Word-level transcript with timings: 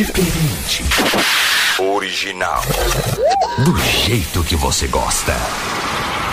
Diferente. 0.00 0.82
Original. 1.78 2.62
Do 3.62 3.76
jeito 3.76 4.42
que 4.42 4.56
você 4.56 4.86
gosta. 4.86 5.34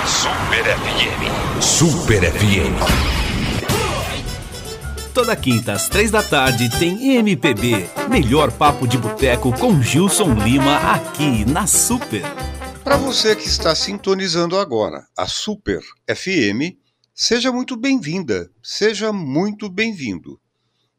Super 0.05 0.63
FM. 0.63 1.61
Super 1.61 2.31
FM. 2.31 2.79
Toda 5.13 5.35
quinta 5.35 5.73
às 5.73 5.89
três 5.89 6.09
da 6.09 6.23
tarde 6.23 6.69
tem 6.79 7.17
MPB. 7.17 7.89
Melhor 8.09 8.53
papo 8.53 8.87
de 8.87 8.97
boteco 8.97 9.51
com 9.59 9.81
Gilson 9.81 10.33
Lima 10.35 10.77
aqui 10.93 11.43
na 11.43 11.67
Super. 11.67 12.23
Para 12.85 12.95
você 12.95 13.35
que 13.35 13.49
está 13.49 13.75
sintonizando 13.75 14.57
agora 14.57 15.05
a 15.17 15.27
Super 15.27 15.81
FM, 16.09 16.71
seja 17.13 17.51
muito 17.51 17.75
bem-vinda, 17.75 18.49
seja 18.63 19.11
muito 19.11 19.69
bem-vindo. 19.69 20.39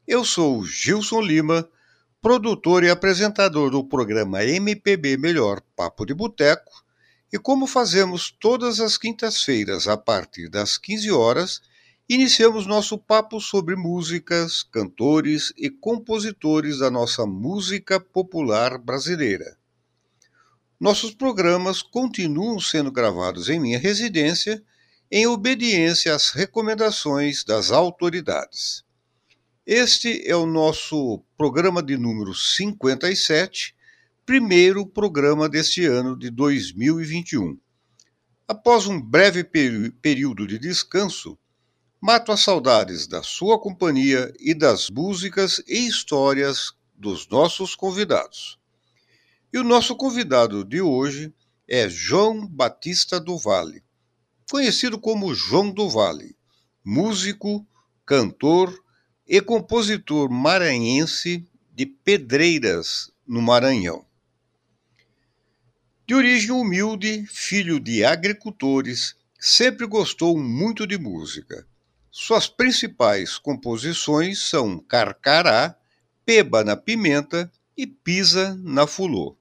Eu 0.06 0.22
sou 0.22 0.62
Gilson 0.66 1.22
Lima 1.22 1.66
produtor 2.20 2.82
e 2.82 2.90
apresentador 2.90 3.70
do 3.70 3.84
programa 3.84 4.44
MPB 4.44 5.16
Melhor 5.16 5.60
Papo 5.76 6.04
de 6.04 6.12
Boteco, 6.12 6.84
e 7.32 7.38
como 7.38 7.66
fazemos 7.66 8.30
todas 8.30 8.80
as 8.80 8.98
quintas-feiras 8.98 9.86
a 9.86 9.96
partir 9.96 10.48
das 10.48 10.76
15 10.76 11.12
horas, 11.12 11.60
iniciamos 12.08 12.66
nosso 12.66 12.98
papo 12.98 13.40
sobre 13.40 13.76
músicas, 13.76 14.64
cantores 14.64 15.52
e 15.56 15.70
compositores 15.70 16.78
da 16.78 16.90
nossa 16.90 17.24
música 17.24 18.00
popular 18.00 18.78
brasileira. 18.78 19.56
Nossos 20.80 21.14
programas 21.14 21.82
continuam 21.82 22.58
sendo 22.58 22.90
gravados 22.90 23.48
em 23.48 23.60
minha 23.60 23.78
residência, 23.78 24.60
em 25.10 25.26
obediência 25.26 26.14
às 26.14 26.30
recomendações 26.30 27.44
das 27.44 27.70
autoridades. 27.70 28.87
Este 29.70 30.26
é 30.26 30.34
o 30.34 30.46
nosso 30.46 31.22
programa 31.36 31.82
de 31.82 31.98
número 31.98 32.34
57, 32.34 33.76
primeiro 34.24 34.86
programa 34.86 35.46
deste 35.46 35.84
ano 35.84 36.18
de 36.18 36.30
2021. 36.30 37.60
Após 38.48 38.86
um 38.86 38.98
breve 38.98 39.44
período 39.44 40.46
de 40.46 40.58
descanso, 40.58 41.38
mato 42.00 42.32
as 42.32 42.40
saudades 42.40 43.06
da 43.06 43.22
sua 43.22 43.60
companhia 43.60 44.32
e 44.40 44.54
das 44.54 44.88
músicas 44.88 45.62
e 45.68 45.86
histórias 45.86 46.72
dos 46.94 47.28
nossos 47.28 47.76
convidados. 47.76 48.58
E 49.52 49.58
o 49.58 49.64
nosso 49.64 49.94
convidado 49.96 50.64
de 50.64 50.80
hoje 50.80 51.30
é 51.68 51.90
João 51.90 52.46
Batista 52.46 53.20
do 53.20 53.36
Vale, 53.36 53.84
conhecido 54.50 54.98
como 54.98 55.34
João 55.34 55.70
do 55.70 55.90
Vale, 55.90 56.34
músico, 56.82 57.68
cantor, 58.06 58.72
e 59.28 59.42
compositor 59.42 60.30
maranhense 60.30 61.46
de 61.74 61.84
Pedreiras, 61.84 63.12
no 63.26 63.42
Maranhão. 63.42 64.06
De 66.06 66.14
origem 66.14 66.50
humilde, 66.50 67.26
filho 67.26 67.78
de 67.78 68.02
agricultores, 68.02 69.14
sempre 69.38 69.86
gostou 69.86 70.38
muito 70.38 70.86
de 70.86 70.96
música. 70.96 71.66
Suas 72.10 72.48
principais 72.48 73.36
composições 73.36 74.38
são 74.38 74.78
Carcará, 74.78 75.76
Peba 76.24 76.64
na 76.64 76.74
Pimenta 76.74 77.52
e 77.76 77.86
Pisa 77.86 78.58
na 78.62 78.86
Fulô. 78.86 79.36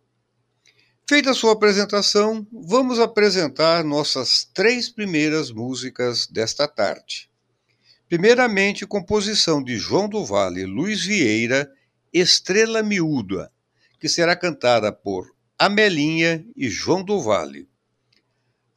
Feita 1.09 1.31
a 1.31 1.33
sua 1.33 1.53
apresentação, 1.53 2.45
vamos 2.51 2.99
apresentar 2.99 3.85
nossas 3.85 4.43
três 4.53 4.89
primeiras 4.89 5.49
músicas 5.49 6.27
desta 6.27 6.67
tarde. 6.67 7.29
Primeiramente, 8.07 8.87
composição 8.87 9.61
de 9.61 9.75
João 9.77 10.07
do 10.07 10.23
Vale 10.23 10.65
Luiz 10.65 11.03
Vieira, 11.03 11.69
Estrela 12.13 12.81
Miúda, 12.81 13.51
que 13.99 14.07
será 14.07 14.33
cantada 14.33 14.93
por 14.93 15.35
Amelinha 15.59 16.45
e 16.55 16.69
João 16.69 17.03
do 17.03 17.19
Vale. 17.21 17.67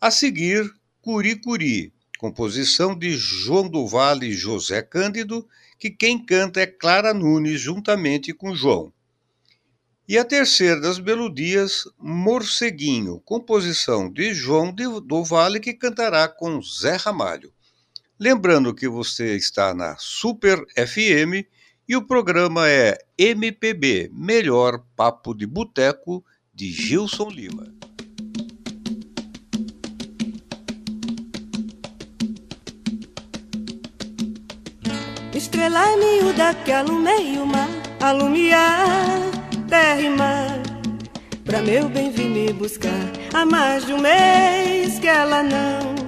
A 0.01 0.11
seguir, 0.11 0.69
Curi 1.01 1.37
Curi, 1.37 1.93
composição 2.19 2.99
de 2.99 3.13
João 3.13 3.69
do 3.69 3.87
Vale 3.87 4.27
e 4.27 4.35
José 4.35 4.83
Cândido, 4.83 5.47
que 5.79 5.91
quem 5.91 6.19
canta 6.19 6.61
é 6.63 6.67
Clara 6.67 7.15
Nunes 7.15 7.61
juntamente 7.61 8.35
com 8.35 8.53
João. 8.53 8.93
E 10.09 10.19
a 10.19 10.25
terceira 10.25 10.81
das 10.81 10.99
melodias, 10.99 11.85
Morceguinho, 11.97 13.21
composição 13.21 14.11
de 14.11 14.35
João 14.35 14.75
do 14.75 15.23
Vale, 15.23 15.61
que 15.61 15.73
cantará 15.73 16.27
com 16.27 16.61
Zé 16.61 16.97
Ramalho. 16.97 17.53
Lembrando 18.23 18.75
que 18.75 18.87
você 18.87 19.35
está 19.35 19.73
na 19.73 19.97
Super 19.97 20.63
FM 20.77 21.49
e 21.89 21.97
o 21.97 22.07
programa 22.07 22.69
é 22.69 22.99
MPB 23.17 24.11
Melhor 24.13 24.85
Papo 24.95 25.33
de 25.33 25.47
Boteco 25.47 26.23
de 26.53 26.71
Gilson 26.71 27.31
Lima. 27.31 27.73
Estrela 35.35 35.97
miúda 35.97 36.53
que 36.63 36.73
alumeia 36.73 37.43
o 37.43 37.47
mar, 37.47 37.71
alumiar 38.03 39.31
terra 39.67 39.99
e 39.99 40.11
mar. 40.11 40.63
Pra 41.43 41.63
meu 41.63 41.89
bem 41.89 42.11
vir 42.11 42.29
me 42.29 42.53
buscar, 42.53 42.91
há 43.33 43.47
mais 43.47 43.87
de 43.87 43.95
um 43.95 43.99
mês 43.99 44.99
que 44.99 45.09
ela 45.09 45.43
não 45.43 46.00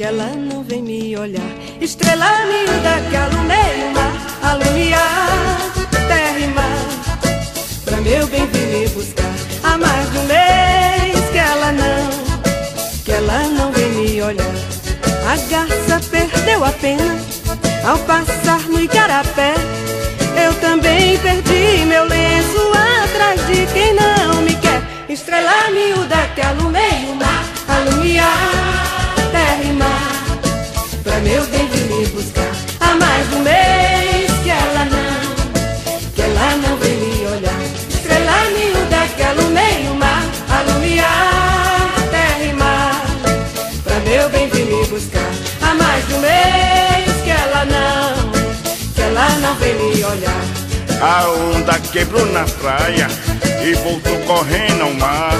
que 0.00 0.04
ela 0.04 0.28
não 0.34 0.62
vem 0.62 0.82
me 0.82 1.14
olhar. 1.14 1.52
Estrela 1.78 2.46
miúda 2.46 3.10
que 3.10 3.16
alumeia 3.16 3.86
o 3.86 3.92
mar, 3.92 4.50
alumiar 4.50 5.60
terra 6.08 6.38
e 6.38 6.46
mar. 6.46 6.88
Pra 7.84 7.98
meu 7.98 8.26
bem 8.28 8.46
vir 8.46 8.66
me 8.68 8.88
buscar, 8.88 9.30
há 9.62 9.76
mais 9.76 10.10
de 10.10 10.16
um 10.16 10.24
mês 10.24 11.30
que 11.30 11.36
ela 11.36 11.72
não, 11.72 12.08
que 13.04 13.12
ela 13.12 13.42
não 13.48 13.70
vem 13.72 13.90
me 13.90 14.22
olhar. 14.22 14.54
A 15.28 15.36
garça 15.50 16.00
perdeu 16.10 16.64
a 16.64 16.72
pena 16.72 17.18
ao 17.86 17.98
passar 17.98 18.60
no 18.70 18.80
igarapé. 18.80 19.52
Eu 20.42 20.54
também 20.62 21.18
perdi 21.18 21.84
meu 21.84 22.06
lenço 22.06 22.72
atrás 23.04 23.46
de 23.48 23.66
quem 23.74 23.92
não 23.92 24.40
me 24.40 24.54
quer. 24.54 24.80
Estrela 25.10 25.70
miúda 25.70 26.26
que 26.34 26.40
alumeia 26.40 27.06
o 27.06 27.16
mar, 27.16 27.44
alumiar 27.68 28.89
terra 29.60 29.64
e 29.64 29.72
mar 29.72 30.40
Pra 31.02 31.18
meu 31.20 31.44
bem 31.46 31.68
vir 31.68 31.84
me 31.86 32.06
buscar. 32.06 32.52
Há 32.80 32.94
mais 32.94 33.28
de 33.28 33.34
um 33.36 33.40
mês 33.40 34.30
que 34.42 34.50
ela 34.50 34.84
não 34.84 36.10
Que 36.14 36.22
ela 36.22 36.56
não 36.56 36.76
vem 36.78 36.96
me 36.96 37.26
olhar. 37.26 37.60
Estrela 37.88 38.50
miúda 38.56 39.06
que 39.16 39.22
alumeia 39.22 39.90
o 39.90 39.94
mar 39.94 40.24
Alumiar 40.50 41.92
terra 42.10 42.44
e 42.44 42.52
mar 42.54 43.02
Pra 43.84 44.00
meu 44.00 44.28
bem 44.30 44.48
vir 44.48 44.66
me 44.66 44.86
buscar. 44.86 45.30
Há 45.62 45.74
mais 45.74 46.06
de 46.06 46.14
um 46.14 46.20
mês 46.20 47.22
que 47.24 47.30
ela 47.30 47.64
não 47.64 48.32
Que 48.94 49.02
ela 49.02 49.28
não 49.40 49.54
vem 49.56 49.74
me 49.74 50.04
olhar. 50.04 50.44
A 51.02 51.28
onda 51.28 51.78
quebrou 51.92 52.26
na 52.26 52.44
praia 52.44 53.08
E 53.62 53.74
voltou 53.74 54.18
correndo 54.20 54.82
ao 54.82 54.94
mar. 54.94 55.34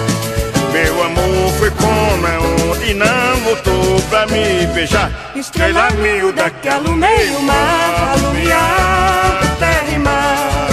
Meu 0.73 1.03
amor 1.03 1.53
foi 1.59 1.71
como 1.73 2.27
é 2.27 2.39
onde 2.39 2.95
não 2.95 3.37
voltou 3.45 3.80
pra 4.10 4.26
me 4.26 4.66
beijar. 4.75 5.10
Estrela 5.34 5.91
miúda 5.93 6.50
que 6.50 6.69
alumeia 6.69 7.38
o 7.38 7.43
mar 7.43 8.12
Alumiar 8.12 9.41
terra 9.59 9.94
e 9.94 9.98
mar 9.98 10.69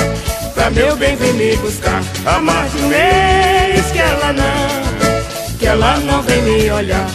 Pra 0.53 0.69
meu 0.71 0.95
bem 0.97 1.15
vem 1.15 1.33
me 1.33 1.55
buscar. 1.57 2.01
Há 2.25 2.39
mais 2.39 2.71
de 2.73 2.79
um 2.79 2.87
mês 2.87 3.91
que 3.91 3.99
ela 3.99 4.33
não 4.33 5.57
Que 5.57 5.67
ela 5.67 5.97
não 5.99 6.21
vem 6.23 6.41
me 6.41 6.71
olhar 6.71 7.07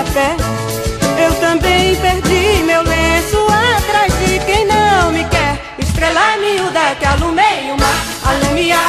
Eu 0.00 1.34
também 1.40 1.94
perdi 1.96 2.62
meu 2.64 2.82
lenço 2.82 3.36
atrás 3.76 4.10
de 4.18 4.38
quem 4.46 4.64
não 4.64 5.12
me 5.12 5.22
quer. 5.24 5.60
Estrela 5.78 6.38
miúda 6.38 6.94
que 6.98 7.04
alumeia 7.04 7.74
o 7.74 7.78
mar, 7.78 8.06
alumiar 8.24 8.80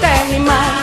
terra 0.00 0.34
e 0.34 0.40
mar. 0.40 0.82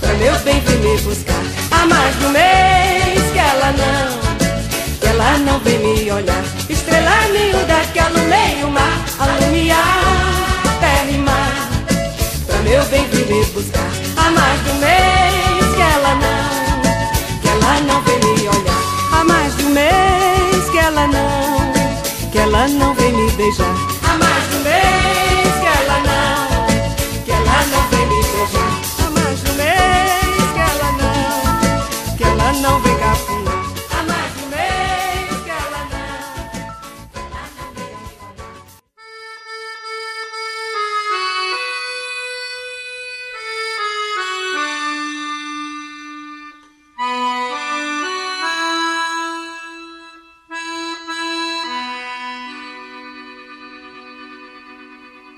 Pra 0.00 0.14
meu 0.14 0.36
bem 0.40 0.58
vir 0.62 0.78
me 0.80 0.98
buscar 1.02 1.44
há 1.70 1.86
mais 1.86 2.18
de 2.18 2.24
um 2.26 2.30
mês 2.30 3.32
que 3.32 3.38
ela 3.38 3.72
não, 3.72 4.98
que 4.98 5.06
ela 5.06 5.38
não 5.38 5.60
vem 5.60 5.78
me 5.78 6.10
olhar. 6.10 6.44
Estrela 6.68 7.28
miúda 7.32 7.76
que 7.92 8.00
alumeia 8.00 8.66
o 8.66 8.70
mar, 8.72 9.04
alumiar 9.20 10.00
terra 10.80 11.08
e 11.08 11.18
mar. 11.18 11.70
Pra 12.48 12.58
meu 12.58 12.84
bem 12.86 13.06
vir 13.10 13.26
me 13.26 13.44
buscar. 13.44 13.90
Há 14.16 14.30
mais 14.32 14.64
de 14.64 14.70
um 14.70 14.78
mês 14.80 15.49
ela 22.60 22.68
não 22.68 22.94
vem 22.94 23.10
me 23.12 23.30
beijar. 23.32 23.74
Há 24.02 24.18
mais 24.18 24.50
de 24.50 24.56
um 24.56 25.29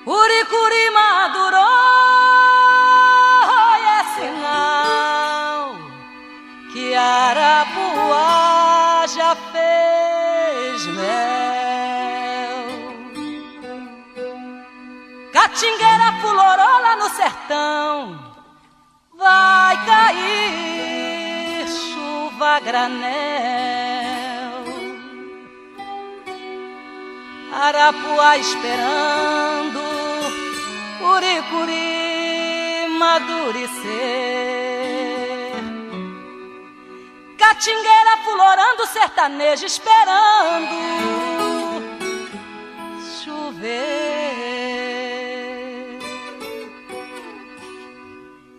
Uricuri 0.04 0.90
madurou 0.90 1.62
é 3.87 4.04
sinal 4.14 5.76
que 6.72 6.93
Arapuá 6.93 8.26
já 9.06 9.37
fez 9.52 10.87
mel. 10.87 11.12
Catingueira 15.32 16.12
fulorou 16.20 16.81
lá 16.82 16.96
no 16.96 17.08
sertão, 17.10 18.19
vai 19.16 19.76
cair 19.87 21.69
chuva 21.69 22.58
granel. 22.58 23.12
Arapuá 27.52 28.37
esperando 28.38 29.92
Uricuri 31.22 32.88
madurecer. 32.98 33.86
Catingueira 37.38 38.16
fulorando 38.24 38.84
sertanejo 38.88 39.64
esperando 39.64 40.74
chover. 43.20 43.70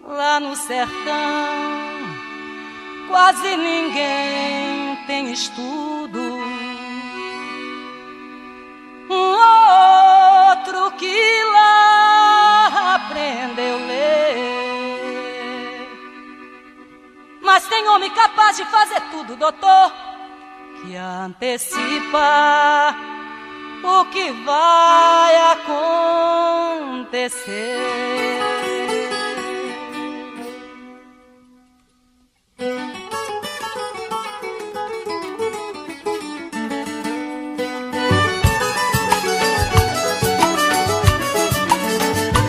Lá 0.07 0.39
no 0.39 0.55
sertão 0.55 1.73
quase 3.09 3.57
ninguém 3.57 4.95
tem 5.05 5.33
estudo 5.33 6.23
um 9.09 9.35
outro 10.49 10.91
que 10.93 11.43
tem 17.83 17.89
homem 17.89 18.09
capaz 18.11 18.55
de 18.55 18.63
fazer 18.65 19.01
tudo, 19.11 19.35
doutor, 19.35 19.91
que 20.81 20.95
antecipa 20.95 22.95
o 23.83 24.05
que 24.05 24.31
vai 24.31 25.35
acontecer. 27.11 27.77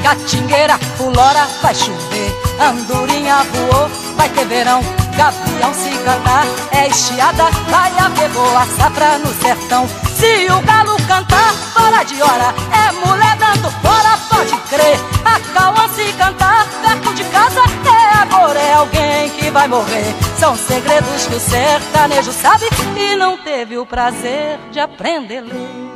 Catingueira, 0.05 0.79
fulora, 0.97 1.45
vai 1.61 1.75
chover 1.75 2.31
Andorinha 2.61 3.43
voou, 3.45 3.89
vai 4.17 4.29
ter 4.29 4.47
verão 4.47 5.04
Gavião 5.17 5.73
se 5.73 5.91
cantar, 5.99 6.47
é 6.73 6.89
estiada 6.89 7.45
Vai 7.69 7.93
haver 7.99 8.29
boa 8.31 8.67
safra 8.77 9.19
no 9.19 9.33
sertão. 9.35 9.89
Se 10.17 10.47
o 10.51 10.61
galo 10.63 10.97
cantar, 11.07 11.53
fora 11.73 12.03
de 12.05 12.21
hora 12.21 12.55
É 12.73 12.93
mulher 13.07 13.37
dando 13.37 13.71
fora, 13.81 14.19
pode 14.29 14.57
crer. 14.69 14.99
A 15.25 15.41
cauã 15.53 15.89
se 15.89 16.13
cantar, 16.15 16.67
perto 16.83 17.15
de 17.15 17.25
casa 17.25 17.61
É 17.87 18.23
amor, 18.23 18.57
é 18.57 18.75
alguém 18.75 19.31
que 19.31 19.51
vai 19.51 19.69
morrer. 19.69 20.15
São 20.39 20.57
segredos 20.57 21.27
que 21.27 21.35
o 21.37 21.41
sertanejo 21.41 22.33
sabe 22.33 22.67
E 22.97 23.17
não 23.17 23.39
teve 23.39 23.79
o 23.79 23.87
prazer 23.87 24.59
de 24.73 24.81
aprender. 24.81 25.43
ler 25.43 25.94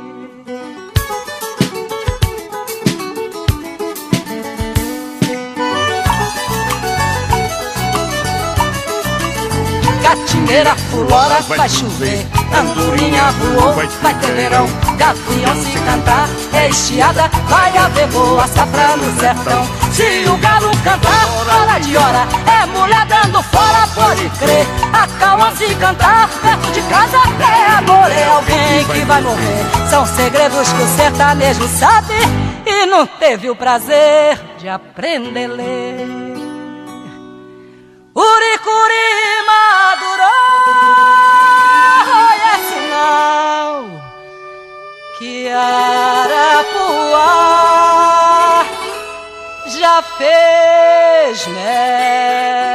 Catingueira 10.09 10.75
fulora, 10.89 11.39
vai 11.47 11.69
chover. 11.69 12.25
Andorinha 12.51 13.31
voou, 13.33 13.75
vai 14.01 14.13
ter 14.15 14.31
verão. 14.31 14.65
Gavião 14.97 15.55
se 15.63 15.77
cantar, 15.85 16.27
é 16.51 16.67
estiada 16.69 17.29
Vai 17.47 17.77
haver 17.77 18.07
boa 18.07 18.47
safra 18.47 18.97
no 18.97 19.19
sertão. 19.19 19.67
Se 19.93 20.27
o 20.27 20.35
galo 20.37 20.71
cantar, 20.83 21.27
fora 21.27 21.79
de 21.79 21.95
hora 21.95 22.27
É 22.47 22.65
mulher 22.65 23.05
dando 23.05 23.43
fora, 23.43 23.87
pode 23.93 24.27
crer. 24.39 24.65
A 24.91 25.07
calma 25.19 25.51
se 25.55 25.75
cantar, 25.75 26.27
perto 26.41 26.71
de 26.71 26.81
casa 26.81 27.17
É 27.39 27.71
amor, 27.77 28.11
é 28.11 28.25
alguém 28.29 28.85
que 28.85 29.05
vai 29.05 29.21
morrer. 29.21 29.89
São 29.91 30.07
segredos 30.07 30.73
que 30.73 30.81
o 30.81 30.87
sertanejo 30.87 31.67
sabe 31.67 32.15
E 32.65 32.87
não 32.87 33.05
teve 33.05 33.47
o 33.47 33.55
prazer 33.55 34.39
de 34.57 34.67
aprender 34.67 35.45
a 35.45 35.53
ler 35.53 36.38
Uricuri 38.19 39.09
madurou 39.47 40.29
é 42.51 42.55
sinal 42.69 43.75
que 45.17 45.33
Arapuá 45.49 46.99
já 49.67 49.95
fez 50.17 51.47
mel. 51.47 52.68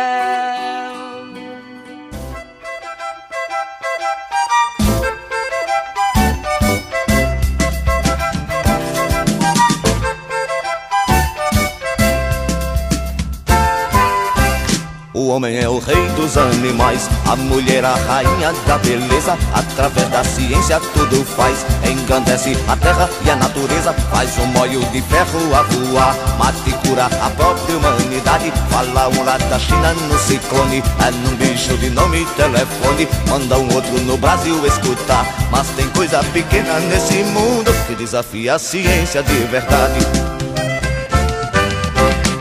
O 15.24 15.28
homem 15.28 15.56
é 15.56 15.66
o 15.66 15.78
rei 15.78 16.06
dos 16.16 16.36
animais, 16.36 17.08
a 17.26 17.34
mulher 17.34 17.82
a 17.82 17.94
rainha 17.94 18.52
da 18.66 18.76
beleza. 18.76 19.38
Através 19.54 20.06
da 20.10 20.22
ciência 20.22 20.78
tudo 20.92 21.24
faz, 21.24 21.64
engrandece 21.90 22.54
a 22.68 22.76
terra 22.76 23.08
e 23.24 23.30
a 23.30 23.36
natureza. 23.36 23.94
Faz 24.10 24.36
um 24.36 24.44
molho 24.48 24.80
de 24.92 25.00
ferro 25.00 25.54
a 25.54 25.62
voar, 25.62 26.14
mata 26.38 26.58
e 26.66 26.72
cura 26.86 27.06
a 27.06 27.30
própria 27.30 27.74
humanidade. 27.74 28.52
Fala 28.68 29.08
um 29.08 29.24
lá 29.24 29.38
da 29.38 29.58
China 29.58 29.94
no 29.94 30.18
ciclone, 30.18 30.82
é 31.00 31.10
num 31.10 31.36
bicho 31.36 31.74
de 31.78 31.88
nome 31.88 32.26
telefone. 32.36 33.08
Manda 33.26 33.56
um 33.56 33.74
outro 33.74 33.98
no 34.00 34.18
Brasil 34.18 34.54
escutar, 34.66 35.24
mas 35.50 35.66
tem 35.68 35.88
coisa 35.88 36.22
pequena 36.34 36.78
nesse 36.80 37.24
mundo 37.24 37.72
que 37.86 37.94
desafia 37.94 38.56
a 38.56 38.58
ciência 38.58 39.22
de 39.22 39.32
verdade. 39.44 40.33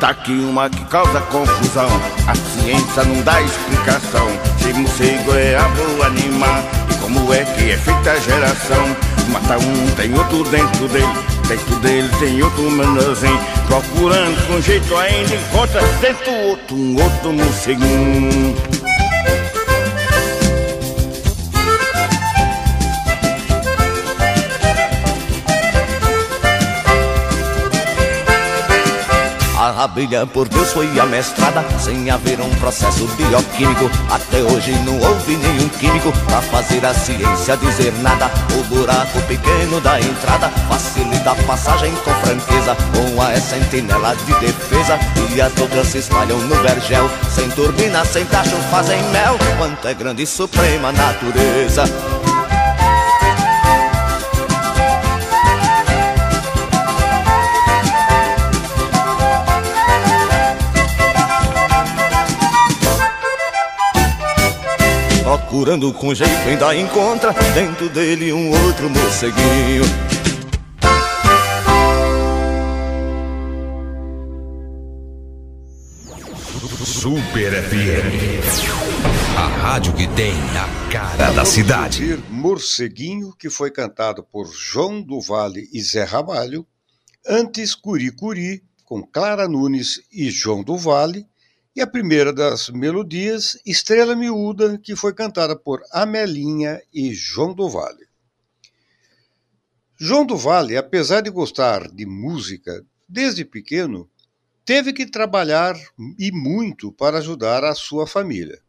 Tá 0.03 0.09
aqui 0.09 0.33
uma 0.33 0.69
que 0.69 0.83
causa 0.87 1.21
confusão. 1.21 1.87
A 2.27 2.35
ciência 2.35 3.05
não 3.05 3.21
dá 3.21 3.41
explicação. 3.41 4.27
Se 4.57 4.73
morcego 4.73 5.33
é 5.33 5.55
ave 5.55 5.81
animal 6.03 6.61
E 6.91 6.93
como 6.95 7.33
é 7.33 7.45
que 7.45 7.71
é 7.71 7.77
feita 7.77 8.11
a 8.11 8.19
geração? 8.19 8.85
Mata 9.29 9.57
um, 9.59 9.95
tem 9.95 10.13
outro 10.13 10.43
dentro 10.51 10.89
dele. 10.89 11.07
Dentro 11.47 11.75
dele 11.77 12.09
tem 12.19 12.43
outro 12.43 12.69
menorzinho 12.69 13.39
Procurando 13.65 14.47
com 14.47 14.59
jeito 14.59 14.93
ainda 14.97 15.35
encontra 15.35 15.81
Dentro 16.01 16.33
outro, 16.33 16.75
um 16.75 17.01
outro 17.01 17.31
morceguinho 17.31 18.55
A 29.83 29.85
abelha 29.85 30.25
por 30.25 30.47
Deus 30.47 30.71
foi 30.71 30.97
amestrada 30.97 31.61
Sem 31.77 32.09
haver 32.09 32.39
um 32.39 32.49
processo 32.51 33.05
bioquímico. 33.17 33.91
Até 34.09 34.41
hoje 34.41 34.71
não 34.85 34.97
houve 34.97 35.35
nenhum 35.35 35.67
químico 35.67 36.09
Pra 36.25 36.41
fazer 36.41 36.85
a 36.85 36.93
ciência 36.93 37.57
dizer 37.57 37.91
nada. 37.95 38.31
O 38.57 38.63
buraco 38.63 39.21
pequeno 39.23 39.81
da 39.81 39.99
entrada 39.99 40.47
Facilita 40.69 41.31
a 41.31 41.35
passagem 41.35 41.93
com 41.95 42.13
franqueza 42.25 42.77
Com 42.95 43.21
a 43.21 43.35
sentinela 43.35 44.15
de 44.15 44.33
defesa. 44.39 44.97
E 45.35 45.41
as 45.41 45.51
outras 45.59 45.87
se 45.87 45.97
espalham 45.97 46.37
no 46.37 46.55
vergel 46.61 47.09
Sem 47.29 47.49
turbina, 47.49 48.05
sem 48.05 48.25
tacho, 48.25 48.55
fazem 48.71 49.03
mel. 49.09 49.37
Quanto 49.57 49.85
é 49.85 49.93
grande 49.93 50.23
e 50.23 50.25
suprema 50.25 50.93
natureza 50.93 52.22
Procurando 65.63 65.93
com 65.93 66.13
jeito 66.13 66.33
ainda 66.45 66.75
encontra 66.75 67.31
Dentro 67.53 67.87
dele 67.87 68.33
um 68.33 68.49
outro 68.49 68.89
morceguinho 68.89 69.83
Super 76.83 77.63
FM. 77.63 79.37
A 79.37 79.47
rádio 79.47 79.93
que 79.93 80.05
tem 80.05 80.33
a 80.33 80.91
cara 80.91 81.31
da 81.31 81.45
cidade. 81.45 82.11
Ouvir 82.11 82.23
Morceguinho, 82.29 83.33
que 83.33 83.49
foi 83.49 83.71
cantado 83.71 84.21
por 84.21 84.51
João 84.53 85.01
do 85.01 85.21
Vale 85.21 85.69
e 85.71 85.81
Zé 85.81 86.03
Ramalho. 86.03 86.67
Antes 87.25 87.73
Curi 87.73 88.11
Curi, 88.11 88.61
com 88.83 89.01
Clara 89.01 89.47
Nunes 89.47 90.01
e 90.11 90.29
João 90.29 90.61
do 90.61 90.77
Vale 90.77 91.25
e 91.75 91.81
a 91.81 91.87
primeira 91.87 92.31
das 92.31 92.69
melodias, 92.69 93.57
Estrela 93.65 94.15
Miúda, 94.15 94.77
que 94.77 94.95
foi 94.95 95.13
cantada 95.13 95.55
por 95.55 95.81
Amelinha 95.91 96.81
e 96.93 97.13
João 97.13 97.53
do 97.53 97.67
Vale. 97.67 98.07
João 99.99 100.25
do 100.25 100.37
Vale, 100.37 100.77
apesar 100.77 101.21
de 101.21 101.31
gostar 101.31 101.89
de 101.89 102.05
música 102.05 102.85
desde 103.09 103.43
pequeno, 103.43 104.09
teve 104.63 104.93
que 104.93 105.05
trabalhar 105.05 105.75
e 106.19 106.31
muito 106.31 106.91
para 106.91 107.17
ajudar 107.17 107.63
a 107.63 107.73
sua 107.73 108.05
família. 108.05 108.61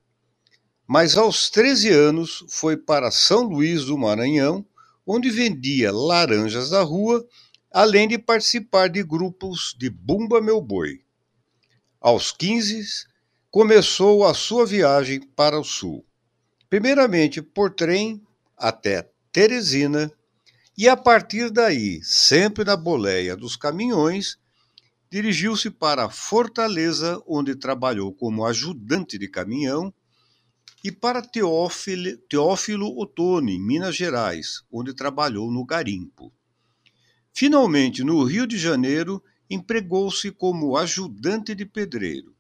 Mas 0.87 1.17
aos 1.17 1.51
13 1.51 1.91
anos 1.91 2.45
foi 2.49 2.77
para 2.77 3.11
São 3.11 3.43
Luís 3.43 3.85
do 3.85 3.99
Maranhão, 3.99 4.65
onde 5.07 5.31
vendia 5.31 5.93
laranjas 5.93 6.71
da 6.71 6.83
rua, 6.83 7.27
além 7.71 8.09
de 8.09 8.19
participar 8.19 8.89
de 8.89 9.03
grupos 9.03 9.75
de 9.79 9.91
Bumba 9.91 10.41
Meu 10.41 10.61
Boi. 10.61 11.04
Aos 12.07 12.33
15, 12.33 13.07
começou 13.51 14.27
a 14.27 14.35
sua 14.35 14.67
viagem 14.67 15.23
para 15.35 15.59
o 15.59 15.65
sul. 15.65 16.05
Primeiramente 16.69 17.41
por 17.41 17.71
trem 17.71 18.23
até 18.59 19.11
Teresina, 19.33 20.13
e 20.77 20.87
a 20.87 20.99
partir 20.99 21.51
daí, 21.51 22.03
sempre 22.03 22.63
na 22.63 22.77
boleia 22.77 23.35
dos 23.35 23.57
caminhões, 23.57 24.37
dirigiu-se 25.11 25.71
para 25.71 26.11
Fortaleza, 26.11 27.23
onde 27.27 27.57
trabalhou 27.57 28.13
como 28.13 28.45
ajudante 28.45 29.17
de 29.17 29.27
caminhão, 29.27 29.91
e 30.85 30.93
para 30.93 31.23
Teófilo, 31.23 32.19
Teófilo 32.29 33.01
Otoni, 33.01 33.59
Minas 33.59 33.97
Gerais, 33.97 34.63
onde 34.71 34.93
trabalhou 34.93 35.51
no 35.51 35.65
garimpo. 35.65 36.31
Finalmente, 37.33 38.05
no 38.05 38.23
Rio 38.25 38.47
de 38.47 38.59
Janeiro, 38.59 39.23
empregou-se 39.49 40.31
como 40.31 40.77
ajudante 40.77 41.55
de 41.55 41.67
pedreiro. 41.67 42.35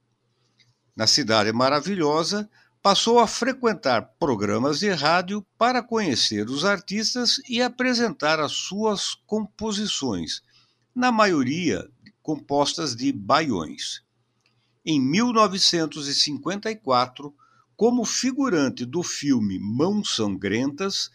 Na 0.96 1.06
Cidade 1.06 1.52
Maravilhosa, 1.52 2.50
passou 2.82 3.18
a 3.18 3.26
frequentar 3.26 4.14
programas 4.18 4.78
de 4.78 4.90
rádio 4.90 5.44
para 5.56 5.82
conhecer 5.82 6.50
os 6.50 6.62
artistas 6.64 7.40
e 7.48 7.62
apresentar 7.62 8.38
as 8.38 8.52
suas 8.52 9.14
composições, 9.26 10.42
na 10.94 11.10
maioria 11.10 11.88
compostas 12.22 12.94
de 12.94 13.10
baiões. 13.12 14.04
Em 14.84 15.00
1954, 15.00 17.34
como 17.76 18.04
figurante 18.04 18.84
do 18.84 19.02
filme 19.02 19.58
Mãos 19.58 20.14
Sangrentas, 20.14 21.10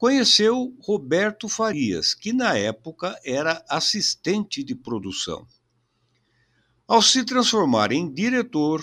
conheceu 0.00 0.74
Roberto 0.80 1.46
Farias, 1.46 2.14
que 2.14 2.32
na 2.32 2.56
época 2.56 3.20
era 3.22 3.62
assistente 3.68 4.64
de 4.64 4.74
produção. 4.74 5.46
Ao 6.88 7.02
se 7.02 7.22
transformar 7.22 7.92
em 7.92 8.10
diretor, 8.10 8.82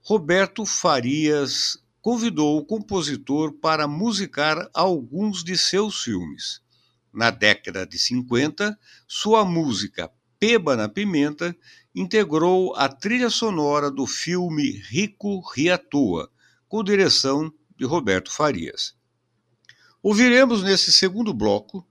Roberto 0.00 0.64
Farias 0.64 1.76
convidou 2.00 2.56
o 2.56 2.64
compositor 2.64 3.52
para 3.52 3.86
musicar 3.86 4.66
alguns 4.72 5.44
de 5.44 5.58
seus 5.58 6.02
filmes. 6.02 6.62
Na 7.12 7.30
década 7.30 7.86
de 7.86 7.98
50, 7.98 8.78
sua 9.06 9.44
música 9.44 10.10
Peba 10.38 10.74
na 10.74 10.88
Pimenta 10.88 11.54
integrou 11.94 12.74
a 12.76 12.88
trilha 12.88 13.28
sonora 13.28 13.90
do 13.90 14.06
filme 14.06 14.70
Rico 14.88 15.40
Riatoa, 15.54 16.30
com 16.66 16.82
direção 16.82 17.52
de 17.76 17.84
Roberto 17.84 18.32
Farias. 18.32 18.98
Ouviremos 20.02 20.62
nesse 20.62 20.90
segundo 20.92 21.34
bloco 21.34 21.86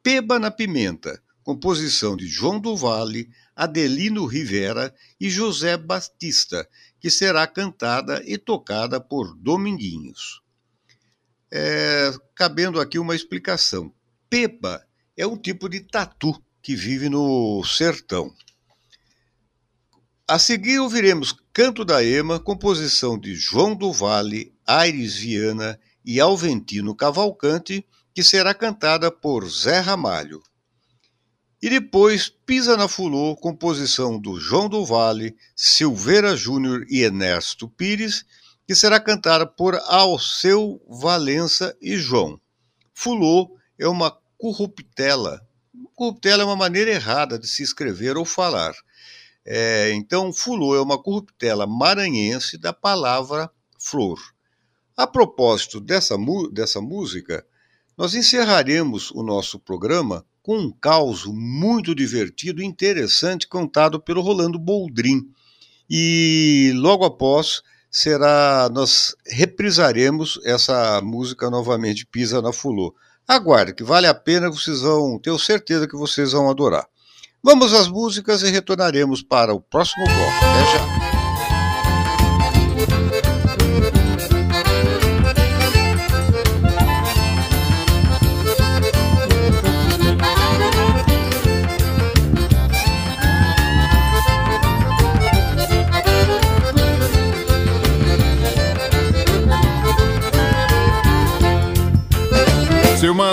Peba 0.00 0.38
na 0.38 0.50
Pimenta, 0.50 1.20
composição 1.42 2.16
de 2.16 2.26
João 2.28 2.60
do 2.60 2.76
Vale, 2.76 3.28
Adelino 3.54 4.26
Rivera 4.26 4.94
e 5.20 5.28
José 5.28 5.76
Batista, 5.76 6.68
que 7.00 7.10
será 7.10 7.46
cantada 7.48 8.22
e 8.24 8.38
tocada 8.38 9.00
por 9.00 9.34
Dominguinhos. 9.36 10.40
É, 11.50 12.12
cabendo 12.34 12.80
aqui 12.80 12.98
uma 12.98 13.16
explicação. 13.16 13.92
Peba 14.30 14.86
é 15.16 15.26
um 15.26 15.36
tipo 15.36 15.68
de 15.68 15.80
tatu 15.80 16.40
que 16.62 16.76
vive 16.76 17.08
no 17.08 17.64
sertão. 17.64 18.32
A 20.28 20.38
seguir 20.38 20.78
ouviremos 20.78 21.34
Canto 21.52 21.84
da 21.84 22.04
Ema, 22.04 22.38
composição 22.38 23.18
de 23.18 23.34
João 23.34 23.74
do 23.74 23.92
Vale, 23.92 24.54
Aires 24.64 25.16
Viana 25.16 25.80
e 26.08 26.20
Alventino 26.20 26.94
Cavalcante, 26.94 27.86
que 28.14 28.22
será 28.22 28.54
cantada 28.54 29.10
por 29.12 29.46
Zé 29.46 29.78
Ramalho. 29.80 30.42
E 31.60 31.68
depois 31.68 32.30
Pisa 32.30 32.78
na 32.78 32.88
Fulô, 32.88 33.36
composição 33.36 34.18
do 34.18 34.40
João 34.40 34.70
do 34.70 34.86
Vale, 34.86 35.36
Silveira 35.54 36.34
Júnior 36.34 36.86
e 36.88 37.02
Ernesto 37.02 37.68
Pires, 37.68 38.24
que 38.66 38.74
será 38.74 38.98
cantada 38.98 39.46
por 39.46 39.74
Alceu 39.84 40.80
Valença 40.88 41.76
e 41.78 41.98
João. 41.98 42.40
Fulô 42.94 43.58
é 43.78 43.86
uma 43.86 44.10
corruptela. 44.38 45.46
Corruptela 45.94 46.42
é 46.42 46.46
uma 46.46 46.56
maneira 46.56 46.90
errada 46.90 47.38
de 47.38 47.46
se 47.46 47.62
escrever 47.62 48.16
ou 48.16 48.24
falar. 48.24 48.72
É, 49.44 49.92
então, 49.92 50.32
fulô 50.32 50.74
é 50.74 50.80
uma 50.80 50.96
corruptela 50.96 51.66
maranhense 51.66 52.56
da 52.56 52.72
palavra 52.72 53.50
flor. 53.78 54.18
A 54.98 55.06
propósito 55.06 55.78
dessa, 55.78 56.16
dessa 56.50 56.80
música, 56.80 57.46
nós 57.96 58.16
encerraremos 58.16 59.12
o 59.12 59.22
nosso 59.22 59.56
programa 59.56 60.26
com 60.42 60.58
um 60.58 60.72
caos 60.72 61.24
muito 61.24 61.94
divertido 61.94 62.60
e 62.60 62.64
interessante 62.64 63.46
contado 63.46 64.00
pelo 64.00 64.20
Rolando 64.20 64.58
Boldrin. 64.58 65.20
E 65.88 66.72
logo 66.74 67.04
após 67.04 67.62
será 67.88 68.68
nós 68.72 69.14
reprisaremos 69.24 70.40
essa 70.44 71.00
música 71.00 71.48
novamente, 71.48 72.04
Pisa 72.04 72.42
na 72.42 72.52
Fulô. 72.52 72.92
Aguarde, 73.28 73.74
que 73.74 73.84
vale 73.84 74.08
a 74.08 74.14
pena, 74.14 74.50
vocês 74.50 74.80
vão, 74.80 75.16
tenho 75.20 75.38
certeza 75.38 75.86
que 75.86 75.96
vocês 75.96 76.32
vão 76.32 76.50
adorar. 76.50 76.88
Vamos 77.40 77.72
às 77.72 77.86
músicas 77.86 78.42
e 78.42 78.50
retornaremos 78.50 79.22
para 79.22 79.54
o 79.54 79.60
próximo 79.60 80.04
bloco. 80.06 80.44
Até 80.44 80.72
já. 80.72 81.27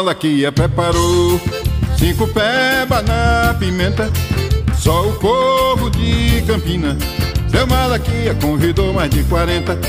Malaquia 0.06 0.52
preparou 0.52 1.42
cinco 1.98 2.28
peba 2.28 3.02
na 3.02 3.56
pimenta. 3.56 4.08
Só 4.78 5.08
o 5.08 5.14
povo 5.14 5.90
de 5.90 6.44
Campina. 6.46 6.96
Seu 7.50 7.66
Malaquia 7.66 8.36
convidou 8.36 8.94
mais 8.94 9.10
de 9.10 9.24
40. 9.24 9.80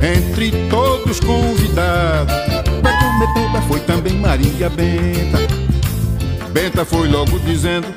Entre 0.00 0.52
todos 0.70 1.18
convidados. 1.18 2.32
Pra 2.80 2.92
comer 2.96 3.34
peba 3.34 3.60
foi 3.62 3.80
também 3.80 4.12
Maria 4.12 4.70
Benta. 4.70 5.38
Benta 6.52 6.84
foi 6.84 7.08
logo 7.08 7.36
dizendo: 7.40 7.88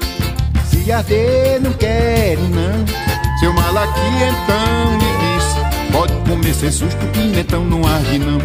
Se 0.66 0.92
arder, 0.92 1.62
não 1.62 1.74
quero 1.74 2.42
não. 2.48 3.54
mala 3.54 3.84
aqui 3.84 4.02
então 4.26 4.98
lhe 4.98 5.38
disse 5.38 5.92
Pode 5.92 6.14
comer 6.28 6.54
sem 6.56 6.72
susto, 6.72 7.06
pimentão 7.14 7.64
não 7.64 7.86
arde 7.86 8.18
não 8.18 8.40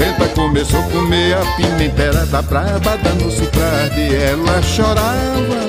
Benta 0.00 0.26
começou 0.28 0.80
a 0.80 0.82
comer 0.84 1.34
a 1.34 1.44
pimentera 1.56 2.24
da 2.24 2.40
braba 2.40 2.96
Dando-se 2.96 3.42
arder, 3.42 4.30
ela 4.30 4.62
chorava 4.62 5.68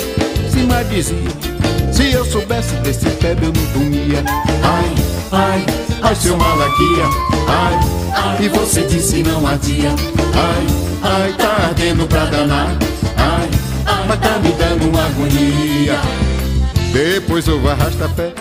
Se 0.50 0.86
dizia 0.90 1.52
se 1.92 2.14
eu 2.14 2.24
soubesse 2.24 2.74
desse 2.76 3.10
pé 3.10 3.34
eu 3.34 3.52
não 3.52 3.52
dormia. 3.52 4.24
Ai, 4.64 4.96
ai, 5.34 5.66
ai 6.02 6.16
seu 6.16 6.38
malaquia 6.38 7.04
Ai, 7.48 7.80
ai, 8.16 8.46
e 8.46 8.50
você 8.50 8.84
disse 8.84 9.22
não 9.22 9.46
adia 9.46 9.90
Ai, 10.34 10.68
ai, 11.04 11.34
tá 11.34 11.68
ardendo 11.68 12.08
pra 12.08 12.26
danar. 12.26 12.70
Ai, 13.18 13.50
ai, 13.86 14.08
mas 14.08 14.20
tá 14.20 14.40
me 14.40 14.52
dando 14.54 14.90
uma 14.90 15.06
agonia. 15.06 16.00
Depois 16.94 17.46
eu 17.48 17.60
vou 17.60 17.72
arrastar 17.72 18.10
pé 18.16 18.32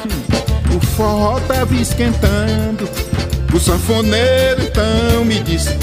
O 0.74 0.80
forró 0.80 1.40
tava 1.40 1.74
esquentando 1.74 2.88
O 3.52 3.58
sanfoneiro 3.58 4.62
então 4.62 5.24
me 5.24 5.40
disse 5.40 5.76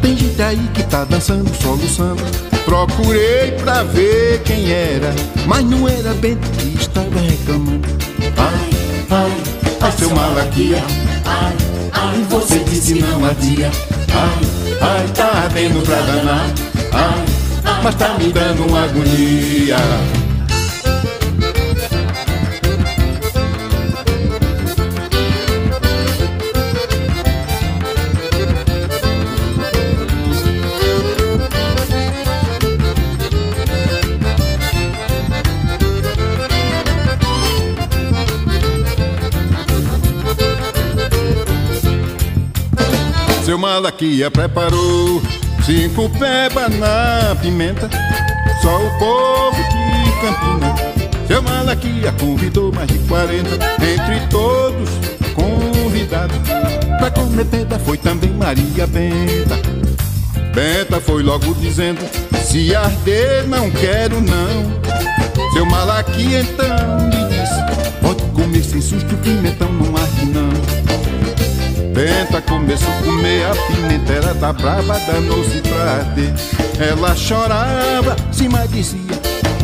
Tem 0.00 0.16
gente 0.16 0.40
aí 0.40 0.70
que 0.74 0.82
tá 0.84 1.04
dançando, 1.04 1.50
soluçando 1.62 2.48
Procurei 2.68 3.52
pra 3.62 3.82
ver 3.82 4.42
quem 4.42 4.70
era, 4.70 5.10
mas 5.46 5.64
não 5.64 5.88
era 5.88 6.12
bem 6.12 6.36
que 6.36 6.76
estava 6.78 7.18
reclamando. 7.18 7.88
Ai, 8.36 8.70
ai, 9.08 9.32
ai, 9.80 9.92
seu 9.92 10.10
malaquia. 10.10 10.84
Ai, 11.24 11.56
ai, 11.92 12.26
você 12.28 12.58
disse 12.58 13.00
não 13.00 13.24
adia. 13.24 13.70
Ai, 14.12 14.78
ai, 14.82 15.08
tá 15.14 15.30
ardendo 15.44 15.82
pra 15.82 15.96
danar. 15.96 16.46
Ai, 16.92 17.24
mas 17.82 17.94
tá 17.94 18.18
me 18.18 18.30
dando 18.30 18.66
uma 18.66 18.84
agonia. 18.84 19.78
Malaquia 43.78 44.28
preparou. 44.28 45.22
Cinco 45.64 46.10
pebas 46.10 46.76
na 46.80 47.36
pimenta 47.40 47.88
Só 48.60 48.76
o 48.76 48.98
povo 48.98 49.56
de 49.56 50.20
Campina. 50.20 50.74
Seu 51.28 51.40
Malaquia 51.40 52.12
convidou 52.18 52.72
mais 52.72 52.88
de 52.88 52.98
quarenta 53.06 53.54
Entre 53.80 54.26
todos 54.30 54.90
convidados. 55.32 56.36
Pra 56.98 57.08
comer 57.12 57.44
peda 57.44 57.78
foi 57.78 57.96
também 57.96 58.30
Maria 58.30 58.84
Benta. 58.88 59.54
Benta 60.52 61.00
foi 61.00 61.22
logo 61.22 61.54
dizendo 61.54 62.00
Se 62.42 62.74
arder 62.74 63.46
não 63.46 63.70
quero 63.70 64.20
não. 64.20 65.52
Seu 65.52 65.64
Malaquia 65.64 66.40
então 66.40 67.08
lhe 67.10 67.28
disse 67.28 68.00
Pode 68.02 68.24
comer 68.32 68.64
sem 68.64 68.80
susto, 68.80 69.16
pimentão 69.18 69.70
não 69.70 69.96
arde 69.96 70.26
não 70.26 70.78
Benta 71.98 72.40
começou 72.42 72.88
a 72.88 73.02
comer 73.02 73.44
a 73.44 73.54
pimentera 73.56 74.32
da 74.34 74.52
braba, 74.52 75.00
danou-se 75.00 75.60
pra 75.62 75.94
arder. 75.94 76.32
Ela 76.78 77.16
chorava, 77.16 78.14
se 78.30 78.46
dizia, 78.68 79.20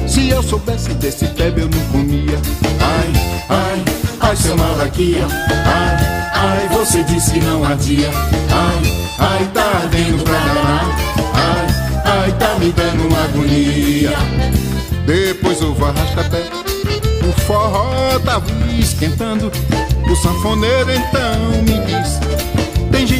se 0.08 0.30
eu 0.30 0.42
soubesse 0.42 0.92
desse 0.94 1.26
pebe 1.26 1.60
eu 1.60 1.68
não 1.68 1.80
comia. 1.92 2.36
Ai, 2.80 3.12
ai, 3.48 3.84
ai, 4.18 4.36
seu 4.36 4.56
malaquia, 4.56 5.24
ai, 5.64 6.32
ai, 6.34 6.68
você 6.76 7.04
disse 7.04 7.34
que 7.34 7.40
não 7.40 7.64
adia. 7.64 8.10
Ai, 8.50 9.08
ai, 9.20 9.48
tá 9.54 9.62
ardendo 9.84 10.24
pra 10.24 10.32
danar, 10.32 10.96
ai, 11.34 11.66
ai, 12.04 12.32
tá 12.32 12.58
me 12.58 12.72
dando 12.72 13.10
uma 13.10 13.24
agonia. 13.26 14.10
Depois 15.06 15.60
eu 15.60 15.72
vou 15.72 15.86
arrastar 15.86 16.28
pé, 16.28 16.42
o 17.22 17.40
forró 17.42 18.18
tava 18.24 18.44
esquentando. 18.76 19.52
O 20.10 20.16
sanfoneiro 20.16 20.92
então 20.92 21.62
me 21.62 21.78
disse 21.86 22.23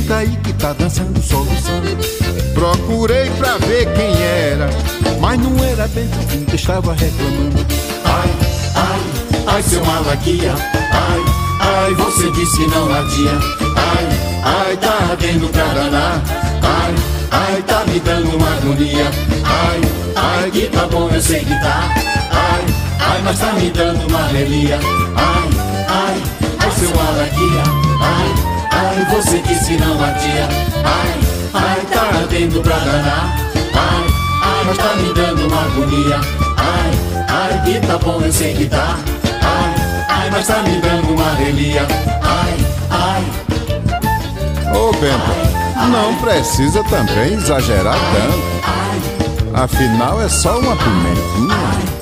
Gente 0.04 0.12
aí 0.12 0.38
que 0.44 0.52
tá 0.52 0.74
dançando, 0.74 1.18
soluçando 1.22 1.96
Procurei 2.52 3.30
pra 3.38 3.56
ver 3.56 3.90
quem 3.94 4.22
era 4.22 4.68
Mas 5.18 5.40
não 5.40 5.64
era 5.64 5.88
bem 5.88 6.06
quem 6.28 6.54
estava 6.54 6.92
reclamando. 6.92 7.66
Ai, 8.04 8.30
ai, 8.74 9.00
ai 9.46 9.62
seu 9.62 9.82
malaquia 9.82 10.54
Ai, 10.92 11.24
ai, 11.60 11.94
você 11.94 12.30
disse 12.32 12.66
não 12.66 12.92
adia. 12.92 13.30
Ai, 13.76 14.08
ai, 14.44 14.76
tá 14.76 14.98
ardendo 15.10 15.48
pra 15.48 15.64
danar. 15.68 16.22
Ai, 16.62 16.94
ai, 17.30 17.62
tá 17.62 17.84
me 17.86 17.98
dando 18.00 18.36
uma 18.36 18.56
agonia. 18.56 19.10
Ai, 19.42 19.80
ai, 20.16 20.50
que 20.50 20.66
tá 20.68 20.86
bom, 20.86 21.08
eu 21.08 21.20
sei 21.22 21.40
que 21.40 21.60
tá. 21.60 21.94
Ai, 22.30 22.64
ai, 23.00 23.22
mas 23.24 23.38
tá 23.38 23.52
me 23.54 23.70
dando 23.70 24.06
uma 24.06 24.26
relia 24.26 24.78
Ai, 25.16 25.48
ai 25.88 26.44
seu 26.74 26.90
malaquia 26.94 27.62
Ai, 28.00 28.63
ai, 28.74 29.04
você 29.10 29.38
disse 29.40 29.76
não 29.76 30.02
adia. 30.02 30.48
Ai, 30.84 31.20
ai, 31.54 31.80
tá 31.92 32.18
ardendo 32.18 32.60
pra 32.62 32.76
danar. 32.76 33.37
Ai, 33.74 34.06
ai, 34.42 34.64
mas 34.66 34.76
tá 34.76 34.94
me 34.96 35.12
dando 35.14 35.46
uma 35.46 35.62
agonia. 35.62 36.20
Ai, 36.56 36.90
ai, 37.28 37.62
que 37.64 37.87
tá 37.87 37.98
bom, 37.98 38.20
eu 38.20 38.32
sei 38.32 38.54
que 38.54 38.66
tá 38.66 38.96
Ai, 39.42 40.06
ai, 40.08 40.30
mas 40.30 40.46
tá 40.46 40.62
me 40.62 40.80
dando 40.80 41.12
uma 41.12 41.34
relia 41.34 41.87
Ai, 42.22 42.56
ai. 42.90 43.24
Ô 44.74 44.92
Bento, 44.92 45.90
não 45.90 46.14
precisa 46.16 46.82
também 46.84 47.34
exagerar 47.34 47.94
tanto. 47.94 49.54
Afinal 49.54 50.20
é 50.20 50.28
só 50.28 50.58
uma 50.58 50.74
pimentinha 50.76 51.93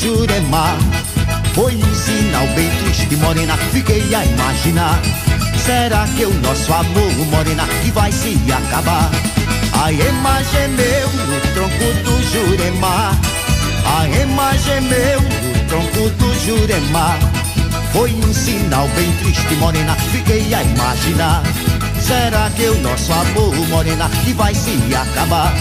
Jurema. 0.00 0.78
Foi 1.54 1.72
sinal 1.72 2.46
bem 2.54 2.70
triste, 2.82 3.16
morena, 3.16 3.54
fiquei 3.70 4.14
a 4.14 4.24
imaginar. 4.24 4.98
Será 5.62 6.06
que 6.16 6.24
o 6.24 6.32
nosso 6.40 6.72
amor, 6.72 7.12
morena, 7.30 7.66
que 7.82 7.90
vai 7.90 8.10
se 8.10 8.38
acabar? 8.50 9.10
A 9.82 9.92
imagem 9.92 10.68
meu 10.68 11.08
no 11.26 11.40
tronco 11.52 11.92
do 12.02 12.22
Jurema. 12.32 13.10
A 13.98 14.08
imagem 14.08 14.80
meu 14.80 15.20
no 15.20 15.68
tronco 15.68 16.10
do 16.16 16.34
Jurema. 16.46 17.18
Foi 17.92 18.10
um 18.14 18.32
sinal 18.32 18.88
bem 18.96 19.12
triste, 19.22 19.54
morena, 19.56 19.94
fiquei 20.12 20.54
a 20.54 20.62
imaginar 20.62 21.42
Será 22.10 22.50
que 22.50 22.64
o 22.64 22.74
nosso 22.80 23.12
amor, 23.12 23.54
morena, 23.68 24.10
que 24.24 24.32
vai 24.32 24.52
se 24.52 24.76
acabar? 24.92 25.54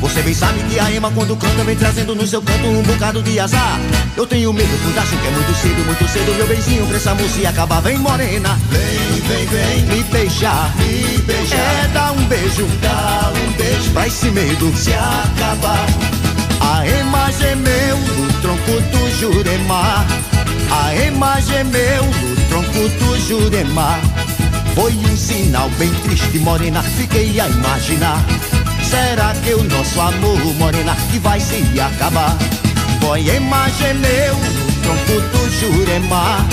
Você 0.00 0.22
bem 0.22 0.32
sabe 0.32 0.62
que 0.70 0.78
a 0.78 0.88
Ema 0.92 1.10
quando 1.10 1.36
canta 1.36 1.64
vem 1.64 1.74
trazendo 1.74 2.14
no 2.14 2.24
seu 2.24 2.40
canto 2.40 2.64
um 2.64 2.80
bocado 2.82 3.20
de 3.24 3.40
azar. 3.40 3.80
Eu 4.16 4.24
tenho 4.24 4.52
medo 4.52 4.70
por 4.84 4.96
acho 4.96 5.16
que 5.16 5.26
é 5.26 5.30
muito 5.32 5.52
cedo, 5.54 5.84
muito 5.84 6.08
cedo 6.08 6.32
Meu 6.36 6.46
beijinho 6.46 6.86
pra 6.86 6.96
essa 6.96 7.12
música 7.12 7.48
acabar. 7.48 7.80
Vem 7.80 7.98
morena, 7.98 8.56
vem, 8.70 9.20
vem, 9.20 9.46
vem. 9.46 9.82
Me 9.82 10.04
beijar, 10.04 10.72
me 10.76 11.18
beijar 11.22 11.58
É, 11.58 11.88
dá 11.92 12.12
um 12.12 12.24
beijo, 12.26 12.68
dá 12.80 13.32
um 13.34 13.52
beijo. 13.54 13.90
Pra 13.90 14.06
esse 14.06 14.30
medo 14.30 14.76
se 14.76 14.92
acabar. 14.92 15.86
A 16.60 16.86
Ema 16.86 17.32
gemeu 17.32 17.98
no 17.98 18.32
tronco 18.42 18.80
do 18.92 19.10
Jurema. 19.18 20.06
A 20.70 20.94
Ema 20.94 21.40
gemeu 21.40 22.04
no 22.04 22.36
tronco 22.48 22.88
do 22.90 23.18
Jurema 23.26 23.98
Foi 24.76 24.92
um 24.92 25.16
sinal 25.16 25.70
bem 25.78 25.90
triste, 26.04 26.38
morena 26.38 26.82
Fiquei 26.82 27.40
a 27.40 27.48
imaginar. 27.48 28.22
Será 28.84 29.34
que 29.42 29.54
o 29.54 29.64
nosso 29.64 29.98
amor, 29.98 30.38
morena, 30.58 30.94
que 31.10 31.18
vai 31.18 31.40
se 31.40 31.64
acabar? 31.80 32.36
Foi 33.00 33.20
imagem 33.20 33.94
meu 33.94 34.34
no 34.34 34.72
tronco 34.82 35.20
do 35.32 35.50
Jurema. 35.50 36.46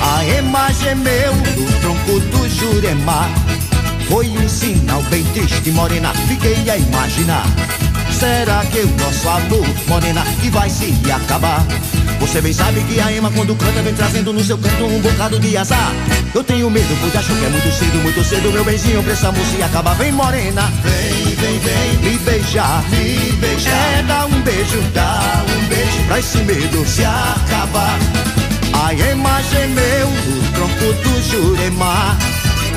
A 0.00 0.24
imagem 0.38 0.94
meu 0.94 1.34
no 1.34 1.80
tronco 1.80 2.20
do 2.20 2.48
Jurema. 2.48 3.28
Foi 4.08 4.28
um 4.28 4.48
sinal 4.48 5.02
bem 5.10 5.24
triste, 5.24 5.72
morena, 5.72 6.14
fiquei 6.28 6.70
a 6.70 6.76
imaginar 6.76 7.46
Será 8.18 8.64
que 8.64 8.80
o 8.80 8.90
nosso 8.96 9.28
amor, 9.28 9.66
morena, 9.86 10.24
que 10.40 10.48
vai 10.48 10.70
se 10.70 10.94
acabar? 11.12 11.62
Você 12.18 12.40
bem 12.40 12.50
sabe 12.50 12.80
que 12.84 12.98
a 12.98 13.12
Ema 13.12 13.30
quando 13.30 13.54
canta 13.54 13.82
vem 13.82 13.92
trazendo 13.92 14.32
no 14.32 14.42
seu 14.42 14.56
canto 14.56 14.86
um 14.86 15.00
bocado 15.02 15.38
de 15.38 15.54
azar. 15.54 15.92
Eu 16.34 16.42
tenho 16.42 16.70
medo, 16.70 16.96
pois 17.02 17.14
acho 17.14 17.34
que 17.34 17.44
é 17.44 17.48
muito 17.50 17.70
cedo, 17.72 18.02
muito 18.02 18.24
cedo 18.24 18.50
Meu 18.52 18.64
benzinho 18.64 19.02
pra 19.02 19.12
essa 19.12 19.30
moça 19.30 19.64
acabar. 19.64 19.94
Vem 19.96 20.12
morena, 20.12 20.62
vem, 20.82 21.34
vem, 21.34 21.58
vem 21.58 22.10
Me 22.10 22.18
beijar, 22.18 22.82
me 22.90 23.32
beijar 23.32 23.98
É, 23.98 24.02
dá 24.02 24.26
um 24.26 24.40
beijo, 24.40 24.80
dá 24.94 25.44
um 25.48 25.68
beijo 25.68 26.04
Pra 26.06 26.18
esse 26.18 26.38
medo 26.38 26.86
se 26.86 27.04
acabar. 27.04 27.98
A 28.82 28.94
Ema 28.94 29.42
gemeu 29.42 30.08
no 30.08 30.52
tronco 30.52 30.92
do 31.02 31.22
Jurema. 31.22 32.16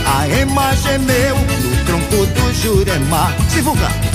A 0.05 0.27
Ema 0.27 0.75
gemeu 0.75 1.35
no 1.37 1.85
tronco 1.85 2.25
do 2.25 2.53
Jurema. 2.53 3.33
Se 3.49 3.61
vulga! 3.61 4.08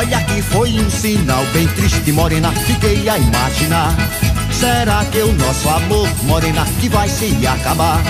Olha 0.00 0.18
que 0.22 0.40
foi 0.40 0.70
um 0.80 0.88
sinal 0.88 1.44
bem 1.52 1.68
triste, 1.68 2.10
morena, 2.10 2.50
fiquei 2.52 3.06
a 3.06 3.18
imaginar. 3.18 3.94
Será 4.50 5.04
que 5.04 5.18
o 5.18 5.30
nosso 5.34 5.68
amor, 5.68 6.08
morena, 6.22 6.66
que 6.80 6.88
vai 6.88 7.06
se 7.06 7.46
acabar? 7.46 8.00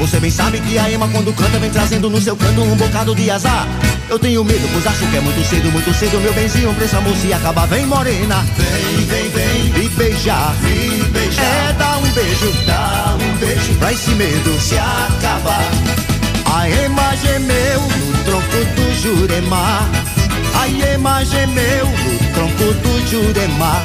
Você 0.00 0.18
bem 0.18 0.28
sabe 0.28 0.58
que 0.58 0.76
a 0.76 0.90
Ema 0.90 1.06
quando 1.06 1.32
canta 1.32 1.60
vem 1.60 1.70
trazendo 1.70 2.10
no 2.10 2.20
seu 2.20 2.34
canto 2.34 2.62
um 2.62 2.74
bocado 2.74 3.14
de 3.14 3.30
azar. 3.30 3.64
Eu 4.10 4.18
tenho 4.18 4.42
medo, 4.42 4.68
pois 4.72 4.84
acho 4.88 5.06
que 5.06 5.16
é 5.16 5.20
muito 5.20 5.48
cedo, 5.48 5.70
muito 5.70 5.94
cedo, 5.94 6.20
meu 6.20 6.34
benzinho, 6.34 6.74
pra 6.74 6.84
essa 6.84 7.00
moça 7.00 7.36
acabar. 7.36 7.68
Vem 7.68 7.86
morena, 7.86 8.44
vem, 8.56 9.06
vem, 9.06 9.30
vem, 9.30 9.62
me 9.70 9.88
beijar, 9.90 10.52
me 10.62 11.04
beijar. 11.10 11.44
É, 11.44 11.72
dá 11.74 11.98
um 11.98 12.10
beijo, 12.10 12.52
dá 12.66 13.16
um 13.20 13.36
beijo, 13.36 13.72
pra 13.78 13.92
esse 13.92 14.10
medo 14.10 14.60
se 14.60 14.76
acabar. 14.76 15.70
A 16.52 16.68
Ema 16.68 17.14
gemeu 17.14 17.82
no 17.82 18.24
tronco 18.24 18.64
do 18.74 19.00
Jurema. 19.00 20.15
A 20.66 20.68
Ema 20.68 21.24
gemeu 21.24 21.86
no 21.86 22.32
tronco 22.34 22.74
do 22.82 23.06
Jurema. 23.06 23.84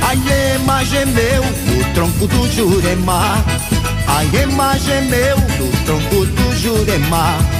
A 0.00 0.14
Ema 0.54 0.82
gemeu 0.82 1.42
no 1.44 1.92
tronco 1.92 2.26
do 2.26 2.50
Jurema. 2.50 3.44
A 4.06 4.24
Ema 4.24 4.78
gemeu 4.78 5.36
no 5.36 5.84
tronco 5.84 6.24
do 6.24 6.56
Jurema. 6.56 7.57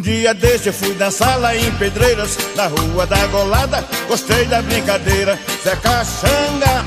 Um 0.00 0.02
dia 0.02 0.32
desse 0.32 0.68
eu 0.68 0.72
fui 0.72 0.94
dançar 0.94 1.38
lá 1.38 1.54
em 1.54 1.70
Pedreiras, 1.72 2.38
na 2.56 2.68
rua 2.68 3.06
da 3.06 3.26
Golada, 3.26 3.86
gostei 4.08 4.46
da 4.46 4.62
brincadeira. 4.62 5.38
Zé 5.62 5.76
Caxanga 5.76 6.86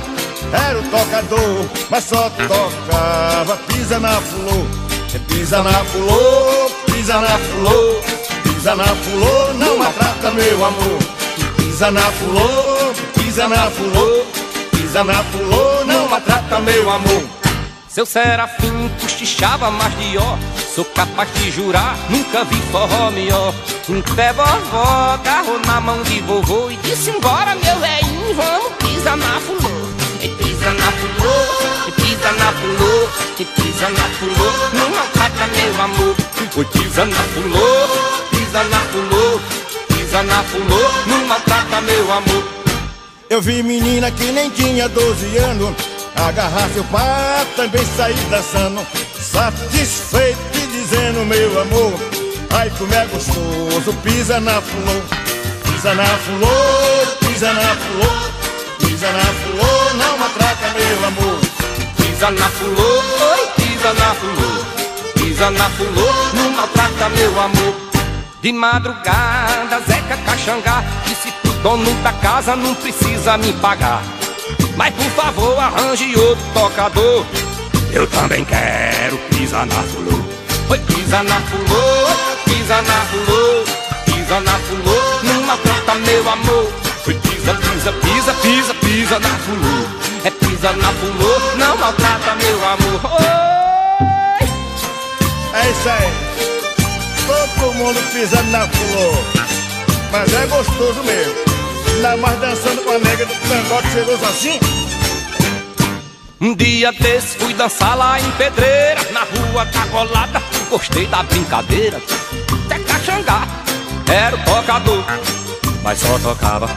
era 0.51 0.79
o 0.79 0.83
tocador, 0.89 1.69
mas 1.91 2.05
só 2.05 2.27
tocava 2.31 3.55
pisa 3.67 3.99
na 3.99 4.19
fulô. 4.19 4.65
Pisa 5.27 5.61
na 5.61 5.73
fulô, 5.85 6.71
pisa 6.87 7.21
na 7.21 7.37
fulô, 7.37 8.01
pisa 8.41 8.75
na 8.75 8.83
fulô, 8.83 9.53
não 9.59 9.77
maltrata 9.77 10.31
meu 10.31 10.65
amor. 10.65 10.99
Pisa 11.57 11.91
na 11.91 12.01
fulô, 12.01 12.93
pisa 13.13 13.47
na 13.47 13.69
fulô, 13.69 14.25
pisa 14.71 15.03
na 15.03 15.23
fulô, 15.25 15.85
não 15.85 16.07
maltrata 16.09 16.59
meu 16.61 16.89
amor. 16.89 17.23
Seu 17.87 18.07
Serafim 18.07 18.72
cochichava 18.89 19.69
mais 19.71 19.97
de 19.97 20.17
ó. 20.17 20.37
Sou 20.73 20.85
capaz 20.85 21.31
de 21.33 21.51
jurar, 21.51 21.95
nunca 22.09 22.43
vi 22.45 22.59
forró 22.71 23.11
melhor. 23.11 23.53
Um 23.89 24.01
pé 24.15 24.33
vovó, 24.33 25.17
carro 25.23 25.59
na 25.67 25.81
mão 25.81 26.01
de 26.03 26.19
vovô 26.21 26.71
E 26.71 26.77
disse 26.77 27.09
embora 27.09 27.53
meu 27.55 27.79
velhinho, 27.79 28.33
vamos 28.35 28.73
pisa 28.79 29.15
na 29.15 29.39
fulô. 29.39 29.69
E 30.21 30.29
pisa 30.29 30.71
na 30.71 30.91
fulô, 30.91 31.87
e 31.87 31.91
pisa 31.91 32.31
na 32.31 32.51
fulô 32.53 33.09
E 33.39 33.45
pisa 33.45 33.89
na 33.89 34.09
fulô, 34.17 34.51
não 34.73 34.89
maltrata 34.89 35.47
meu 35.47 35.81
amor. 35.81 36.15
Oi, 36.55 36.65
pisa 36.65 37.05
na 37.05 37.15
fulô, 37.15 38.27
pisa 38.31 38.63
na 38.63 38.79
fulô 38.79 39.39
Pisa 39.87 40.23
na 40.23 40.43
fulô, 40.43 40.79
não 41.07 41.25
maltrata 41.27 41.81
meu 41.81 42.11
amor. 42.11 42.43
Eu 43.29 43.41
vi 43.41 43.63
menina 43.63 44.11
que 44.11 44.31
nem 44.31 44.49
tinha 44.51 44.87
12 44.87 45.37
anos 45.37 45.92
Agarrar 46.15 46.69
seu 46.73 46.83
pai, 46.85 47.47
também 47.55 47.85
sair 47.97 48.15
dançando 48.29 48.85
Satisfeito 49.19 50.39
e 50.55 50.67
dizendo 50.67 51.25
meu 51.25 51.61
amor 51.61 51.93
Ai 52.51 52.69
como 52.77 52.93
é 52.93 53.05
gostoso, 53.07 53.93
pisa 54.03 54.39
na 54.39 54.61
flor 54.61 55.03
Pisa 55.63 55.93
na 55.95 56.05
flor, 56.05 57.17
pisa 57.19 57.51
na 57.53 57.75
flor 57.75 58.33
Pisa 58.79 59.11
na 59.11 59.19
flor, 59.19 59.95
não 59.95 60.17
maltrata 60.17 60.69
meu 60.69 61.07
amor. 61.07 61.39
Pisa 61.97 62.31
na 62.31 62.49
flor, 62.49 63.53
pisa 63.57 63.93
na 63.93 64.13
flor 64.13 64.65
Pisa 65.13 65.51
na 65.51 65.69
flor, 65.71 66.35
não 66.35 66.51
maltrata 66.51 67.09
meu 67.09 67.39
amor. 67.39 67.75
De 68.41 68.53
madrugada, 68.53 69.81
Zeca 69.85 70.15
Caxangá 70.25 70.83
Disse 71.05 71.31
pro 71.41 71.51
dono 71.53 71.93
da 72.01 72.13
casa, 72.13 72.55
não 72.55 72.73
precisa 72.75 73.37
me 73.37 73.51
pagar 73.53 74.01
mas 74.75 74.93
por 74.93 75.09
favor 75.11 75.59
arranje 75.59 76.15
outro 76.17 76.43
tocador. 76.53 77.25
Eu 77.91 78.07
também 78.07 78.43
quero 78.45 79.17
pisa 79.29 79.65
na 79.65 79.83
fulô. 79.83 80.23
Oi, 80.69 80.79
pisa 80.79 81.21
na 81.23 81.39
fulô, 81.41 82.43
pisa 82.45 82.81
na 82.81 83.01
fulô 83.05 83.83
Pisa 84.05 84.39
na 84.39 84.57
fulô, 84.59 85.23
não 85.23 85.43
maltrata 85.43 85.95
meu 85.95 86.29
amor. 86.29 86.73
Oi, 87.07 87.13
pisa, 87.13 87.53
pisa, 87.53 87.91
pisa, 87.91 88.33
pisa, 88.35 88.73
pisa 88.75 89.19
na 89.19 89.29
fulô. 89.29 89.87
É 90.23 90.31
pisa 90.31 90.71
na 90.71 90.91
fulô, 90.93 91.55
não 91.57 91.77
maltrata 91.77 92.35
meu 92.35 92.55
amor. 92.65 93.11
Oi! 93.19 94.47
É 95.53 95.69
isso 95.69 95.89
aí. 95.89 96.11
Todo 97.27 97.73
mundo 97.73 98.01
pisando 98.11 98.49
na 98.49 98.67
fulô. 98.67 99.11
Mas 100.11 100.33
é 100.33 100.47
gostoso 100.47 101.03
mesmo 101.03 101.52
Ainda 101.93 102.17
mais 102.17 102.39
dançando 102.39 102.81
com 102.83 102.91
a 102.91 102.99
nega 102.99 103.25
do 103.25 103.33
cangote 103.33 103.91
cheiroso 103.91 104.25
assim 104.25 104.59
Um 106.41 106.55
dia 106.55 106.91
desse 106.91 107.37
fui 107.37 107.53
dançar 107.53 107.95
lá 107.95 108.19
em 108.19 108.31
Pedreira 108.31 108.99
Na 109.11 109.21
rua 109.21 109.63
da 109.65 109.85
colada, 109.87 110.41
gostei 110.69 111.05
da 111.07 111.23
brincadeira 111.23 112.01
Até 112.65 112.79
Caxangá, 112.79 113.47
era 114.11 114.35
o 114.35 114.39
tocador 114.43 115.03
Mas 115.83 115.99
só 115.99 116.17
tocava 116.19 116.67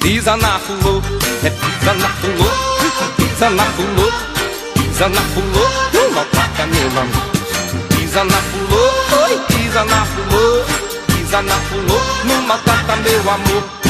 Pisa 0.00 0.36
na 0.36 0.58
fulô, 0.58 1.00
é 1.44 1.50
pisa 1.50 1.94
na 1.94 2.08
fulô 2.08 2.74
Pisa 3.16 3.50
na 3.50 3.64
fulô, 3.64 4.12
pisa 4.74 5.08
na 5.08 5.20
fulô. 5.22 5.68
Não 5.92 6.10
maltrata 6.12 6.66
meu 6.66 6.86
amor. 6.86 7.88
Pisa 7.88 8.22
na 8.22 8.36
fulô, 8.36 9.24
oi, 9.24 9.38
pisa 9.48 9.84
na 9.84 10.06
fulô 10.06 10.64
Pisa 11.06 11.42
na 11.42 11.54
fulô, 11.54 12.00
não 12.24 12.42
maltrata 12.42 12.96
meu 12.96 13.30
amor 13.30 13.83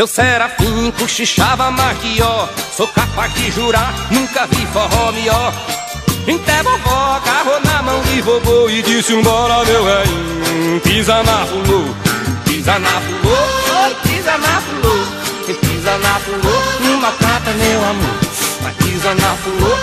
seu 0.00 0.06
Serafim 0.06 0.90
cochichava 0.92 1.70
mais 1.70 1.98
que 1.98 2.22
ó 2.22 2.48
Sou 2.74 2.88
capaz 2.88 3.34
de 3.34 3.50
jurar, 3.50 3.92
nunca 4.10 4.46
vi 4.46 4.66
forró 4.72 5.12
melhor 5.12 5.52
Até 6.22 6.62
vovó 6.62 7.16
agarrou 7.16 7.60
na 7.60 7.82
mão 7.82 8.00
de 8.02 8.22
vovô 8.22 8.70
E 8.70 8.82
disse 8.82 9.12
embora 9.12 9.62
meu 9.64 9.84
velhinho 9.84 10.80
Pisa 10.80 11.22
na 11.22 11.44
fulô, 11.44 11.94
pisa 12.46 12.78
na 12.78 12.88
fulô 12.88 13.36
pisa 14.02 14.38
na 14.38 14.60
fulô 14.62 15.54
Pisa 15.60 15.98
na 15.98 16.20
fulô, 16.20 16.54
não 16.80 17.00
maltrata 17.00 17.50
meu 17.50 17.84
amor 17.84 18.20
pisa 18.78 19.14
na 19.14 19.34
fulô, 19.36 19.76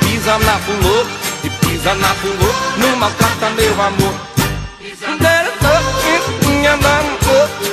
pisa 0.00 0.38
na 0.38 0.58
fulô 0.58 1.06
E 1.44 1.50
pisa 1.50 1.94
na 1.94 2.08
fulô, 2.14 2.52
não 2.78 2.96
maltrata 2.96 3.50
meu 3.50 3.80
amor 3.80 4.14
Pisa 4.80 5.06
na 5.06 5.44
fulô, 5.44 6.48
minha 6.50 6.76
mão, 6.78 7.04
minha 7.60 7.71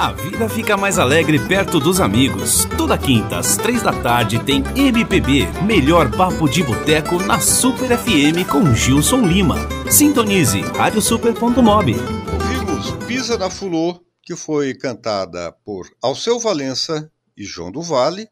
A 0.00 0.12
vida 0.12 0.48
fica 0.48 0.78
mais 0.78 0.98
alegre 0.98 1.38
perto 1.46 1.78
dos 1.78 2.00
amigos. 2.00 2.64
Toda 2.78 2.96
quinta, 2.96 3.36
às 3.36 3.58
três 3.58 3.82
da 3.82 3.92
tarde, 3.92 4.42
tem 4.42 4.64
MPB, 4.74 5.46
melhor 5.66 6.10
papo 6.16 6.48
de 6.48 6.62
boteco 6.62 7.18
na 7.18 7.38
Super 7.38 7.98
FM 7.98 8.48
com 8.50 8.74
Gilson 8.74 9.20
Lima. 9.26 9.56
Sintonize 9.90 10.62
radiosuper.mob. 10.62 11.94
Ouvimos 12.32 13.06
Pisa 13.06 13.36
na 13.36 13.50
Fulô, 13.50 14.02
que 14.22 14.34
foi 14.34 14.72
cantada 14.72 15.52
por 15.66 15.86
Alceu 16.02 16.40
Valença 16.40 17.12
e 17.36 17.44
João 17.44 17.70
do 17.70 17.82
Vale, 17.82 18.26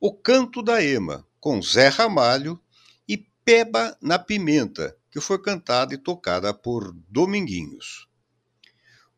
O 0.00 0.12
Canto 0.12 0.60
da 0.60 0.82
Ema, 0.82 1.24
com 1.38 1.62
Zé 1.62 1.86
Ramalho, 1.86 2.58
e 3.08 3.16
Peba 3.44 3.96
na 4.02 4.18
Pimenta, 4.18 4.96
que 5.12 5.20
foi 5.20 5.40
cantada 5.40 5.94
e 5.94 5.98
tocada 5.98 6.52
por 6.52 6.92
Dominguinhos. 7.08 8.08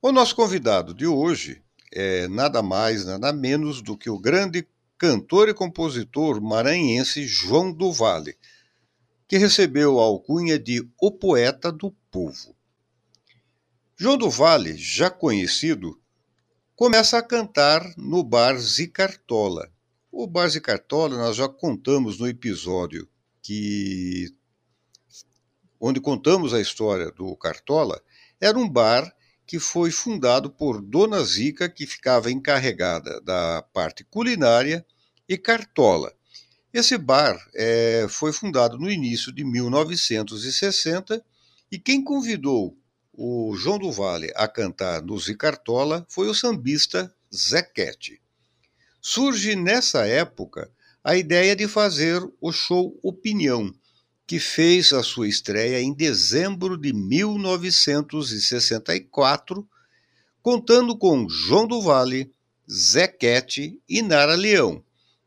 O 0.03 0.13
nosso 0.13 0.37
convidado 0.37 0.93
de 0.93 1.07
hoje 1.07 1.63
é 1.93 2.29
nada 2.29 2.63
mais, 2.63 3.05
nada 3.05 3.33
menos 3.33 3.81
do 3.83 3.97
que 3.97 4.11
o 4.11 4.19
grande 4.19 4.67
cantor 4.97 5.49
e 5.49 5.55
compositor 5.55 6.41
maranhense 6.41 7.27
João 7.27 7.73
do 7.73 7.93
Vale, 7.93 8.37
que 9.27 9.39
recebeu 9.39 9.99
a 10.01 10.05
alcunha 10.05 10.59
de 10.59 10.89
O 11.01 11.11
Poeta 11.11 11.71
do 11.71 11.93
Povo. 12.11 12.57
João 13.97 14.17
do 14.17 14.31
Vale, 14.31 14.77
já 14.77 15.11
conhecido, 15.11 16.01
começa 16.75 17.19
a 17.19 17.23
cantar 17.23 17.83
no 17.97 18.23
Bar 18.23 18.57
Zicartola. 18.59 19.71
O 20.11 20.27
Bar 20.27 20.49
Zicartola 20.49 21.17
nós 21.17 21.37
já 21.37 21.49
contamos 21.49 22.19
no 22.19 22.29
episódio 22.29 23.09
que 23.43 24.33
onde 25.81 26.01
contamos 26.01 26.53
a 26.53 26.61
história 26.61 27.11
do 27.13 27.35
Cartola, 27.37 28.01
era 28.41 28.59
um 28.59 28.69
bar 28.69 29.15
que 29.49 29.59
foi 29.59 29.91
fundado 29.91 30.51
por 30.51 30.83
Dona 30.83 31.25
Zica, 31.25 31.71
que 31.71 31.87
ficava 31.87 32.31
encarregada 32.31 33.19
da 33.23 33.63
parte 33.73 34.05
culinária, 34.05 34.85
e 35.27 35.39
Cartola. 35.39 36.13
Esse 36.73 36.99
bar 36.99 37.35
é, 37.55 38.07
foi 38.11 38.31
fundado 38.31 38.79
no 38.79 38.91
início 38.91 39.33
de 39.33 39.43
1960 39.45 41.25
e 41.73 41.79
quem 41.79 42.05
convidou 42.05 42.77
o 43.11 43.57
João 43.57 43.79
do 43.79 43.91
Vale 43.91 44.31
a 44.37 44.47
cantar 44.47 45.03
no 45.03 45.19
Zicartola 45.19 46.07
foi 46.11 46.29
o 46.29 46.35
sambista 46.35 47.11
Zequete. 47.35 48.21
Surge 49.01 49.57
nessa 49.57 50.07
época 50.07 50.71
a 51.03 51.17
ideia 51.17 51.57
de 51.57 51.67
fazer 51.67 52.23
o 52.39 52.53
show 52.53 52.99
Opinião, 53.03 53.75
que 54.29 54.39
fez 54.39 54.93
a 54.93 55.03
sua 55.03 55.27
estreia 55.27 55.81
em 55.81 55.93
dezembro 55.95 56.77
de 56.77 56.93
1964, 56.93 59.67
contando 60.43 60.99
com 60.99 61.27
João 61.27 61.67
do 61.67 61.81
Vale, 61.81 62.31
Zequete 62.71 63.81
e 63.89 64.03
Nara 64.03 64.35
Leão, 64.35 64.85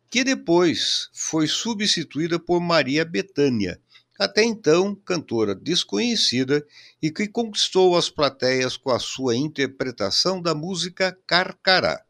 que 0.08 0.24
depois 0.24 1.10
foi 1.14 1.48
substituída 1.48 2.40
por 2.40 2.62
Maria 2.62 3.04
Bethânia, 3.04 3.82
até 4.20 4.44
então 4.44 4.94
cantora 4.94 5.56
desconhecida 5.56 6.64
e 7.02 7.10
que 7.10 7.28
conquistou 7.28 7.98
as 7.98 8.08
plateias 8.08 8.78
com 8.78 8.92
a 8.92 9.00
sua 9.00 9.36
interpretação 9.36 10.40
da 10.40 10.54
música 10.54 11.18
Carcará. 11.26 12.06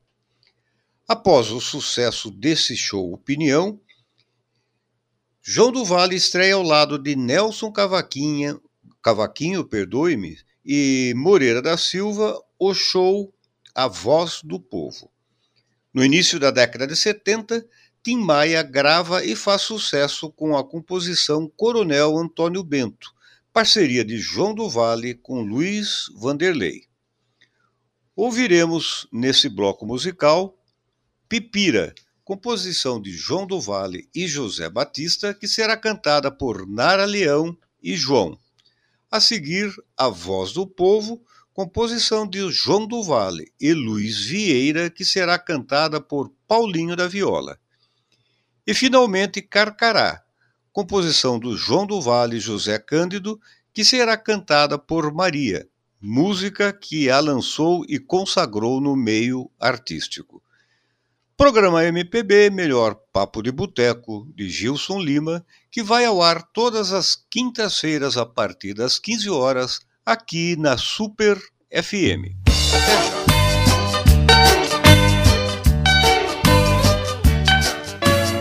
Após 1.07 1.51
o 1.51 1.61
sucesso 1.61 2.29
desse 2.29 2.75
show 2.75 3.13
Opinião, 3.13 3.79
João 5.43 5.71
do 5.71 5.83
Vale 5.83 6.15
estreia 6.15 6.53
ao 6.53 6.61
lado 6.61 6.99
de 6.99 7.15
Nelson 7.15 7.71
Cavaquinha, 7.71 8.59
Cavaquinho, 9.01 9.65
perdoe-me, 9.65 10.37
e 10.63 11.13
Moreira 11.15 11.63
da 11.63 11.75
Silva 11.77 12.39
o 12.59 12.75
show 12.75 13.33
A 13.73 13.87
Voz 13.87 14.41
do 14.43 14.59
Povo. 14.59 15.11
No 15.91 16.05
início 16.05 16.39
da 16.39 16.51
década 16.51 16.85
de 16.85 16.95
70, 16.95 17.65
Tim 18.03 18.17
Maia 18.17 18.61
grava 18.61 19.25
e 19.25 19.35
faz 19.35 19.63
sucesso 19.63 20.31
com 20.31 20.55
a 20.55 20.63
composição 20.63 21.51
Coronel 21.57 22.19
Antônio 22.19 22.63
Bento, 22.63 23.11
parceria 23.51 24.05
de 24.05 24.19
João 24.19 24.53
do 24.53 24.69
Vale 24.69 25.15
com 25.15 25.41
Luiz 25.41 26.05
Vanderlei. 26.15 26.83
Ouviremos 28.15 29.07
nesse 29.11 29.49
bloco 29.49 29.87
musical 29.87 30.55
Pipira, 31.27 31.95
composição 32.23 33.01
de 33.01 33.11
João 33.11 33.45
do 33.45 33.59
Vale 33.59 34.07
e 34.13 34.27
José 34.27 34.69
Batista, 34.69 35.33
que 35.33 35.47
será 35.47 35.75
cantada 35.75 36.31
por 36.31 36.67
Nara 36.67 37.05
Leão 37.05 37.57
e 37.81 37.95
João. 37.95 38.37
A 39.09 39.19
seguir, 39.19 39.73
A 39.97 40.07
Voz 40.07 40.53
do 40.53 40.65
Povo, 40.65 41.21
composição 41.53 42.25
de 42.25 42.49
João 42.49 42.87
do 42.87 43.03
Vale 43.03 43.51
e 43.59 43.73
Luiz 43.73 44.25
Vieira, 44.25 44.89
que 44.89 45.03
será 45.03 45.37
cantada 45.37 45.99
por 45.99 46.31
Paulinho 46.47 46.95
da 46.95 47.07
Viola. 47.07 47.59
E 48.65 48.73
finalmente 48.73 49.41
Carcará, 49.41 50.23
composição 50.71 51.37
do 51.37 51.57
João 51.57 51.85
do 51.85 51.99
Vale 51.99 52.37
e 52.37 52.39
José 52.39 52.79
Cândido, 52.79 53.39
que 53.73 53.83
será 53.83 54.15
cantada 54.15 54.77
por 54.77 55.13
Maria, 55.13 55.67
música 55.99 56.71
que 56.71 57.09
a 57.09 57.19
lançou 57.19 57.83
e 57.87 57.99
consagrou 57.99 58.79
no 58.79 58.95
meio 58.95 59.49
artístico. 59.59 60.41
Programa 61.41 61.83
MPB 61.83 62.51
Melhor 62.51 62.95
Papo 63.11 63.41
de 63.41 63.51
Boteco, 63.51 64.27
de 64.35 64.47
Gilson 64.47 64.99
Lima, 64.99 65.43
que 65.71 65.81
vai 65.81 66.05
ao 66.05 66.21
ar 66.21 66.43
todas 66.53 66.93
as 66.93 67.17
quintas-feiras 67.31 68.15
a 68.15 68.27
partir 68.27 68.75
das 68.75 68.99
15 68.99 69.27
horas, 69.31 69.79
aqui 70.05 70.55
na 70.55 70.77
Super 70.77 71.35
FM. 71.73 72.37
Até 72.71 72.95
já! 73.07 73.25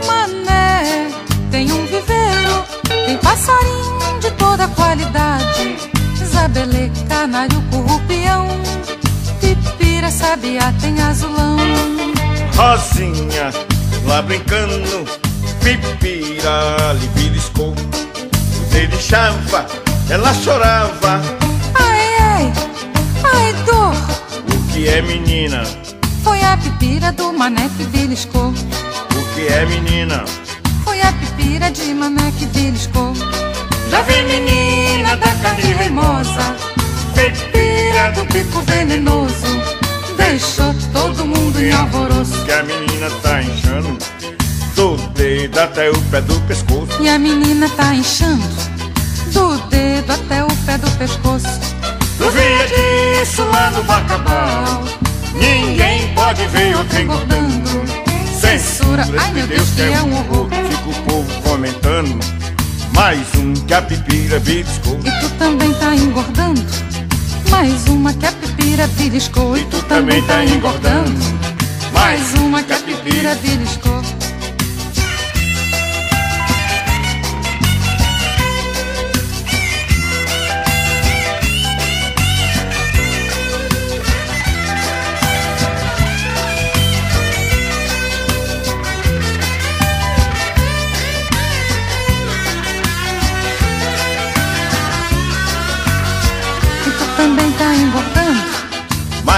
Mané, 0.06 1.08
tem 1.50 1.72
um 1.72 1.86
viveiro, 1.86 2.66
tem 3.06 3.16
passarinho 3.16 4.20
de 4.20 4.30
toda 4.32 4.68
qualidade. 4.68 5.74
Zabelê, 6.22 6.90
canário, 7.08 7.62
currupião, 7.70 8.46
pipira, 9.40 10.10
sabiá, 10.10 10.70
tem 10.82 11.00
azulão. 11.00 12.19
Rosinha, 12.60 13.50
lá 14.04 14.20
brincando, 14.20 15.06
pipira 15.64 16.92
lhe 17.00 17.08
beliscou. 17.08 17.74
Ele 18.74 18.98
chava, 18.98 19.66
ela 20.10 20.34
chorava. 20.34 21.22
Ai, 21.74 22.18
ai, 22.20 22.52
ai, 23.24 23.52
dor. 23.64 23.94
O 24.54 24.72
que 24.72 24.88
é 24.88 25.00
menina? 25.00 25.62
Foi 26.22 26.42
a 26.42 26.54
pipira 26.58 27.10
do 27.12 27.32
mané 27.32 27.70
que 27.78 27.84
beliscou. 27.84 28.48
O 28.50 29.34
que 29.34 29.46
é 29.46 29.64
menina? 29.64 30.22
Foi 30.84 31.00
a 31.00 31.12
pipira 31.12 31.70
de 31.70 31.94
mané 31.94 32.30
que 32.38 32.44
beliscou. 32.44 33.14
Já 33.90 34.02
vi 34.02 34.22
menina 34.24 35.16
da 35.16 35.34
carne 35.42 35.72
reimosa, 35.72 36.54
pipira 37.14 38.12
do 38.12 38.24
bico 38.30 38.60
venenoso. 38.66 39.79
Deixou 40.16 40.74
todo 40.92 41.24
mundo 41.24 41.60
em 41.60 41.72
alvoroço. 41.72 42.44
Que 42.44 42.52
a 42.52 42.62
menina 42.62 43.10
tá 43.22 43.42
inchando 43.42 43.98
do 44.74 44.96
dedo 45.14 45.58
até 45.58 45.90
o 45.90 46.00
pé 46.10 46.20
do 46.20 46.40
pescoço. 46.46 47.02
E 47.02 47.08
a 47.08 47.18
menina 47.18 47.68
tá 47.70 47.94
inchando 47.94 48.46
do 49.32 49.58
dedo 49.68 50.12
até 50.12 50.44
o 50.44 50.48
pé 50.66 50.78
do 50.78 50.90
pescoço. 50.92 51.60
Tu 52.18 52.30
via 52.30 52.66
disso 52.66 53.42
lá 53.44 53.70
no 53.70 53.82
Bacabal. 53.84 54.84
Ninguém 55.34 56.12
pode 56.14 56.46
ver 56.46 56.76
outro 56.76 57.00
engordando. 57.00 57.70
Censura, 58.38 59.06
ai 59.18 59.32
meu 59.32 59.46
Deus, 59.46 59.68
que 59.70 59.82
é 59.82 60.02
um 60.02 60.14
horror. 60.18 60.48
Fica 60.48 60.90
o 60.90 61.02
povo 61.04 61.42
comentando. 61.42 62.18
Mais 62.94 63.26
um 63.36 63.54
que 63.54 63.74
a 63.74 63.82
pipira 63.82 64.40
beliscou. 64.40 64.98
E 65.04 65.20
tu 65.20 65.30
também 65.38 65.72
tá 65.74 65.94
engordando. 65.94 66.64
Mais 67.50 67.86
uma 67.88 68.12
que 68.12 68.26
a 68.26 68.32
pipira 68.32 68.86
beliscou. 68.88 69.56
E 69.56 69.64
tu 69.64 69.82
também 69.84 70.22
tá 70.22 70.44
engordando. 70.44 71.20
Mais 71.92 72.34
uma 72.34 72.62
que 72.62 72.72
a 72.72 72.78
pipira 72.78 73.34
beliscou. 73.36 73.99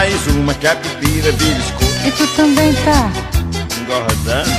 Mais 0.03 0.27
uma 0.27 0.53
que 0.53 0.67
a 0.67 0.75
pipira 0.75 1.31
beliscou. 1.31 1.89
E 2.05 2.11
tu 2.11 2.27
também 2.35 2.75
tá. 2.75 3.09
Engordando? 3.81 4.51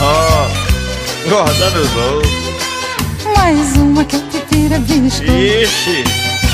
Oh, 0.00 1.26
engordando 1.26 1.78
eu 1.78 1.86
vou. 1.88 2.22
Mais 3.36 3.76
uma 3.76 4.02
que 4.06 4.16
a 4.16 4.20
pipira 4.20 4.78
beliscou. 4.78 5.26
Ixi, 5.26 6.04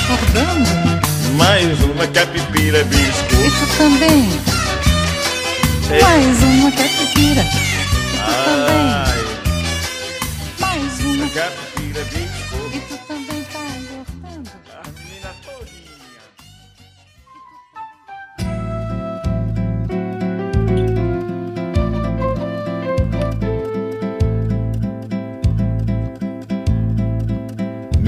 Engordando. 0.02 1.00
Mais 1.36 1.80
uma 1.84 2.04
capipira 2.08 2.82
bisco. 2.82 3.34
E 3.46 3.48
tu 3.48 3.78
também. 3.78 4.28
É. 5.92 6.02
Mais 6.02 6.42
uma 6.42 6.72
capipira. 6.72 7.42
E 7.42 8.18
tu 8.18 8.44
também. 8.44 9.07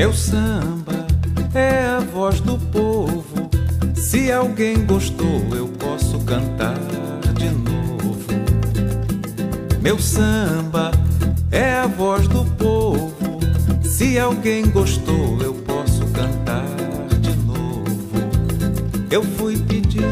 Meu 0.00 0.14
samba 0.14 1.06
é 1.52 1.84
a 1.84 2.00
voz 2.00 2.40
do 2.40 2.56
povo. 2.56 3.50
Se 3.94 4.32
alguém 4.32 4.86
gostou, 4.86 5.42
eu 5.54 5.68
posso 5.68 6.18
cantar 6.20 6.78
de 7.34 7.50
novo. 7.50 8.16
Meu 9.82 9.98
samba 9.98 10.90
é 11.52 11.74
a 11.74 11.86
voz 11.86 12.26
do 12.28 12.46
povo. 12.56 13.40
Se 13.82 14.18
alguém 14.18 14.70
gostou, 14.70 15.38
eu 15.42 15.52
posso 15.52 16.06
cantar 16.06 16.64
de 17.20 17.36
novo. 17.36 17.90
Eu 19.10 19.22
fui 19.22 19.58
pedir 19.58 20.02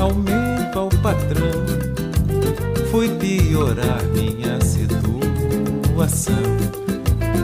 aumento 0.00 0.78
ao 0.78 0.88
patrão. 0.88 1.52
Fui 2.90 3.10
piorar 3.16 4.02
minha 4.14 4.58
situação. 4.62 6.57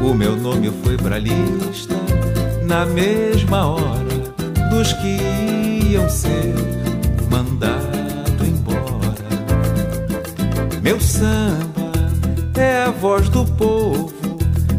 O 0.04 0.12
meu 0.12 0.36
nome 0.36 0.70
foi 0.82 0.98
pra 0.98 1.18
lista 1.18 1.94
na 2.62 2.84
mesma 2.84 3.66
hora 3.66 4.04
dos 4.70 4.92
que 4.92 5.16
iam 5.90 6.06
ser 6.10 6.54
mandado 7.30 8.44
embora. 8.44 9.14
Meu 10.82 11.00
samba 11.00 11.90
é 12.54 12.82
a 12.82 12.90
voz 12.90 13.30
do 13.30 13.46
povo. 13.46 14.12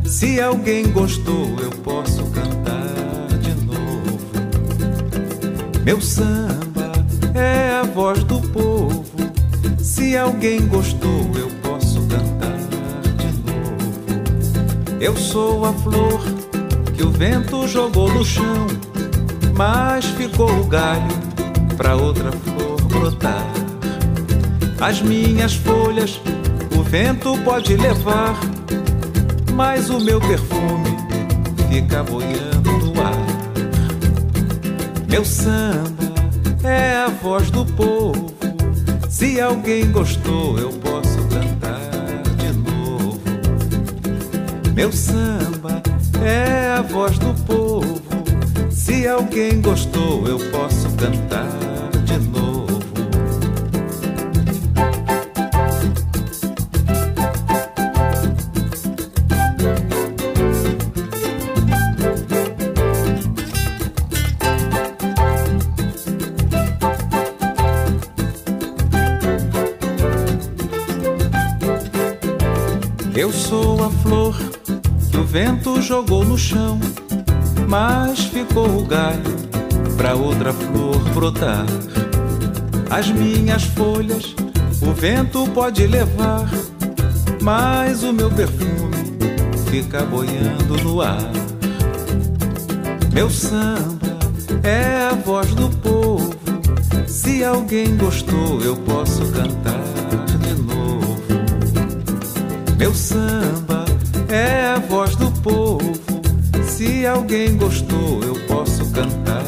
Se 0.06 0.40
alguém 0.40 0.92
gostou, 0.92 1.56
eu 1.60 1.72
posso 1.72 2.24
cantar 2.26 3.36
de 3.42 3.56
novo. 3.66 4.30
Meu 5.84 6.00
samba 6.00 6.92
é 7.34 7.80
a 7.80 7.84
voz 7.84 8.24
do 8.26 8.40
povo. 8.50 9.04
Se 9.80 10.16
alguém 10.16 10.68
gostou, 10.68 11.32
eu 11.36 11.55
Eu 15.00 15.16
sou 15.18 15.66
a 15.66 15.74
flor 15.74 16.22
que 16.96 17.04
o 17.04 17.12
vento 17.12 17.68
jogou 17.68 18.12
no 18.12 18.24
chão, 18.24 18.68
mas 19.56 20.06
ficou 20.06 20.50
o 20.50 20.66
galho 20.66 21.14
pra 21.76 21.96
outra 21.96 22.32
flor 22.32 22.82
brotar. 22.84 23.46
As 24.80 25.02
minhas 25.02 25.54
folhas 25.54 26.20
o 26.78 26.84
vento 26.84 27.38
pode 27.44 27.76
levar, 27.76 28.40
mas 29.54 29.90
o 29.90 30.00
meu 30.00 30.20
perfume 30.20 30.98
fica 31.70 32.04
boiando 32.04 32.72
no 32.72 33.02
ar. 33.02 33.26
Meu 35.10 35.26
samba 35.26 36.14
é 36.64 37.06
a 37.06 37.10
voz 37.10 37.50
do 37.52 37.66
povo. 37.66 38.34
Se 39.10 39.40
alguém 39.40 39.92
gostou, 39.92 40.58
eu 40.60 40.72
Meu 44.76 44.92
samba 44.92 45.82
é 46.22 46.76
a 46.78 46.82
voz 46.82 47.18
do 47.18 47.34
povo. 47.46 48.02
Se 48.70 49.08
alguém 49.08 49.62
gostou, 49.62 50.28
eu 50.28 50.38
posso 50.52 50.90
cantar 50.98 51.48
de 52.04 52.18
novo. 52.18 52.84
Eu 73.16 73.32
sou 73.32 73.82
a 73.82 73.90
flor 73.90 74.55
vento 75.36 75.82
jogou 75.82 76.24
no 76.24 76.38
chão, 76.38 76.80
mas 77.68 78.24
ficou 78.24 78.80
o 78.80 78.86
galho 78.86 79.36
pra 79.98 80.16
outra 80.16 80.54
flor 80.54 80.98
brotar. 81.14 81.66
As 82.90 83.10
minhas 83.10 83.66
folhas 83.66 84.34
o 84.82 84.94
vento 84.94 85.46
pode 85.50 85.86
levar, 85.88 86.50
mas 87.42 88.02
o 88.02 88.14
meu 88.14 88.32
perfume 88.32 88.96
fica 89.70 90.04
boiando 90.04 90.82
no 90.82 91.02
ar. 91.02 91.30
Meu 93.12 93.30
samba 93.30 94.18
é 94.64 95.10
a 95.12 95.16
voz 95.16 95.54
do 95.54 95.70
povo. 95.80 96.34
Se 97.08 97.44
alguém 97.44 97.98
gostou, 97.98 98.62
eu 98.62 98.78
posso 98.78 99.30
cantar 99.34 99.84
de 100.40 100.54
novo. 100.64 101.18
Meu 102.78 102.94
samba 102.94 103.75
é 104.30 104.74
a 104.76 104.80
voz 104.80 105.16
do 105.16 105.32
povo. 105.42 105.94
Se 106.64 107.06
alguém 107.06 107.58
gostou, 107.58 108.22
eu 108.24 108.36
posso 108.48 108.90
cantar 108.92 109.44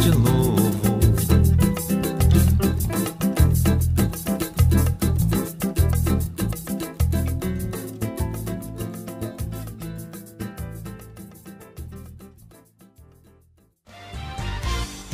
de 0.00 0.10
novo. 0.10 0.72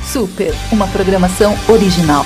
Super, 0.05 0.55
uma 0.73 0.87
programação 0.89 1.57
original. 1.69 2.25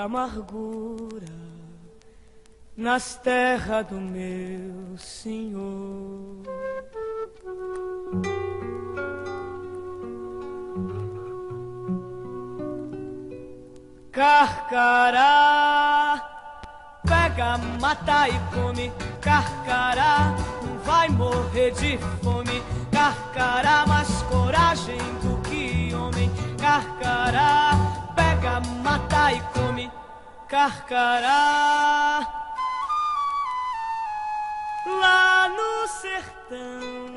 Amargura 0.00 1.26
nas 2.76 3.16
terras 3.16 3.86
do 3.86 4.00
meu 4.00 4.96
Senhor. 4.96 6.40
Carcará, 14.10 15.30
pega, 17.06 17.58
mata 17.80 18.28
e 18.28 18.32
come. 18.52 18.92
Carcará, 19.20 20.34
não 20.62 20.78
vai 20.78 21.08
morrer 21.10 21.70
de 21.72 21.98
fome. 22.22 22.62
Carcará, 22.90 23.86
mais 23.86 24.10
coragem 24.22 24.98
do 25.22 25.40
que 25.48 25.94
homem. 25.94 26.30
Carcará, 26.58 27.89
pega, 28.40 28.60
mata 28.82 29.32
e 29.32 29.40
come. 29.52 29.90
Carcará, 30.48 32.26
lá 34.86 35.48
no 35.48 35.88
sertão. 35.88 37.10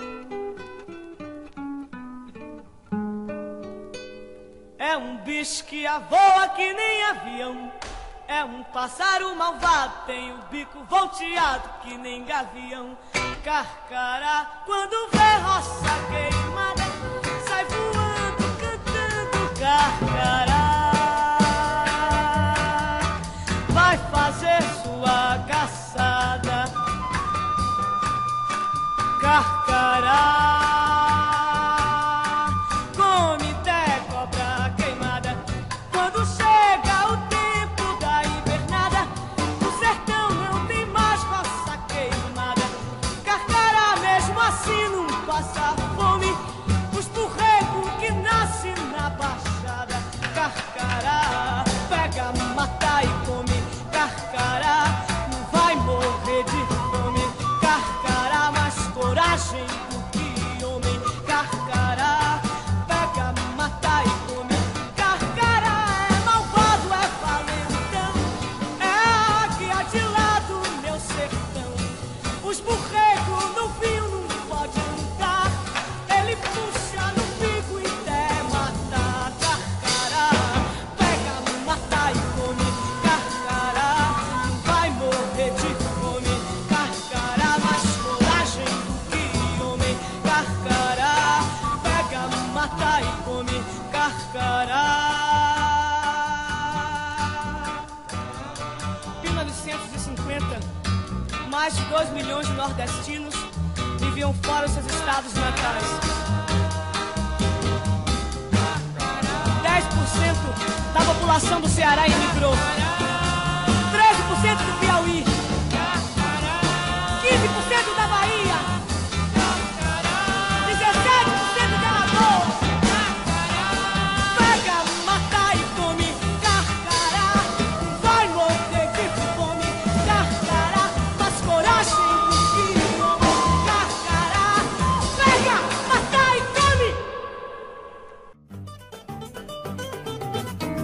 É 4.77 4.97
um 4.97 5.17
bicho 5.17 5.63
que 5.63 5.87
voa 6.09 6.49
que 6.49 6.73
nem 6.73 7.03
avião. 7.05 7.71
É 8.27 8.43
um 8.43 8.63
pássaro 8.63 9.35
malvado, 9.35 10.05
tem 10.05 10.31
o 10.31 10.37
bico 10.51 10.83
volteado 10.83 11.69
que 11.81 11.97
nem 11.97 12.23
gavião. 12.23 12.95
Carcará, 13.43 14.61
quando 14.65 15.09
vê 15.11 15.37
roça 15.43 15.93
queimada, 16.09 16.83
sai 17.47 17.65
voando, 17.65 18.43
cantando 18.59 19.59
carcará. 19.59 20.72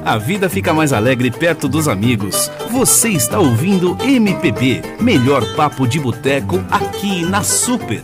A 0.10 0.18
vida 0.18 0.50
fica 0.50 0.74
mais 0.74 0.92
alegre 0.92 1.30
perto 1.30 1.70
dos 1.70 1.88
amigos. 1.88 2.50
Você 2.72 3.10
está 3.10 3.40
ouvindo 3.40 3.96
MPB, 4.02 4.82
melhor 5.00 5.44
papo 5.56 5.88
de 5.88 6.00
boteco 6.00 6.56
aqui 6.72 7.22
na 7.22 7.44
Super. 7.44 8.02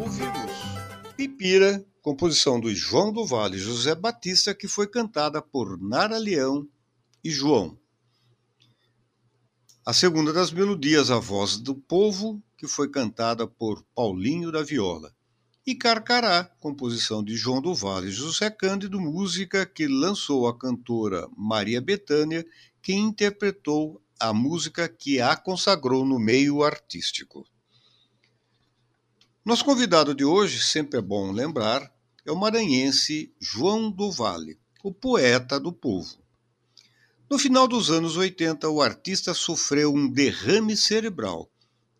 Ouvimos 0.00 0.50
Pipira, 1.16 1.86
composição 2.02 2.58
do 2.58 2.74
João 2.74 3.12
do 3.12 3.24
Vale 3.24 3.54
e 3.56 3.60
José 3.60 3.94
Batista, 3.94 4.52
que 4.52 4.66
foi 4.66 4.88
cantada 4.88 5.40
por 5.40 5.80
Nara 5.80 6.18
Leão 6.18 6.66
e 7.22 7.30
João. 7.30 7.78
A 9.86 9.92
segunda 9.92 10.32
das 10.32 10.50
melodias, 10.50 11.08
A 11.08 11.20
Voz 11.20 11.56
do 11.56 11.76
Povo, 11.76 12.42
que 12.58 12.66
foi 12.66 12.90
cantada 12.90 13.46
por 13.46 13.84
Paulinho 13.94 14.50
da 14.50 14.64
Viola 14.64 15.14
e 15.64 15.76
Carcará, 15.76 16.44
composição 16.58 17.22
de 17.22 17.36
João 17.36 17.60
do 17.62 17.72
Vale 17.72 18.08
e 18.08 18.12
José 18.12 18.50
Cândido, 18.50 19.00
música 19.00 19.64
que 19.64 19.86
lançou 19.86 20.48
a 20.48 20.58
cantora 20.58 21.28
Maria 21.36 21.80
Bethânia, 21.80 22.44
que 22.82 22.92
interpretou 22.92 24.02
a 24.18 24.32
música 24.32 24.88
que 24.88 25.20
a 25.20 25.36
consagrou 25.36 26.04
no 26.04 26.18
meio 26.18 26.64
artístico. 26.64 27.46
Nosso 29.44 29.64
convidado 29.64 30.14
de 30.14 30.24
hoje, 30.24 30.60
sempre 30.60 30.98
é 30.98 31.02
bom 31.02 31.30
lembrar, 31.30 31.92
é 32.26 32.32
o 32.32 32.36
maranhense 32.36 33.32
João 33.40 33.90
do 33.90 34.10
Vale, 34.10 34.58
o 34.82 34.92
poeta 34.92 35.60
do 35.60 35.72
povo. 35.72 36.18
No 37.30 37.38
final 37.38 37.68
dos 37.68 37.90
anos 37.90 38.16
80, 38.16 38.68
o 38.68 38.82
artista 38.82 39.32
sofreu 39.32 39.94
um 39.94 40.08
derrame 40.08 40.76
cerebral 40.76 41.51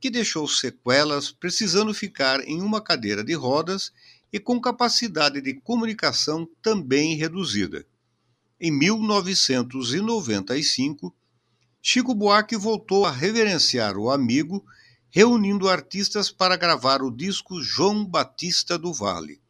que 0.03 0.11
deixou 0.11 0.47
sequelas, 0.49 1.31
precisando 1.31 1.95
ficar 1.95 2.41
em 2.41 2.61
uma 2.61 2.81
cadeira 2.81 3.23
de 3.23 3.35
rodas 3.35 3.93
e 4.33 4.41
com 4.41 4.61
capacidade 4.61 5.41
de 5.41 5.55
comunicação 5.55 6.45
também 6.61 7.15
reduzida. 7.15 7.87
Em 8.61 8.73
1995, 8.73 11.15
Chico 11.81 12.17
Buarque 12.17 12.57
voltou 12.57 13.07
a 13.07 13.13
reverenciar 13.13 13.97
o 13.97 14.11
amigo, 14.11 14.67
reunindo 15.09 15.69
artistas 15.69 16.33
para 16.33 16.57
gravar 16.57 17.01
o 17.01 17.09
disco 17.09 17.63
João 17.63 18.05
Batista 18.05 18.77
do 18.77 18.93
Vale, 18.93 19.41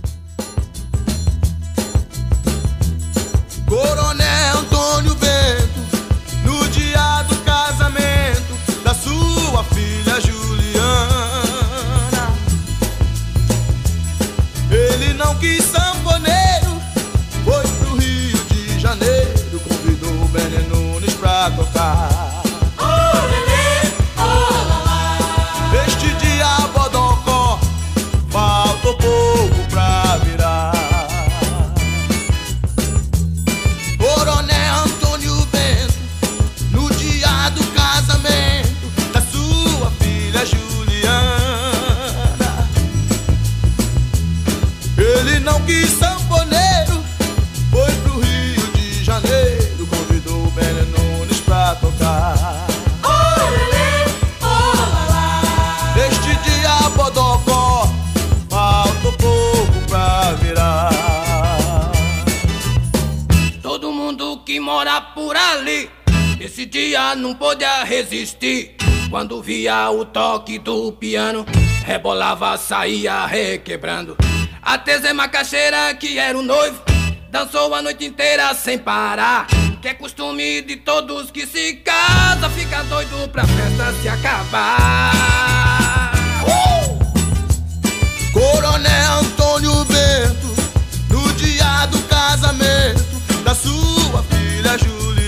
Ali. 65.54 65.89
Esse 66.39 66.66
dia 66.66 67.16
não 67.16 67.34
podia 67.36 67.84
resistir. 67.84 68.76
Quando 69.10 69.41
via 69.41 69.89
o 69.91 70.04
toque 70.04 70.58
do 70.58 70.91
piano, 70.91 71.45
rebolava, 71.86 72.58
saía 72.58 73.26
requebrando. 73.26 74.18
A 74.62 74.78
Teze 74.78 75.14
Macaxeira, 75.14 75.93
que 75.93 76.18
era 76.18 76.38
o 76.38 76.41
noivo, 76.41 76.82
dançou 77.30 77.74
a 77.76 77.82
noite 77.82 78.06
inteira 78.06 78.54
sem 78.56 78.78
parar. 78.78 79.47
Que 79.82 79.89
é 79.89 79.93
costume 79.93 80.62
de 80.62 80.78
todos 80.78 81.30
que 81.30 81.45
se 81.45 81.74
casa, 81.76 82.49
fica 82.49 82.82
doido 82.84 83.30
pra 83.30 83.45
festa 83.45 83.93
se 84.01 84.10
acabar. 84.10 85.12
Uh! 86.47 86.97
Coronel 88.32 89.20
Antônio 89.20 89.86
Bento, 89.86 90.56
no 91.10 91.34
dia 91.34 91.86
do 91.88 92.01
casamento 92.04 93.14
da 93.43 93.54
sua 93.54 94.24
filha 94.24 94.78
Júlia. 94.78 95.22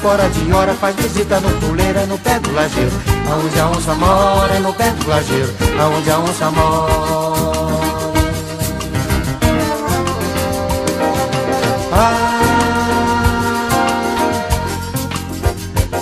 Fora 0.00 0.28
de 0.30 0.52
hora 0.52 0.74
faz 0.74 0.96
visita 0.96 1.38
no 1.40 1.50
puleira, 1.60 2.06
no 2.06 2.18
pé 2.18 2.38
do 2.40 2.52
lajeiro. 2.52 2.92
Aonde 3.30 3.60
a 3.60 3.68
onça 3.68 3.94
mora, 3.94 4.54
é 4.54 4.58
no 4.58 4.72
pé 4.72 4.90
do 4.90 5.08
lajeiro, 5.08 5.54
aonde 5.78 6.10
a 6.10 6.18
onça 6.18 6.50
mora. 6.50 8.00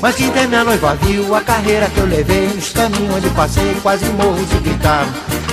Mas 0.01 0.15
quem 0.15 0.31
tem 0.31 0.47
minha 0.47 0.63
noiva 0.63 0.95
viu 1.03 1.35
a 1.35 1.41
carreira 1.41 1.91
que 1.91 1.99
eu 1.99 2.07
levei 2.07 2.47
Nos 2.55 2.71
caminhos 2.71 3.17
onde 3.17 3.29
passei 3.31 3.77
quase 3.83 4.05
morro 4.11 4.45
de 4.47 4.59
gritar 4.61 5.05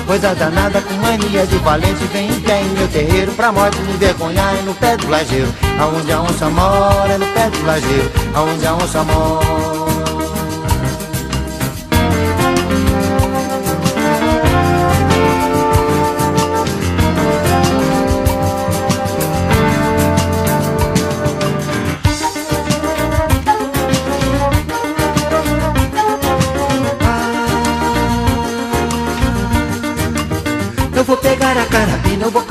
Coisa 0.06 0.36
danada 0.36 0.82
com 0.82 0.94
mania 0.94 1.48
de 1.48 1.58
valente 1.58 2.06
Vem 2.14 2.30
em 2.30 2.40
pé 2.42 2.62
em 2.62 2.70
meu 2.70 2.88
terreiro 2.88 3.32
pra 3.32 3.52
morte 3.52 3.80
me 3.82 3.94
envergonhar 3.94 4.56
É 4.56 4.62
no 4.62 4.76
pé 4.76 4.96
do 4.98 5.10
lajeiro, 5.10 5.52
aonde 5.80 6.12
a 6.12 6.22
onça 6.22 6.50
mora 6.50 7.14
É 7.14 7.18
no 7.18 7.26
pé 7.28 7.50
do 7.50 7.66
lajeiro, 7.66 8.12
aonde 8.34 8.66
a 8.66 8.76
onça 8.76 9.04
mora 9.04 9.45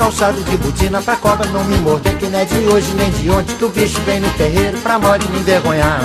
calçado 0.05 0.39
de 0.43 0.55
botina 0.57 1.01
pra 1.01 1.15
cobra 1.15 1.49
não 1.49 1.63
me 1.63 1.77
morder, 1.77 2.15
que 2.17 2.27
não 2.27 2.37
é 2.37 2.45
de 2.45 2.59
hoje 2.67 2.93
nem 2.93 3.09
de 3.09 3.27
ontem 3.31 3.55
que 3.55 3.65
o 3.65 3.69
bicho 3.69 3.99
vem 4.01 4.19
no 4.19 4.29
terreiro 4.33 4.77
pra 4.77 4.99
morte 4.99 5.27
me 5.29 5.39
envergonhar. 5.39 5.99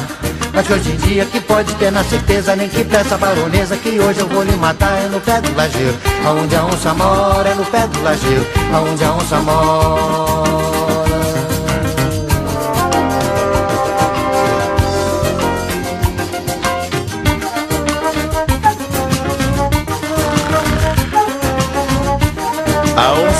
Mas 0.54 0.66
que 0.66 0.72
hoje 0.72 0.92
em 0.92 0.96
dia 0.96 1.26
que 1.26 1.38
pode 1.38 1.74
ter 1.74 1.92
na 1.92 2.02
certeza, 2.02 2.56
nem 2.56 2.66
que 2.66 2.82
peça 2.82 3.18
baronesa, 3.18 3.76
que 3.76 4.00
hoje 4.00 4.20
eu 4.20 4.28
vou 4.28 4.42
lhe 4.42 4.56
matar 4.56 5.04
é 5.04 5.08
no 5.08 5.20
pé 5.20 5.42
do 5.42 5.54
lajeiro. 5.54 5.94
Aonde 6.24 6.56
a 6.56 6.64
onça 6.64 6.94
mora 6.94 7.50
é 7.50 7.54
no 7.54 7.64
pé 7.66 7.86
do 7.86 8.02
lajeiro, 8.02 8.46
aonde 8.72 9.04
a 9.04 9.12
onça 9.12 9.36
mora. 9.40 10.69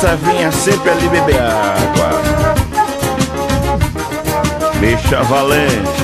A 0.01 0.03
onça 0.03 0.17
vinha 0.17 0.51
sempre 0.51 0.91
ali 0.91 1.09
beber 1.11 1.43
água. 1.43 2.23
Bicha 4.77 5.23
valente. 5.25 6.01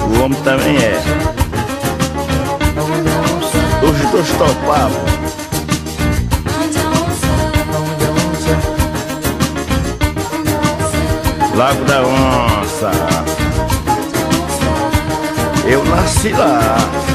O 0.00 0.24
homem 0.24 0.40
também 0.42 0.78
é. 0.78 0.98
Os 3.82 4.10
dois 4.10 4.28
topavam. 4.30 5.04
Lago 11.54 11.84
da 11.84 12.00
Onça. 12.00 12.90
Eu 15.66 15.84
nasci 15.84 16.30
lá. 16.30 17.05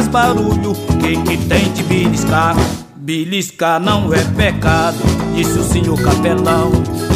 Faz 0.00 0.08
barulho, 0.08 0.72
quem 1.00 1.22
que 1.24 1.36
tem 1.36 1.70
de 1.72 1.82
beliscar? 1.82 2.56
Beliscar 2.96 3.78
não 3.80 4.12
é 4.14 4.22
pecado, 4.36 4.98
disse 5.34 5.58
o 5.58 5.64
senhor 5.64 6.00
capelão. 6.00 6.70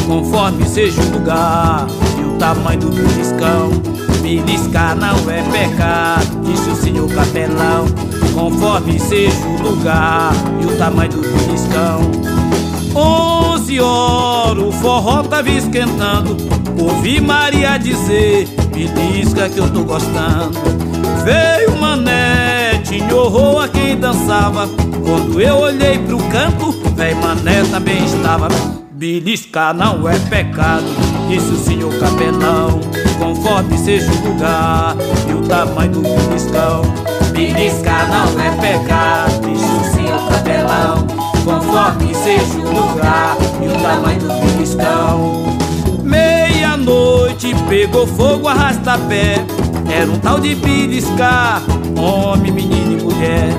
Conforme 0.05 0.67
seja 0.67 1.01
o 1.01 1.11
lugar 1.11 1.87
e 2.19 2.21
o 2.21 2.37
tamanho 2.37 2.81
do 2.81 2.91
beliscão. 2.91 3.71
Beliscar 4.21 4.95
não 4.95 5.17
é 5.31 5.41
pecado, 5.51 6.41
disse 6.43 6.69
o 6.69 6.75
senhor 6.75 7.09
capelão. 7.11 7.85
Conforme 8.33 8.99
seja 8.99 9.45
o 9.47 9.61
lugar 9.61 10.33
e 10.61 10.65
o 10.65 10.77
tamanho 10.77 11.11
do 11.11 11.21
beliscão. 11.21 12.01
Onze 12.95 13.79
horas 13.79 14.63
o 14.63 14.71
forró 14.71 15.21
tava 15.23 15.49
esquentando 15.49 16.37
Ouvi 16.79 17.19
Maria 17.19 17.77
dizer, 17.77 18.47
belisca 18.73 19.49
que 19.49 19.57
eu 19.57 19.69
tô 19.69 19.83
gostando 19.83 20.57
Veio 21.25 21.75
Mané, 21.81 22.24
tinha 22.99 23.63
a 23.63 23.67
quem 23.67 23.97
dançava 23.97 24.67
Quando 25.05 25.41
eu 25.41 25.57
olhei 25.57 25.99
pro 25.99 26.17
canto, 26.29 26.71
véi 26.95 27.13
Mané 27.15 27.63
também 27.71 28.03
estava 28.05 28.47
Beliscar 28.91 29.73
não 29.73 30.07
é 30.07 30.17
pecado, 30.17 30.85
disse 31.27 31.51
o 31.51 31.57
senhor 31.57 31.93
capelão 31.99 32.79
Conforme 33.19 33.77
seja 33.77 34.09
o 34.11 34.27
lugar 34.27 34.95
e 35.29 35.33
o 35.33 35.41
tamanho 35.47 35.91
do 35.91 36.01
beliscão 36.01 36.81
Beliscar 37.31 38.07
não 38.09 38.41
é 38.41 38.51
pecado, 38.51 39.41
disse 39.41 39.65
o 39.65 39.95
senhor 39.95 40.29
capelão 40.29 41.25
conforme 41.45 42.15
seja 42.15 42.57
o 42.57 42.71
lugar 42.71 43.37
e 43.61 43.67
o 43.67 43.81
tamanho 43.81 44.19
do 44.19 44.27
beliscão. 44.27 45.45
Meia-noite 46.03 47.53
pegou 47.69 48.07
fogo, 48.07 48.47
arrasta 48.47 48.97
pé. 49.07 49.45
Era 49.87 50.11
um 50.11 50.17
tal 50.17 50.39
de 50.39 50.55
beliscar, 50.55 51.61
homem, 51.95 52.51
menino 52.51 52.84
mulher. 53.05 53.49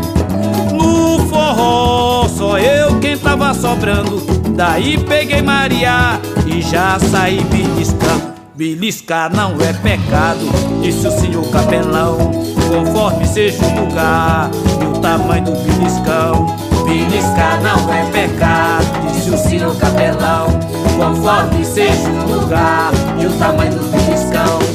No 0.72 1.18
forró, 1.28 2.28
só 2.28 2.58
eu 2.58 2.98
quem 2.98 3.16
tava 3.16 3.54
sobrando. 3.54 4.20
Daí 4.50 4.98
peguei 4.98 5.42
Maria 5.42 6.20
e 6.46 6.60
já 6.60 6.98
saí 6.98 7.40
beliscando. 7.44 8.36
Beliscar 8.54 9.30
não 9.34 9.52
é 9.60 9.72
pecado, 9.74 10.40
disse 10.82 11.06
o 11.06 11.10
senhor 11.10 11.46
capelão. 11.50 12.16
Conforme 12.68 13.26
seja 13.26 13.62
o 13.66 13.80
lugar 13.80 14.50
e 14.80 14.84
o 14.84 14.98
tamanho 15.00 15.44
do 15.44 15.52
beliscão. 15.52 16.56
Beliscar 16.86 17.60
não 17.62 17.92
é 17.92 18.10
pecado, 18.10 19.12
disse 19.12 19.30
o 19.30 19.36
senhor 19.36 19.76
capelão. 19.76 20.46
Conforme 20.96 21.64
seja 21.64 22.08
o 22.08 22.40
lugar 22.40 22.90
e 23.20 23.26
o 23.26 23.32
tamanho 23.32 23.72
do 23.72 23.90
beliscão. 23.90 24.65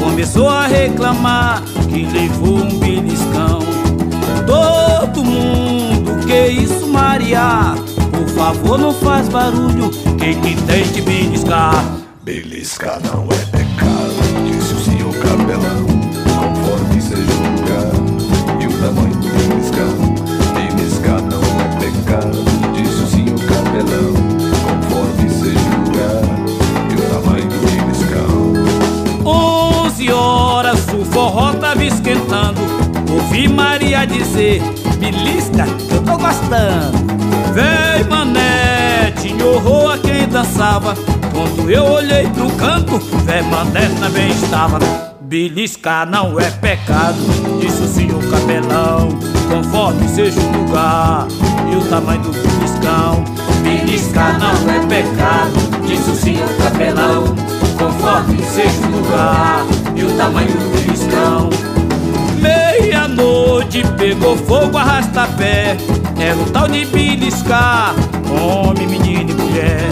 Começou 0.00 0.48
a 0.48 0.66
reclamar 0.66 1.62
que 1.88 2.06
levou 2.06 2.58
um 2.58 2.78
beliscão. 2.78 3.58
Todo 4.46 5.24
mundo, 5.24 6.26
que 6.26 6.46
isso, 6.48 6.86
Maria? 6.88 7.74
Por 8.10 8.28
favor, 8.28 8.78
não 8.78 8.92
faz 8.92 9.28
barulho, 9.28 9.90
quem 10.18 10.40
que 10.40 10.60
tem 10.62 10.84
de 10.84 11.02
beliscar? 11.02 11.84
Beliscar 12.22 13.00
não 13.02 13.24
é 13.24 13.44
pecado, 13.46 13.63
tava 31.74 31.84
esquentando. 31.84 32.60
Ouvi 33.12 33.48
Maria 33.48 34.06
dizer 34.06 34.62
Belisca, 34.98 35.66
eu 35.90 36.02
tô 36.02 36.16
gostando. 36.16 37.04
Vem 37.52 38.04
mané, 38.08 39.12
tinha 39.20 39.44
horror 39.44 39.92
a 39.92 39.98
quem 39.98 40.28
dançava. 40.28 40.94
Quando 41.32 41.68
eu 41.68 41.84
olhei 41.84 42.28
pro 42.28 42.48
canto 42.52 42.98
Vem 43.24 43.42
mané 43.44 43.88
também 44.00 44.30
estava. 44.30 44.78
Beliscar 45.20 46.08
não 46.08 46.38
é 46.38 46.48
pecado 46.50 47.16
Disse 47.60 47.82
o 47.82 47.88
senhor 47.88 48.22
capelão. 48.30 49.08
Conforme 49.50 50.06
seja 50.08 50.38
o 50.38 50.58
lugar 50.58 51.26
E 51.72 51.76
o 51.76 51.88
tamanho 51.88 52.20
do 52.22 52.30
beliscão 52.30 53.24
Beliscar 53.62 54.38
não 54.38 54.70
é 54.70 54.86
pecado 54.86 55.86
Disse 55.86 56.10
o 56.10 56.14
senhor 56.14 56.48
capelão. 56.58 57.24
Conforme 57.78 58.42
seja 58.44 58.86
o 58.86 58.96
lugar 58.96 59.64
E 59.96 60.04
o 60.04 60.16
tamanho 60.16 60.52
do 60.52 60.70
beliscão 60.70 60.93
Meia-noite 62.40 63.82
pegou 63.96 64.36
fogo, 64.36 64.76
arrasta 64.76 65.26
pé. 65.38 65.76
Era 66.18 66.36
o 66.36 66.50
tal 66.50 66.68
de 66.68 66.84
beliscar 66.86 67.94
Homem, 68.30 68.86
menino 68.86 69.30
e 69.30 69.34
mulher. 69.34 69.88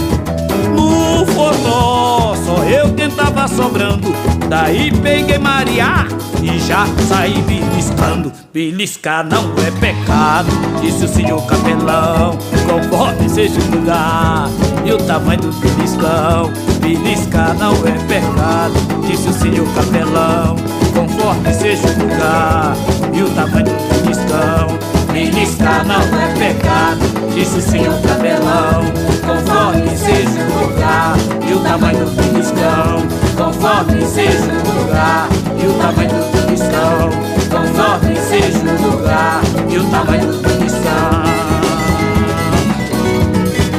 No 0.74 1.24
forró, 1.26 2.34
só 2.44 2.62
eu 2.64 2.92
quem 2.94 3.10
tava 3.10 3.46
sobrando. 3.48 4.12
Daí 4.48 4.90
peguei 4.90 5.38
Maria 5.38 6.06
e 6.42 6.58
já 6.58 6.86
saí 7.08 7.40
beliscando. 7.42 8.32
Beliscar 8.52 9.24
não 9.24 9.52
é 9.64 9.70
pecado, 9.80 10.50
disse 10.80 11.04
o 11.04 11.08
senhor 11.08 11.44
capelão. 11.46 12.36
Conforme 12.68 13.28
seja 13.28 13.58
o 13.60 13.76
lugar 13.76 14.48
e 14.84 14.92
o 14.92 14.98
tamanho 14.98 15.40
do 15.40 15.52
beliscão. 15.52 16.50
Beliscar 16.80 17.54
não 17.54 17.72
é 17.86 17.92
pecado, 18.06 18.74
disse 19.06 19.28
o 19.28 19.32
senhor 19.32 19.66
capelão 19.74 20.71
Conforme 21.02 21.52
seja 21.52 21.88
o 21.88 21.98
lugar. 21.98 22.76
E 23.12 23.22
o 23.22 23.30
tamanho 23.30 23.64
do 23.64 24.02
beliscão 24.02 24.78
Beliscar 25.12 25.84
não 25.84 26.00
é 26.00 26.32
pecado, 26.38 27.00
disse 27.34 27.58
o 27.58 27.60
senhor 27.60 28.00
capelão 28.02 28.84
Conforme 29.26 29.96
seja 29.96 30.30
o 30.30 30.64
lugar 30.64 31.16
e 31.46 31.52
o 31.54 31.58
tamanho 31.58 32.04
do 32.04 32.10
beliscão 32.12 33.02
Conforme 33.36 34.06
seja 34.06 34.52
o 34.52 34.80
lugar 34.80 35.28
e 35.60 35.66
o 35.66 35.74
tamanho 35.74 36.10
do 36.10 36.46
beliscão 36.46 37.10
Conforme 37.50 38.16
seja 38.16 38.58
o 38.58 38.90
lugar 38.90 39.40
e 39.68 39.78
o 39.78 39.84
tamanho 39.90 40.26
do 40.26 40.38
beliscão 40.38 41.22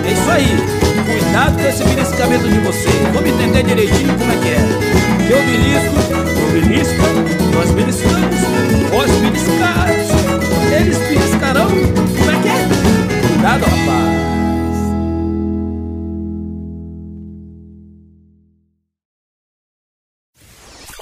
É 0.05 0.11
isso 0.11 0.29
aí, 0.29 0.57
cuidado 1.05 1.55
com 1.55 1.69
esse 1.69 1.83
beliscamento 1.85 2.49
de 2.49 2.59
vocês. 2.59 2.95
Vamos 3.13 3.29
entender 3.29 3.63
direitinho 3.63 4.13
como 4.17 4.31
é 4.31 4.35
que 4.35 4.49
é. 4.49 4.93
Eu 5.31 5.41
belisco, 5.45 6.22
eu 6.53 6.61
belisco, 6.61 7.01
nós 7.53 7.71
beliscamos, 7.71 8.41
vós 8.89 9.11
beliscados 9.21 10.09
Eles 10.79 10.97
beliscarão, 10.97 11.67
como 11.67 12.31
é 12.31 12.41
que 12.41 12.49
é? 12.49 13.27
Cuidado 13.27 13.65
rapaz 13.65 14.23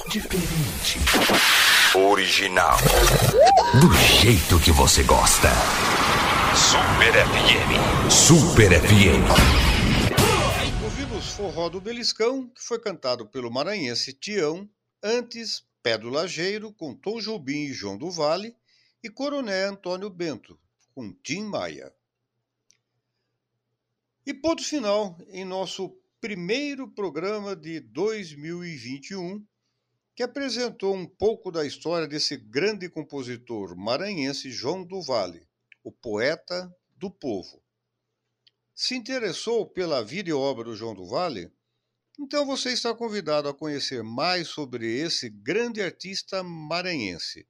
Diferente. 0.08 0.98
Original. 1.94 2.76
Do 3.80 3.90
jeito 3.94 4.58
que 4.60 4.70
você 4.70 5.02
gosta. 5.04 5.48
Super 6.54 7.14
FM. 7.14 8.10
Super 8.10 8.78
FM. 8.78 9.24
Ouvimos 10.84 11.32
Forró 11.32 11.70
do 11.70 11.80
Beliscão, 11.80 12.46
que 12.54 12.62
foi 12.62 12.78
cantado 12.78 13.24
pelo 13.26 13.50
maranhense 13.50 14.12
Tião, 14.12 14.68
antes 15.02 15.66
Pé 15.82 15.98
do 15.98 16.08
Lajeiro, 16.08 16.72
com 16.72 16.94
Tom 16.94 17.18
Jobim 17.18 17.64
e 17.64 17.72
João 17.72 17.98
do 17.98 18.10
Vale, 18.10 18.56
e 19.02 19.10
Coroné 19.10 19.64
Antônio 19.64 20.08
Bento, 20.08 20.58
com 20.94 21.12
Tim 21.12 21.42
Maia. 21.42 21.92
E 24.24 24.32
ponto 24.32 24.62
final 24.62 25.18
em 25.28 25.44
nosso 25.44 25.98
primeiro 26.20 26.88
programa 26.88 27.56
de 27.56 27.80
2021, 27.80 29.44
que 30.14 30.22
apresentou 30.22 30.94
um 30.94 31.04
pouco 31.04 31.50
da 31.50 31.66
história 31.66 32.06
desse 32.06 32.36
grande 32.36 32.88
compositor 32.88 33.76
maranhense 33.76 34.52
João 34.52 34.84
do 34.84 35.02
Vale, 35.02 35.48
o 35.82 35.90
poeta 35.90 36.72
do 36.96 37.10
povo. 37.10 37.60
Se 38.72 38.94
interessou 38.94 39.66
pela 39.66 40.04
vida 40.04 40.30
e 40.30 40.32
obra 40.32 40.64
do 40.64 40.76
João 40.76 40.94
do 40.94 41.04
Vale? 41.04 41.52
Então 42.18 42.44
você 42.44 42.72
está 42.72 42.94
convidado 42.94 43.48
a 43.48 43.54
conhecer 43.54 44.02
mais 44.02 44.48
sobre 44.48 44.86
esse 44.86 45.30
grande 45.30 45.80
artista 45.80 46.42
maranhense. 46.42 47.46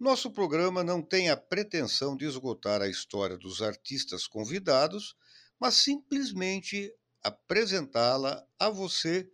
Nosso 0.00 0.30
programa 0.30 0.82
não 0.82 1.02
tem 1.02 1.28
a 1.28 1.36
pretensão 1.36 2.16
de 2.16 2.24
esgotar 2.24 2.80
a 2.80 2.88
história 2.88 3.36
dos 3.36 3.60
artistas 3.60 4.26
convidados, 4.26 5.14
mas 5.60 5.74
simplesmente 5.74 6.94
apresentá-la 7.22 8.46
a 8.58 8.70
você 8.70 9.28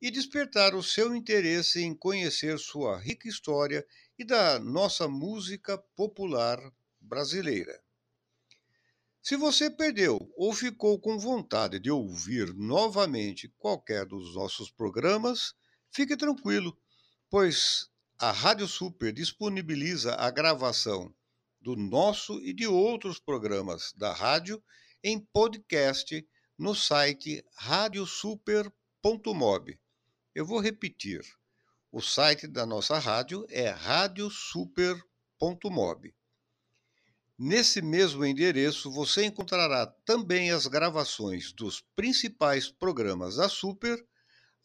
e 0.00 0.10
despertar 0.10 0.74
o 0.74 0.82
seu 0.82 1.14
interesse 1.14 1.82
em 1.82 1.94
conhecer 1.94 2.58
sua 2.58 2.98
rica 2.98 3.28
história 3.28 3.84
e 4.18 4.24
da 4.24 4.58
nossa 4.58 5.08
música 5.08 5.76
popular 5.96 6.58
brasileira. 7.00 7.79
Se 9.22 9.36
você 9.36 9.70
perdeu 9.70 10.18
ou 10.34 10.50
ficou 10.52 10.98
com 10.98 11.18
vontade 11.18 11.78
de 11.78 11.90
ouvir 11.90 12.54
novamente 12.54 13.52
qualquer 13.58 14.06
dos 14.06 14.34
nossos 14.34 14.70
programas, 14.70 15.52
fique 15.90 16.16
tranquilo, 16.16 16.74
pois 17.28 17.90
a 18.18 18.30
Rádio 18.30 18.66
Super 18.66 19.12
disponibiliza 19.12 20.14
a 20.14 20.30
gravação 20.30 21.14
do 21.60 21.76
nosso 21.76 22.40
e 22.40 22.54
de 22.54 22.66
outros 22.66 23.20
programas 23.20 23.92
da 23.94 24.14
rádio 24.14 24.62
em 25.04 25.20
podcast 25.20 26.26
no 26.58 26.74
site 26.74 27.44
radiosuper.mob. 27.56 29.78
Eu 30.34 30.46
vou 30.46 30.60
repetir. 30.60 31.20
O 31.92 32.00
site 32.00 32.46
da 32.46 32.64
nossa 32.64 32.98
rádio 32.98 33.44
é 33.50 33.68
radiosuper.mob. 33.68 36.14
Nesse 37.42 37.80
mesmo 37.80 38.22
endereço 38.22 38.90
você 38.90 39.24
encontrará 39.24 39.86
também 40.04 40.50
as 40.50 40.66
gravações 40.66 41.54
dos 41.54 41.80
principais 41.96 42.70
programas 42.70 43.36
da 43.36 43.48
Super, 43.48 44.06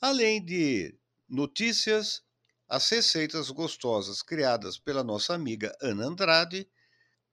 além 0.01 0.43
de 0.43 0.93
notícias, 1.25 2.21
as 2.67 2.89
receitas 2.89 3.49
gostosas 3.49 4.21
criadas 4.21 4.77
pela 4.77 5.05
nossa 5.05 5.33
amiga 5.33 5.73
Ana 5.81 6.07
Andrade, 6.07 6.69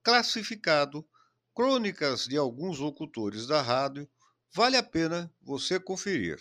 classificado, 0.00 1.04
crônicas 1.52 2.28
de 2.28 2.36
alguns 2.36 2.78
locutores 2.78 3.44
da 3.44 3.60
rádio, 3.60 4.08
vale 4.54 4.76
a 4.76 4.82
pena 4.82 5.28
você 5.42 5.80
conferir. 5.80 6.38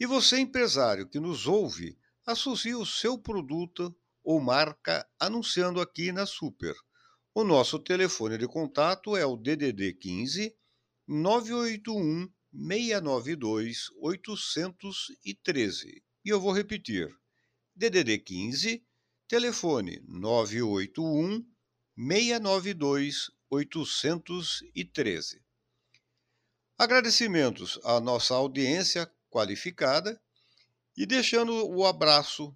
E 0.00 0.06
você, 0.06 0.38
empresário 0.38 1.06
que 1.06 1.20
nos 1.20 1.46
ouve, 1.46 1.98
associe 2.24 2.74
o 2.74 2.86
seu 2.86 3.18
produto 3.18 3.94
ou 4.24 4.40
marca 4.40 5.06
anunciando 5.20 5.78
aqui 5.78 6.10
na 6.10 6.24
Super. 6.24 6.74
O 7.34 7.44
nosso 7.44 7.78
telefone 7.78 8.36
de 8.36 8.46
contato 8.46 9.16
é 9.16 9.24
o 9.24 9.38
DDD 9.38 9.94
15 9.94 10.54
981 11.08 12.30
692 12.52 13.88
813. 14.02 16.04
E 16.22 16.28
eu 16.28 16.38
vou 16.38 16.52
repetir. 16.52 17.08
DDD 17.74 18.18
15, 18.18 18.84
telefone 19.26 20.02
981 20.06 21.42
692 21.96 23.30
813. 23.48 25.42
Agradecimentos 26.76 27.80
à 27.82 27.98
nossa 27.98 28.34
audiência 28.34 29.10
qualificada 29.30 30.20
e 30.94 31.06
deixando 31.06 31.66
o 31.66 31.86
abraço 31.86 32.54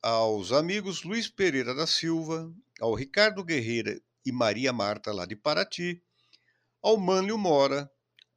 aos 0.00 0.52
amigos 0.52 1.02
Luiz 1.02 1.28
Pereira 1.28 1.74
da 1.74 1.88
Silva, 1.88 2.54
ao 2.80 2.94
Ricardo 2.94 3.42
Guerreira 3.42 4.00
e 4.24 4.32
Maria 4.32 4.72
Marta 4.72 5.12
lá 5.12 5.26
de 5.26 5.36
Paraty, 5.36 6.02
ao 6.82 6.96
Mânlio 6.96 7.38
Mora, 7.38 7.90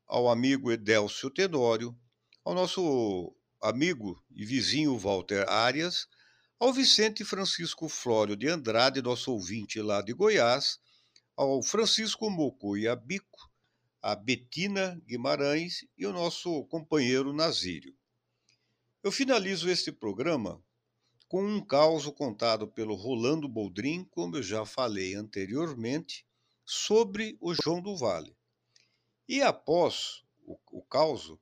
ao 0.08 0.30
amigo 0.30 0.72
Edélcio 0.72 1.30
Tenório, 1.30 1.98
ao 2.44 2.54
nosso 2.54 3.36
amigo 3.62 4.24
e 4.32 4.46
vizinho 4.46 4.98
Walter 4.98 5.50
Arias, 5.50 6.08
ao 6.60 6.72
Vicente 6.72 7.26
Francisco 7.26 7.90
Flório 7.90 8.36
de 8.36 8.48
Andrade, 8.48 9.02
nosso 9.02 9.32
ouvinte 9.32 9.82
lá 9.82 10.02
de 10.02 10.14
Goiás, 10.14 10.80
ao 11.36 11.62
Francisco 11.62 12.30
Moco 12.30 12.78
e 12.78 12.88
Abico, 12.88 13.52
a 14.02 14.16
Betina 14.16 15.02
Guimarães 15.06 15.86
e 15.98 16.06
o 16.06 16.14
nosso 16.14 16.64
companheiro 16.66 17.34
Nazírio. 17.34 17.94
Eu 19.04 19.12
finalizo 19.12 19.70
este 19.70 19.92
programa 19.92 20.64
com 21.36 21.44
um 21.44 21.60
caso 21.60 22.14
contado 22.14 22.66
pelo 22.66 22.96
Rolando 22.96 23.46
Boldrin, 23.46 24.06
como 24.06 24.38
eu 24.38 24.42
já 24.42 24.66
falei 24.66 25.16
anteriormente, 25.16 26.26
sobre 26.64 27.38
o 27.42 27.54
João 27.54 27.82
do 27.82 27.94
Vale. 27.98 28.34
E 29.28 29.42
após 29.42 30.24
o, 30.46 30.58
o 30.72 30.82
caso, 30.82 31.38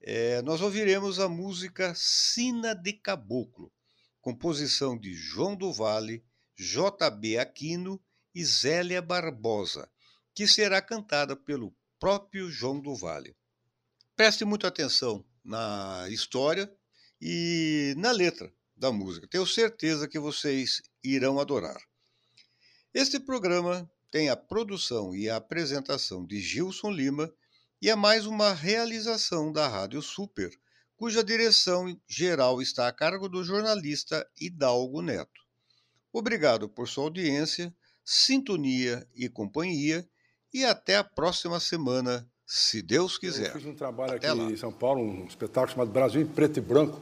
é, 0.00 0.42
nós 0.42 0.60
ouviremos 0.60 1.20
a 1.20 1.28
música 1.28 1.94
Sina 1.94 2.74
de 2.74 2.92
Caboclo, 2.92 3.72
composição 4.20 4.98
de 4.98 5.14
João 5.14 5.54
do 5.54 5.72
Vale, 5.72 6.24
JB 6.56 7.38
Aquino 7.38 8.02
e 8.34 8.44
Zélia 8.44 9.00
Barbosa, 9.00 9.88
que 10.34 10.44
será 10.48 10.82
cantada 10.82 11.36
pelo 11.36 11.72
próprio 12.00 12.50
João 12.50 12.80
do 12.80 12.96
Vale. 12.96 13.36
Preste 14.16 14.44
muita 14.44 14.66
atenção 14.66 15.24
na 15.44 16.08
história 16.08 16.68
e 17.20 17.94
na 17.96 18.10
letra 18.10 18.52
da 18.80 18.90
música. 18.90 19.28
Tenho 19.28 19.46
certeza 19.46 20.08
que 20.08 20.18
vocês 20.18 20.80
irão 21.04 21.38
adorar. 21.38 21.78
Este 22.94 23.20
programa 23.20 23.88
tem 24.10 24.30
a 24.30 24.36
produção 24.36 25.14
e 25.14 25.28
a 25.28 25.36
apresentação 25.36 26.24
de 26.26 26.40
Gilson 26.40 26.90
Lima 26.90 27.30
e 27.80 27.90
é 27.90 27.94
mais 27.94 28.24
uma 28.24 28.54
realização 28.54 29.52
da 29.52 29.68
Rádio 29.68 30.00
Super, 30.00 30.50
cuja 30.96 31.22
direção 31.22 31.94
geral 32.08 32.62
está 32.62 32.88
a 32.88 32.92
cargo 32.92 33.28
do 33.28 33.44
jornalista 33.44 34.26
Hidalgo 34.40 35.02
Neto. 35.02 35.40
Obrigado 36.10 36.66
por 36.66 36.88
sua 36.88 37.04
audiência, 37.04 37.72
sintonia 38.02 39.06
e 39.14 39.28
companhia 39.28 40.08
e 40.52 40.64
até 40.64 40.96
a 40.96 41.04
próxima 41.04 41.60
semana, 41.60 42.26
se 42.46 42.80
Deus 42.80 43.18
quiser. 43.18 43.48
Eu 43.48 43.52
fiz 43.52 43.66
um 43.66 43.74
trabalho 43.74 44.14
Até 44.16 44.30
aqui 44.30 44.38
lá. 44.40 44.50
em 44.50 44.56
São 44.56 44.72
Paulo, 44.72 45.02
um 45.02 45.26
espetáculo 45.26 45.70
chamado 45.70 45.90
Brasil 45.92 46.22
em 46.22 46.26
Preto 46.26 46.58
e 46.58 46.62
Branco, 46.62 47.00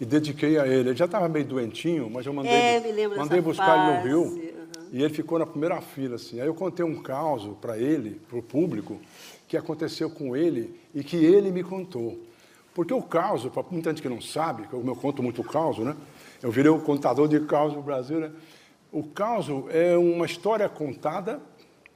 e 0.00 0.04
dediquei 0.04 0.58
a 0.58 0.66
ele. 0.66 0.90
Ele 0.90 0.96
já 0.96 1.06
estava 1.06 1.28
meio 1.28 1.44
doentinho, 1.44 2.10
mas 2.10 2.26
eu 2.26 2.32
mandei, 2.32 2.52
É, 2.52 3.08
mandei 3.16 3.40
buscar 3.40 3.76
ele 3.76 3.86
no 3.86 3.96
fase, 3.96 4.08
Rio, 4.08 4.54
e 4.92 5.02
ele 5.02 5.12
ficou 5.12 5.38
na 5.38 5.46
primeira 5.46 5.80
fila. 5.80 6.16
Assim. 6.16 6.40
Aí 6.40 6.46
eu 6.46 6.54
contei 6.54 6.84
um 6.84 7.02
caso 7.02 7.56
para 7.60 7.78
ele, 7.78 8.20
para 8.28 8.38
o 8.38 8.42
público, 8.42 9.00
que 9.48 9.56
aconteceu 9.56 10.10
com 10.10 10.36
ele 10.36 10.78
e 10.94 11.02
que 11.02 11.16
ele 11.16 11.50
me 11.50 11.62
contou. 11.62 12.18
Porque 12.74 12.92
o 12.92 13.02
caso, 13.02 13.50
para 13.50 13.64
muita 13.70 13.90
gente 13.90 14.02
que 14.02 14.08
não 14.08 14.20
sabe, 14.20 14.66
que 14.66 14.74
eu 14.74 14.84
eu 14.84 14.96
conto 14.96 15.22
muito 15.22 15.42
caso, 15.42 15.82
né? 15.82 15.96
Eu 16.42 16.50
virei 16.50 16.70
o 16.70 16.78
contador 16.78 17.26
de 17.26 17.40
caos 17.40 17.72
no 17.72 17.80
Brasil, 17.80 18.20
né? 18.20 18.30
O 18.92 19.02
caso 19.02 19.66
é 19.70 19.96
uma 19.96 20.26
história 20.26 20.68
contada 20.68 21.40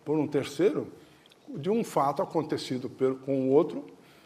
por 0.04 0.18
um 0.18 0.26
terceiro 0.26 0.88
de 1.48 1.68
um 1.68 1.84
fato 1.84 2.22
acontecido 2.22 2.90
com 3.24 3.48
o 3.48 3.50
outro, 3.50 3.84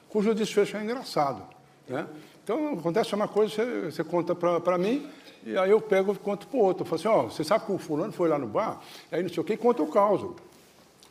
cujo 0.08 0.34
desfecho 0.34 0.76
é 0.76 0.84
engraçado. 0.84 1.42
Né? 1.88 2.06
Então, 2.44 2.74
acontece 2.74 3.14
uma 3.14 3.26
coisa, 3.26 3.54
você, 3.54 3.80
você 3.90 4.04
conta 4.04 4.34
para 4.34 4.76
mim, 4.76 5.08
e 5.44 5.56
aí 5.56 5.70
eu 5.70 5.80
pego 5.80 6.12
e 6.12 6.16
conto 6.18 6.46
para 6.46 6.58
o 6.58 6.62
outro. 6.62 6.82
Eu 6.82 6.86
falo 6.86 7.00
assim, 7.00 7.08
ó, 7.08 7.22
você 7.30 7.42
sabe 7.42 7.64
que 7.64 7.72
o 7.72 7.78
fulano 7.78 8.12
foi 8.12 8.28
lá 8.28 8.38
no 8.38 8.46
bar, 8.46 8.80
aí 9.10 9.22
não 9.22 9.30
sei 9.30 9.40
o 9.40 9.44
que, 9.44 9.56
conta 9.56 9.82
o 9.82 9.86
caos. 9.86 10.30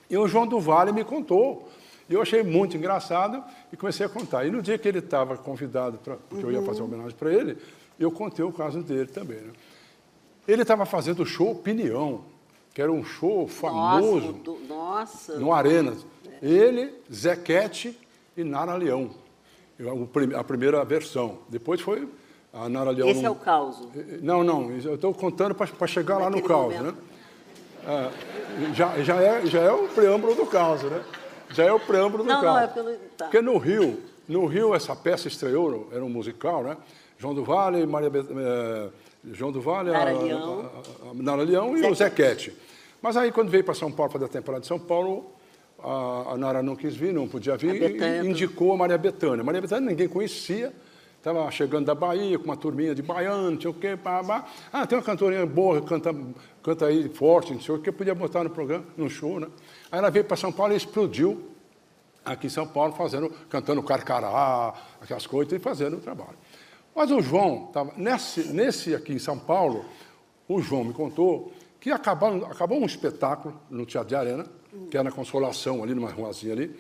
E 0.09 0.15
o 0.17 0.27
João 0.27 0.45
do 0.45 0.59
Vale 0.59 0.91
me 0.91 1.03
contou. 1.03 1.69
E 2.09 2.13
eu 2.13 2.21
achei 2.21 2.43
muito 2.43 2.77
engraçado 2.77 3.43
e 3.71 3.77
comecei 3.77 4.05
a 4.05 4.09
contar. 4.09 4.45
E 4.45 4.51
no 4.51 4.61
dia 4.61 4.77
que 4.77 4.87
ele 4.87 4.99
estava 4.99 5.35
convidado, 5.37 5.97
pra, 5.97 6.17
porque 6.29 6.45
eu 6.45 6.51
ia 6.51 6.59
Uhum. 6.59 6.65
fazer 6.65 6.83
homenagem 6.83 7.13
para 7.17 7.33
ele, 7.33 7.57
eu 7.99 8.11
contei 8.11 8.43
o 8.45 8.51
caso 8.51 8.83
dele 8.83 9.07
também. 9.07 9.37
Né? 9.39 9.53
Ele 10.47 10.61
estava 10.61 10.85
fazendo 10.85 11.23
o 11.23 11.25
show 11.25 11.49
Opinião, 11.51 12.21
que 12.73 12.81
era 12.81 12.91
um 12.91 13.03
show 13.03 13.47
famoso 13.47 14.15
Nossa, 14.27 14.33
do- 14.33 14.59
nossa. 14.67 15.39
no 15.39 15.53
Arenas. 15.53 16.05
Ele, 16.41 16.93
Zequete 17.11 17.97
e 18.35 18.43
Nara 18.43 18.75
Leão. 18.75 19.09
A 20.37 20.43
primeira 20.43 20.83
versão. 20.85 21.39
Depois 21.49 21.81
foi 21.81 22.07
a 22.53 22.69
Nara 22.69 22.91
Leão. 22.91 23.09
Esse 23.09 23.19
é 23.19 23.23
não- 23.23 23.31
o 23.31 23.35
caos. 23.35 23.81
Não, 24.21 24.43
não. 24.43 24.71
Eu 24.71 24.95
estou 24.95 25.13
contando 25.13 25.55
para 25.55 25.87
chegar 25.87 26.17
lá 26.17 26.25
no 26.29 26.35
Naquele 26.37 26.47
caos, 26.47 26.75
momento. 26.75 26.95
né? 26.95 27.03
É, 27.85 28.73
já, 28.73 29.01
já, 29.03 29.21
é, 29.21 29.45
já 29.45 29.59
é 29.59 29.71
o 29.71 29.87
preâmbulo 29.89 30.35
do 30.35 30.45
caos, 30.45 30.83
né? 30.83 31.03
Já 31.49 31.65
é 31.65 31.71
o 31.73 31.79
preâmbulo 31.79 32.23
do 32.23 32.29
Não, 32.29 32.39
caos. 32.41 32.55
não, 32.55 32.59
é 32.63 32.67
pelo. 32.67 32.93
Tá. 33.17 33.25
Porque 33.25 33.41
no 33.41 33.57
Rio, 33.57 33.99
no 34.27 34.45
Rio 34.45 34.73
essa 34.73 34.95
peça 34.95 35.27
estreou, 35.27 35.89
era 35.91 36.03
um 36.03 36.09
musical, 36.09 36.63
né? 36.63 36.77
João 37.17 37.33
do 37.33 37.43
Vale, 37.43 37.85
Maria 37.85 38.09
Bet- 38.09 38.27
eh, 38.31 38.89
João 39.31 39.51
do 39.51 39.59
Vale, 39.61 39.91
Nara 39.91 40.11
a- 40.11 40.21
Leão. 40.21 40.71
a- 41.05 41.09
a 41.09 41.13
Nara 41.13 41.43
Leão 41.43 41.77
e 41.77 41.85
o 41.85 41.93
Zequete. 41.95 42.55
Mas 43.01 43.17
aí 43.17 43.31
quando 43.31 43.49
veio 43.49 43.63
para 43.63 43.73
São 43.73 43.91
Paulo 43.91 44.11
fazer 44.11 44.25
a 44.25 44.29
temporada 44.29 44.61
de 44.61 44.67
São 44.67 44.79
Paulo, 44.79 45.31
a, 45.83 46.33
a 46.33 46.37
Nara 46.37 46.63
não 46.63 46.75
quis 46.75 46.95
vir, 46.95 47.13
não 47.13 47.27
podia 47.27 47.57
vir, 47.57 48.01
A 48.01 48.23
e 48.23 48.29
indicou 48.29 48.73
a 48.73 48.77
Maria 48.77 48.97
Bethânia. 48.97 49.43
Maria 49.43 49.61
Bethânia 49.61 49.89
ninguém 49.89 50.07
conhecia, 50.07 50.73
estava 51.17 51.49
chegando 51.51 51.85
da 51.85 51.93
Bahia 51.93 52.39
com 52.39 52.45
uma 52.45 52.57
turminha 52.57 52.95
de 52.95 53.01
baiano, 53.01 53.51
não 53.51 53.61
sei 53.61 53.69
o 53.69 53.73
quê, 53.73 53.97
pá, 53.97 54.23
pá. 54.23 54.45
Ah, 54.71 54.87
tem 54.87 54.97
uma 54.97 55.03
cantorinha 55.03 55.45
boa, 55.45 55.81
canta, 55.81 56.15
canta 56.61 56.85
aí 56.85 57.09
forte, 57.09 57.53
não 57.53 57.61
sei 57.61 57.75
o 57.75 57.79
quê, 57.79 57.91
podia 57.91 58.15
botar 58.15 58.43
no 58.43 58.49
programa, 58.49 58.85
no 58.95 59.09
show, 59.09 59.39
né? 59.39 59.47
Aí 59.91 59.99
ela 59.99 60.09
veio 60.09 60.25
para 60.25 60.37
São 60.37 60.51
Paulo 60.51 60.73
e 60.73 60.77
explodiu 60.77 61.49
aqui 62.23 62.47
em 62.47 62.49
São 62.49 62.65
Paulo, 62.65 62.93
fazendo, 62.93 63.29
cantando 63.49 63.83
carcará, 63.83 64.73
aquelas 65.01 65.27
coisas, 65.27 65.51
e 65.53 65.59
fazendo 65.59 65.97
o 65.97 65.99
trabalho. 65.99 66.37
Mas 66.95 67.11
o 67.11 67.21
João, 67.21 67.67
tava, 67.73 67.91
nesse, 67.97 68.53
nesse 68.53 68.95
aqui 68.95 69.13
em 69.13 69.19
São 69.19 69.37
Paulo, 69.37 69.83
o 70.47 70.61
João 70.61 70.83
me 70.83 70.93
contou 70.93 71.51
que 71.79 71.91
acabou, 71.91 72.45
acabou 72.45 72.79
um 72.79 72.85
espetáculo 72.85 73.59
no 73.69 73.85
Teatro 73.85 74.09
de 74.09 74.15
Arena, 74.15 74.45
que 74.89 74.97
era 74.97 75.03
na 75.03 75.11
Consolação, 75.11 75.83
ali 75.83 75.93
numa 75.93 76.09
ruazinha 76.11 76.53
ali. 76.53 76.75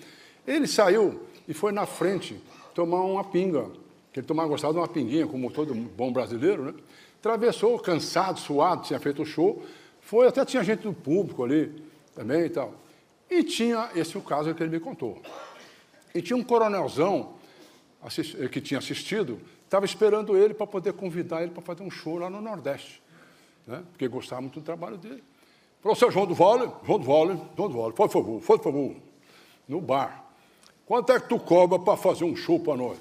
Ele 0.45 0.67
saiu 0.67 1.21
e 1.47 1.53
foi 1.53 1.71
na 1.71 1.85
frente 1.85 2.41
tomar 2.73 3.01
uma 3.01 3.23
pinga, 3.23 3.69
que 4.11 4.19
ele 4.19 4.27
tomava 4.27 4.49
gostava 4.49 4.73
de 4.73 4.79
uma 4.79 4.87
pinguinha, 4.87 5.27
como 5.27 5.51
todo 5.51 5.73
bom 5.73 6.11
brasileiro, 6.11 6.63
né? 6.63 6.73
Atravessou, 7.19 7.79
cansado, 7.79 8.39
suado, 8.39 8.83
tinha 8.83 8.99
feito 8.99 9.21
o 9.21 9.25
show, 9.25 9.63
foi, 10.01 10.27
até 10.27 10.43
tinha 10.43 10.63
gente 10.63 10.81
do 10.81 10.93
público 10.93 11.43
ali 11.43 11.71
também 12.13 12.41
e 12.45 12.49
tal. 12.49 12.73
E 13.29 13.43
tinha, 13.43 13.89
esse 13.95 14.17
o 14.17 14.21
caso 14.21 14.53
que 14.53 14.61
ele 14.61 14.71
me 14.71 14.79
contou. 14.79 15.21
E 16.13 16.21
tinha 16.21 16.35
um 16.35 16.43
coronelzão 16.43 17.33
assis- 18.01 18.35
que 18.49 18.59
tinha 18.59 18.77
assistido, 18.77 19.39
estava 19.63 19.85
esperando 19.85 20.37
ele 20.37 20.53
para 20.53 20.67
poder 20.67 20.93
convidar 20.93 21.41
ele 21.41 21.51
para 21.51 21.61
fazer 21.61 21.81
um 21.83 21.89
show 21.89 22.17
lá 22.17 22.29
no 22.29 22.41
Nordeste, 22.41 23.01
né? 23.65 23.83
porque 23.91 24.07
gostava 24.07 24.41
muito 24.41 24.59
do 24.59 24.63
trabalho 24.63 24.97
dele. 24.97 25.23
Falou, 25.83 25.95
seu 25.97 26.09
João 26.09 26.25
do 26.25 26.33
Vale, 26.33 26.71
João 26.85 26.97
do 26.99 27.05
Vale, 27.05 27.41
João 27.57 27.69
do 27.69 27.77
Vale, 27.81 27.93
por 27.93 28.09
favor, 28.09 28.41
por 28.41 28.59
favor, 28.63 28.95
no 29.67 29.81
bar. 29.81 30.23
Quanto 30.85 31.11
é 31.11 31.19
que 31.19 31.27
tu 31.27 31.37
cobra 31.37 31.77
para 31.77 31.97
fazer 31.97 32.23
um 32.23 32.35
show 32.35 32.57
para 32.59 32.77
nós? 32.77 32.97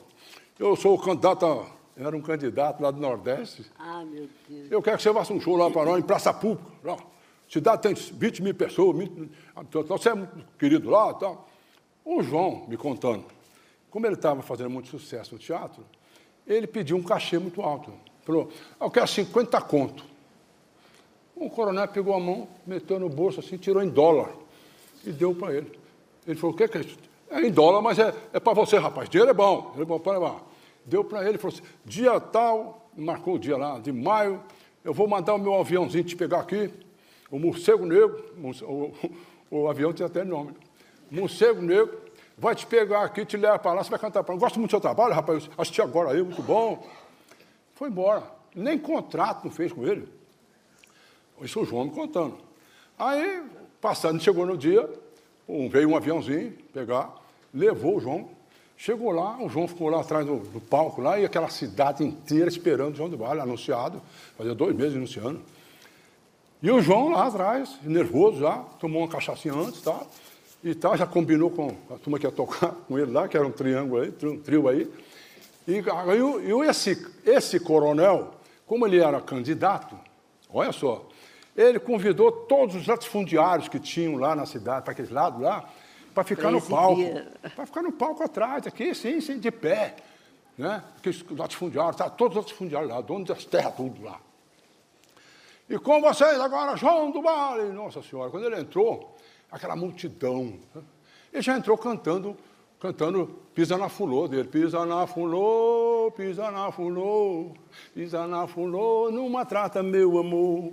Eu 0.59 0.75
sou 0.75 0.95
o 0.95 0.99
candidato, 0.99 1.47
a, 1.47 1.65
era 1.97 2.17
um 2.17 2.21
candidato 2.21 2.83
lá 2.83 2.91
do 2.91 3.01
Nordeste, 3.01 3.65
Ah, 3.79 4.05
meu 4.05 4.29
Deus. 4.49 4.71
eu 4.71 4.83
quero 4.83 4.97
que 4.97 5.03
você 5.05 5.13
faça 5.13 5.33
um 5.33 5.41
show 5.41 5.57
lá 5.57 5.71
para 5.71 5.85
nós, 5.85 5.99
em 6.01 6.03
praça 6.03 6.35
pública. 6.35 6.71
Lá. 6.83 6.97
Cidade 7.49 7.83
tem 7.83 7.95
20 7.95 8.43
mil 8.43 8.55
pessoas, 8.55 8.97
20, 8.99 9.31
então 9.61 9.85
você 9.85 10.09
é 10.09 10.15
muito 10.15 10.45
querido 10.59 10.91
lá 10.91 11.11
e 11.11 11.21
tal. 11.21 11.49
O 12.05 12.21
João, 12.23 12.65
me 12.67 12.77
contando, 12.77 13.25
como 13.91 14.07
ele 14.07 14.15
estava 14.15 14.43
fazendo 14.43 14.71
muito 14.71 14.89
sucesso 14.89 15.35
no 15.35 15.39
teatro, 15.39 15.85
ele 16.47 16.67
pediu 16.67 16.97
um 16.97 17.03
cachê 17.03 17.39
muito 17.39 17.63
alto. 17.63 17.93
Falou, 18.25 18.49
"Ah, 18.81 18.87
eu 18.87 18.91
quero 18.91 19.07
50 19.07 19.61
conto. 19.61 20.05
O 21.45 21.51
coronel 21.51 21.89
pegou 21.89 22.15
a 22.15 22.21
mão, 22.21 22.47
meteu 22.65 23.01
no 23.01 23.09
bolso 23.09 23.41
assim, 23.41 23.57
tirou 23.57 23.83
em 23.83 23.89
dólar 23.89 24.31
e 25.05 25.11
deu 25.11 25.35
para 25.35 25.53
ele. 25.53 25.73
Ele 26.25 26.39
falou, 26.39 26.55
o 26.55 26.57
que 26.57 26.63
é, 26.63 26.69
que 26.69 26.79
é 26.79 26.81
isso? 26.83 26.97
É 27.29 27.41
em 27.41 27.51
dólar, 27.51 27.83
mas 27.83 27.99
é, 27.99 28.15
é 28.33 28.39
para 28.39 28.53
você, 28.53 28.79
rapaz. 28.79 29.09
Dinheiro 29.09 29.31
é 29.31 29.35
bom, 29.35 29.63
dinheiro 29.63 29.83
é 29.83 29.85
bom 29.85 29.99
para 29.99 30.13
levar. 30.13 30.41
Deu 30.85 31.03
para 31.03 31.29
ele, 31.29 31.39
falou 31.39 31.57
assim, 31.57 31.67
dia 31.85 32.21
tal, 32.21 32.89
marcou 32.97 33.35
o 33.35 33.39
dia 33.41 33.57
lá, 33.57 33.81
de 33.81 33.91
maio, 33.91 34.41
eu 34.85 34.95
vou 34.95 35.09
mandar 35.09 35.35
o 35.35 35.39
meu 35.39 35.59
aviãozinho 35.59 36.05
te 36.05 36.15
pegar 36.15 36.39
aqui, 36.39 36.71
o 37.29 37.41
morcego 37.41 37.85
negro, 37.85 38.25
morce- 38.37 38.65
o, 38.65 38.93
o, 39.51 39.69
avião 39.69 39.93
tem 39.93 40.07
até 40.07 40.23
nome, 40.23 40.55
morcego 41.11 41.61
negro, 41.61 41.99
vai 42.39 42.55
te 42.55 42.67
pegar 42.67 43.03
aqui, 43.03 43.25
te 43.25 43.37
leva 43.37 43.59
para 43.59 43.73
lá, 43.73 43.83
você 43.83 43.91
vai 43.91 43.99
cantar 43.99 44.23
para. 44.23 44.37
Gosto 44.37 44.61
muito 44.61 44.71
do 44.71 44.75
seu 44.75 44.81
trabalho, 44.81 45.13
rapaz, 45.13 45.51
assisti 45.59 45.83
agora 45.83 46.13
aí, 46.13 46.23
muito 46.23 46.43
bom. 46.43 46.87
Foi 47.75 47.89
embora. 47.89 48.23
Nem 48.55 48.79
contrato 48.79 49.45
não 49.45 49.51
fez 49.51 49.73
com 49.73 49.85
ele. 49.85 50.22
Isso 51.43 51.61
o 51.61 51.65
João 51.65 51.85
me 51.85 51.91
contando. 51.91 52.37
Aí, 52.99 53.43
passando, 53.81 54.21
chegou 54.23 54.47
no 54.47 54.57
dia, 54.57 54.89
um, 55.49 55.69
veio 55.69 55.89
um 55.89 55.97
aviãozinho 55.97 56.53
pegar, 56.73 57.15
levou 57.53 57.97
o 57.97 58.01
João. 58.01 58.29
Chegou 58.77 59.13
lá, 59.13 59.39
o 59.41 59.49
João 59.49 59.69
ficou 59.69 59.89
lá 59.89 60.01
atrás 60.01 60.27
do, 60.27 60.37
do 60.39 60.61
palco 60.61 61.01
lá, 61.01 61.19
e 61.19 61.25
aquela 61.25 61.49
cidade 61.49 62.03
inteira 62.03 62.49
esperando 62.49 62.95
o 62.95 62.97
João 62.97 63.09
do 63.09 63.17
Vale, 63.17 63.41
anunciado, 63.41 64.03
fazia 64.37 64.55
dois 64.55 64.75
meses 64.75 64.97
anunciando. 64.97 65.41
E 66.63 66.71
o 66.71 66.81
João 66.81 67.11
lá 67.11 67.27
atrás, 67.27 67.77
nervoso 67.83 68.41
já, 68.41 68.59
tomou 68.81 69.03
uma 69.03 69.09
cachaçinha 69.09 69.55
antes, 69.55 69.83
tá? 69.83 70.01
E 70.65 70.75
tal, 70.75 70.97
já 70.97 71.07
combinou 71.07 71.51
com 71.51 71.75
a 71.91 71.99
turma 71.99 72.19
que 72.19 72.27
ia 72.27 72.33
tocar 72.33 72.71
com 72.89 72.99
ele 72.99 73.11
lá, 73.11 73.27
que 73.29 73.37
era 73.37 73.47
um 73.47 73.51
triângulo 73.53 74.01
aí, 74.03 74.13
um 74.25 74.39
trio 74.39 74.69
aí. 74.69 74.89
E, 75.67 75.75
e 75.75 76.53
o- 76.53 76.65
esse, 76.65 77.07
esse 77.25 77.61
coronel, 77.61 78.33
como 78.67 78.87
ele 78.87 78.99
era 79.01 79.21
candidato, 79.21 79.97
olha 80.53 80.73
só, 80.73 81.05
ele 81.57 81.79
convidou 81.79 82.33
todos 82.33 82.75
os 82.75 82.87
latifundiários 82.87 83.69
que 83.69 83.79
tinham 83.79 84.17
lá 84.17 84.35
na 84.35 84.47
cidade, 84.47 84.85
para 84.85 84.93
aquele 84.93 85.13
lado 85.13 85.41
lá, 85.41 85.69
para 86.15 86.25
ficar 86.25 86.51
no 86.51 86.61
palco. 86.61 87.03
Para 87.55 87.67
ficar 87.67 87.83
no 87.83 87.93
palco 87.93 88.23
atrás, 88.23 88.67
aqui, 88.67 88.95
sim, 88.95 89.21
sim, 89.21 89.39
de 89.39 89.51
pé. 89.51 89.97
Né? 90.57 90.83
Aqueles 90.97 91.25
latifundiários, 91.31 91.97
tá, 91.97 92.09
todos 92.11 92.37
os 92.37 92.45
latifundiários 92.45 92.91
lá, 92.91 93.01
donos 93.01 93.29
das 93.29 93.45
terras, 93.45 93.75
tudo 93.75 94.03
lá. 94.03 94.21
E 95.69 95.79
com 95.79 96.01
vocês 96.01 96.39
agora, 96.41 96.77
João 96.77 97.11
do 97.11 97.23
Vale. 97.23 97.73
Nossa 97.73 98.03
Senhora, 98.03 98.31
quando 98.31 98.47
ele 98.47 98.61
entrou, 98.61 99.17
aquela 99.51 99.77
multidão. 99.77 100.59
né? 100.75 100.83
Ele 101.33 101.43
já 101.43 101.57
entrou 101.57 101.79
cantando 101.79 102.37
cantando 102.83 103.39
Pisa 103.55 103.79
na 103.79 103.89
Fulô 103.89 104.27
dele. 104.27 104.49
Pisa 104.49 104.85
na 104.85 105.07
Fulô, 105.07 106.11
pisa 106.17 106.51
na 106.51 106.73
Fulô, 106.73 107.55
pisa 107.95 108.27
na 108.27 108.49
Fulô, 108.49 109.09
numa 109.09 109.45
trata 109.45 109.85
meu 109.85 110.19
amor. 110.19 110.73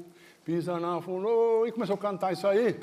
Pisa 0.50 0.80
na 0.80 1.00
Fulô. 1.00 1.68
E 1.68 1.72
começou 1.72 1.94
a 1.94 1.98
cantar 2.00 2.34
isso 2.34 2.48
aí. 2.48 2.76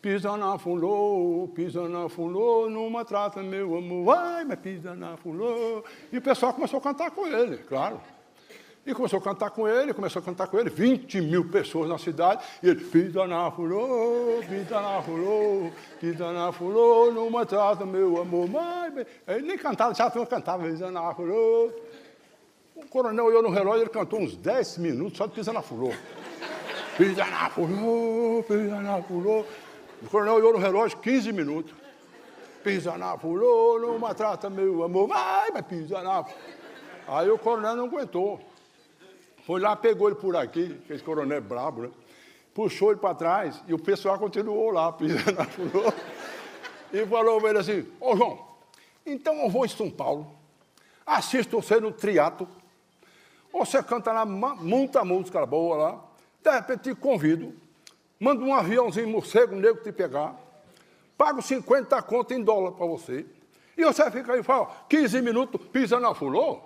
Pisa 0.00 0.36
na 0.36 0.56
fulô, 0.56 1.50
pisa 1.52 1.88
na 1.88 2.08
fulô, 2.08 2.70
numa 2.70 3.04
trata 3.04 3.42
meu 3.42 3.76
amor. 3.76 4.16
Ai, 4.16 4.44
mas 4.44 4.60
pisa 4.60 4.94
na 4.94 5.16
fulô. 5.16 5.82
E 6.12 6.18
o 6.18 6.22
pessoal 6.22 6.54
começou 6.54 6.78
a 6.78 6.80
cantar 6.80 7.10
com 7.10 7.26
ele, 7.26 7.58
claro. 7.58 8.00
E 8.86 8.94
começou 8.94 9.18
a 9.18 9.22
cantar 9.22 9.50
com 9.50 9.66
ele, 9.66 9.92
começou 9.92 10.22
a 10.22 10.24
cantar 10.24 10.46
com 10.46 10.56
ele, 10.56 10.70
20 10.70 11.20
mil 11.20 11.50
pessoas 11.50 11.88
na 11.88 11.98
cidade, 11.98 12.44
e 12.62 12.68
ele, 12.68 12.80
pisa 12.80 13.26
na 13.26 13.50
fulô, 13.50 14.40
pisa 14.48 14.80
na 14.80 15.02
fulô, 15.02 15.70
pisa 16.00 16.32
na 16.32 16.52
fulô, 16.52 17.10
numa 17.10 17.44
trata 17.44 17.84
meu 17.84 18.22
amor. 18.22 18.48
Mas, 18.48 19.04
ele 19.26 19.48
nem 19.48 19.58
cantava, 19.58 19.92
já 19.94 20.08
cantava, 20.08 20.62
pisa 20.62 20.92
na 20.92 21.12
fulô. 21.12 21.72
O 22.76 22.86
coronel 22.88 23.24
olhou 23.24 23.42
no 23.42 23.50
relógio, 23.50 23.82
ele 23.82 23.90
cantou 23.90 24.20
uns 24.20 24.36
10 24.36 24.78
minutos 24.78 25.18
só 25.18 25.26
de 25.26 25.32
pisa 25.32 25.52
na 25.52 25.60
fulô. 25.60 25.90
Pisa 26.96 27.24
fulô, 27.50 28.44
pisa 28.46 29.02
fulô. 29.06 29.44
O 30.02 30.08
coronel 30.10 30.34
olhou 30.34 30.52
no 30.52 30.58
relógio 30.58 30.98
15 30.98 31.32
minutos. 31.32 31.74
Pisa 32.62 32.96
na 32.98 33.16
fulô, 33.16 33.78
numa 33.78 34.14
trata 34.14 34.50
meu 34.50 34.82
amor. 34.82 35.08
Vai, 35.08 35.50
mas 35.50 35.66
pisa 35.66 36.02
na 36.02 36.24
Aí 37.08 37.30
o 37.30 37.38
coronel 37.38 37.76
não 37.76 37.86
aguentou. 37.86 38.40
Foi 39.46 39.60
lá, 39.60 39.74
pegou 39.74 40.08
ele 40.08 40.16
por 40.16 40.36
aqui, 40.36 40.80
esse 40.88 41.02
coronel 41.02 41.38
é 41.38 41.40
brabo, 41.40 41.82
né? 41.82 41.90
Puxou 42.54 42.90
ele 42.90 43.00
para 43.00 43.14
trás 43.14 43.62
e 43.66 43.74
o 43.74 43.78
pessoal 43.78 44.18
continuou 44.18 44.70
lá, 44.70 44.92
pisando 44.92 45.32
na 45.32 45.44
fulô. 45.44 45.92
E 46.92 47.06
falou 47.06 47.40
para 47.40 47.50
ele 47.50 47.58
assim, 47.58 47.86
ô 48.00 48.16
João, 48.16 48.38
então 49.06 49.34
eu 49.40 49.48
vou 49.48 49.64
em 49.64 49.68
São 49.68 49.90
Paulo, 49.90 50.26
assisto 51.06 51.60
você 51.60 51.80
no 51.80 51.90
triato, 51.92 52.46
você 53.52 53.82
canta 53.82 54.12
lá 54.12 54.24
muita 54.24 55.04
música 55.04 55.44
boa 55.46 55.76
lá, 55.76 56.04
de 56.42 56.50
repente 56.50 56.82
te 56.82 56.94
convido, 56.94 57.54
mando 58.18 58.44
um 58.44 58.54
aviãozinho 58.54 59.08
morcego 59.08 59.54
negro 59.56 59.82
te 59.82 59.92
pegar, 59.92 60.34
pago 61.16 61.42
50 61.42 62.00
conto 62.02 62.32
em 62.34 62.42
dólar 62.42 62.72
para 62.72 62.86
você, 62.86 63.26
e 63.76 63.84
você 63.84 64.10
fica 64.10 64.32
aí 64.32 64.40
e 64.40 64.42
fala, 64.42 64.68
15 64.88 65.22
minutos, 65.22 65.66
pisa 65.68 65.98
na 65.98 66.14
fulô. 66.14 66.60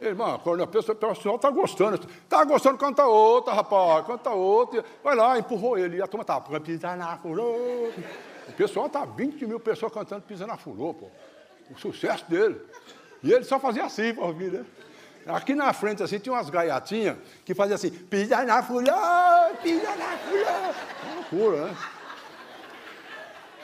Irmão, 0.00 0.38
quando 0.38 0.62
a 0.62 0.66
pessoa, 0.66 0.96
o 0.96 0.98
pessoal 0.98 1.36
está 1.36 1.50
gostando, 1.50 1.96
está 1.96 2.42
gostando, 2.44 2.78
canta 2.78 3.04
outra, 3.06 3.52
rapaz, 3.52 4.06
canta 4.06 4.30
outra, 4.30 4.82
vai 5.04 5.14
lá, 5.14 5.38
empurrou 5.38 5.76
ele, 5.76 5.98
e 5.98 6.02
a 6.02 6.06
turma 6.06 6.22
está, 6.22 6.40
pisa 6.40 6.96
na 6.96 7.18
fulô. 7.18 7.90
O 8.48 8.52
pessoal 8.56 8.86
está 8.86 9.04
20 9.04 9.46
mil 9.46 9.60
pessoas 9.60 9.92
cantando 9.92 10.22
pisa 10.22 10.46
na 10.46 10.56
fulô, 10.56 10.94
pô. 10.94 11.08
O 11.70 11.78
sucesso 11.78 12.24
dele. 12.30 12.58
E 13.22 13.30
ele 13.30 13.44
só 13.44 13.60
fazia 13.60 13.84
assim 13.84 14.14
para 14.14 14.24
ouvir, 14.24 14.50
né? 14.50 14.64
Aqui 15.34 15.54
na 15.54 15.72
frente, 15.72 16.02
assim, 16.02 16.18
tinha 16.18 16.32
umas 16.32 16.50
gaiatinhas 16.50 17.16
que 17.44 17.54
faziam 17.54 17.74
assim, 17.74 17.90
pisa 17.90 18.44
na 18.44 18.62
fulô, 18.62 18.82
pisa 19.62 19.96
na. 19.96 20.18
Uma 21.04 21.14
loucura, 21.14 21.66
né? 21.66 21.76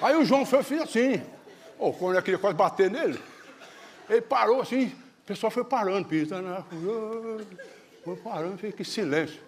Aí 0.01 0.17
o 0.17 0.25
João 0.25 0.45
foi 0.45 0.63
fez 0.63 0.83
assim. 0.83 1.23
Oh, 1.79 1.93
quando 1.93 2.17
eu 2.17 2.23
queria 2.23 2.39
quase 2.39 2.57
bater 2.57 2.91
nele, 2.91 3.21
ele 4.09 4.23
parou 4.23 4.61
assim, 4.61 4.87
o 4.87 5.27
pessoal 5.27 5.51
foi 5.51 5.65
parando, 5.65 6.09
pisa 6.09 6.41
na 6.41 6.63
fulô. 6.63 7.41
Foi 8.05 8.17
parando, 8.17 8.59
fiquei 8.59 8.83
em 8.83 8.85
silêncio. 8.85 9.41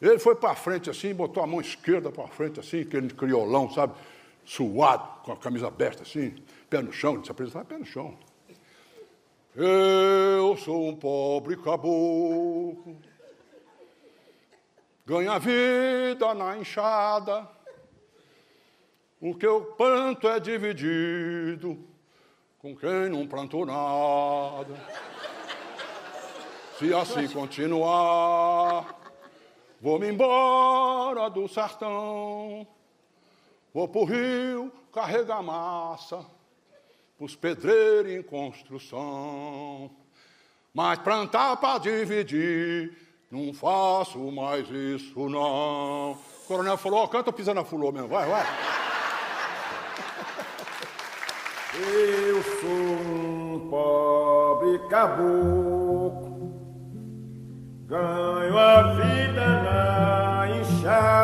Ele 0.00 0.18
foi 0.18 0.34
para 0.34 0.54
frente 0.54 0.88
assim, 0.88 1.14
botou 1.14 1.42
a 1.42 1.46
mão 1.46 1.60
esquerda 1.60 2.10
para 2.10 2.26
frente 2.28 2.58
assim, 2.58 2.80
aquele 2.80 3.10
criolão, 3.10 3.70
sabe? 3.70 3.94
Suado, 4.44 5.06
com 5.22 5.32
a 5.32 5.36
camisa 5.36 5.68
aberta 5.68 6.02
assim, 6.02 6.34
pé 6.68 6.80
no 6.80 6.92
chão, 6.92 7.22
se 7.24 7.30
apresentar 7.30 7.64
pé 7.64 7.76
no 7.76 7.84
chão. 7.84 8.16
Eu 9.56 10.56
sou 10.56 10.86
um 10.86 10.94
pobre 10.94 11.56
caboclo, 11.56 12.96
ganha 15.04 15.40
vida 15.40 16.32
na 16.34 16.56
enxada, 16.56 17.48
o 19.20 19.34
que 19.34 19.44
eu 19.44 19.64
planto 19.72 20.28
é 20.28 20.38
dividido 20.38 21.84
com 22.60 22.76
quem 22.76 23.08
não 23.08 23.26
plantou 23.26 23.66
nada. 23.66 24.72
Se 26.78 26.94
assim 26.94 27.26
continuar, 27.26 29.00
vou-me 29.80 30.08
embora 30.08 31.28
do 31.28 31.48
sertão, 31.48 32.64
vou 33.74 33.88
pro 33.88 34.04
rio 34.04 34.72
carregar 34.92 35.42
massa 35.42 36.24
os 37.20 37.36
pedreiros 37.36 38.10
em 38.10 38.22
construção. 38.22 39.90
Mas 40.72 40.98
plantar 41.00 41.56
para 41.58 41.78
dividir, 41.78 42.96
não 43.30 43.52
faço 43.52 44.18
mais 44.32 44.68
isso 44.70 45.28
não. 45.28 46.12
O 46.12 46.46
coronel 46.48 46.76
falou, 46.78 47.04
oh, 47.04 47.08
canta 47.08 47.32
pisando 47.32 47.60
na 47.60 47.64
fulô 47.64 47.92
mesmo, 47.92 48.08
vai, 48.08 48.28
vai. 48.28 48.46
Eu 51.72 52.42
sou 52.42 52.70
um 52.70 53.68
pobre 53.70 54.78
caboclo, 54.88 56.52
ganho 57.86 58.58
a 58.58 58.82
vida 58.94 59.46
na 59.62 60.48
enxada, 60.60 61.19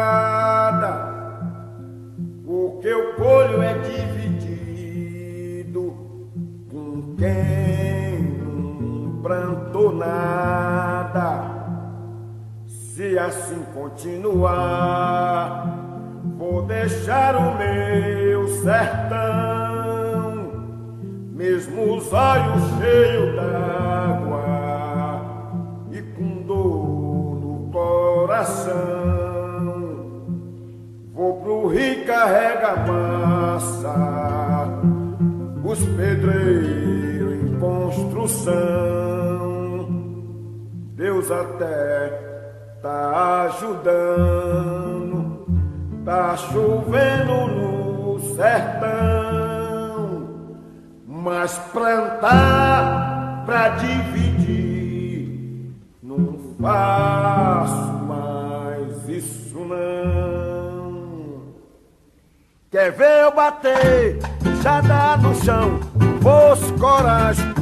Se 12.96 13.18
assim 13.18 13.62
continuar, 13.74 15.66
vou 16.38 16.62
deixar 16.62 17.36
o 17.36 17.58
meu 17.58 18.48
sertão 18.62 20.46
mesmo 21.34 21.98
os 21.98 22.10
olhos 22.10 22.62
cheios 22.78 23.36
d'água 23.36 24.40
e 25.92 26.00
com 26.00 26.42
dor 26.44 27.38
no 27.38 27.70
coração. 27.70 28.72
Vou 31.12 31.42
pro 31.42 31.66
rio 31.68 32.02
carregar 32.06 32.88
massa, 32.88 33.92
os 35.62 35.84
pedreiros 35.84 37.44
em 37.44 37.58
construção. 37.58 38.56
Deus 40.94 41.30
até 41.30 42.25
tá 42.86 43.46
ajudando, 43.46 45.44
tá 46.04 46.36
chovendo 46.36 47.48
no 47.48 48.20
sertão 48.36 50.28
mas 51.04 51.58
plantar 51.72 53.42
pra 53.44 53.70
dividir 53.70 55.74
não 56.00 56.38
faço 56.60 57.92
mais 58.04 59.08
isso 59.08 59.58
não. 59.58 61.46
Quer 62.70 62.92
ver 62.92 63.24
eu 63.24 63.34
bater, 63.34 64.20
já 64.62 64.80
dá 64.80 65.16
no 65.16 65.34
chão, 65.34 65.80
fosse 66.22 66.72
coragem, 66.74 67.52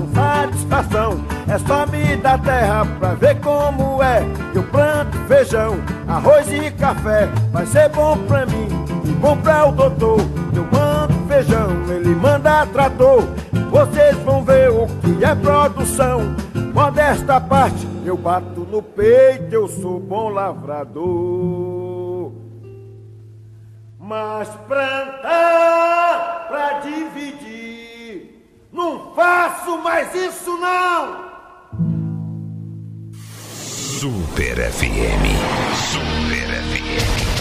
satisfação. 0.45 1.24
É 1.49 1.59
só 1.59 1.86
me 1.86 2.16
dar 2.16 2.40
terra 2.42 2.84
pra 2.99 3.14
ver 3.14 3.40
como 3.40 4.03
é. 4.03 4.22
Eu 4.55 4.62
planto 4.64 5.16
feijão, 5.26 5.76
arroz 6.07 6.53
e 6.53 6.70
café, 6.72 7.26
vai 7.51 7.64
ser 7.66 7.88
bom 7.90 8.18
pra 8.26 8.45
mim 8.47 8.68
e 9.05 9.12
bom 9.12 9.36
pra 9.38 9.66
o 9.66 9.72
doutor. 9.72 10.20
Eu 10.55 10.66
mando 10.70 11.14
feijão, 11.26 11.70
ele 11.88 12.14
manda 12.14 12.66
trator. 12.66 13.24
Vocês 13.70 14.16
vão 14.18 14.45
ver 14.45 14.70
o 14.70 14.86
que 15.01 15.24
é 15.24 15.34
produção. 15.34 16.36
Modesta 16.72 17.40
parte, 17.40 17.88
eu 18.05 18.16
bato 18.16 18.61
no 18.61 18.82
peito, 18.82 19.55
eu 19.55 19.68
sou 19.68 20.01
bom 20.01 20.28
lavrador. 20.28 22.32
Mas 23.99 24.49
plantar 24.68 26.47
pra 26.49 26.80
dividir, 26.80 27.63
não 28.74 29.14
faço 29.14 29.78
mais 29.78 30.12
isso 30.14 30.50
não. 30.58 31.32
Super 34.00 34.56
FM. 34.72 35.24
Super 35.92 36.48
FM. 36.48 37.34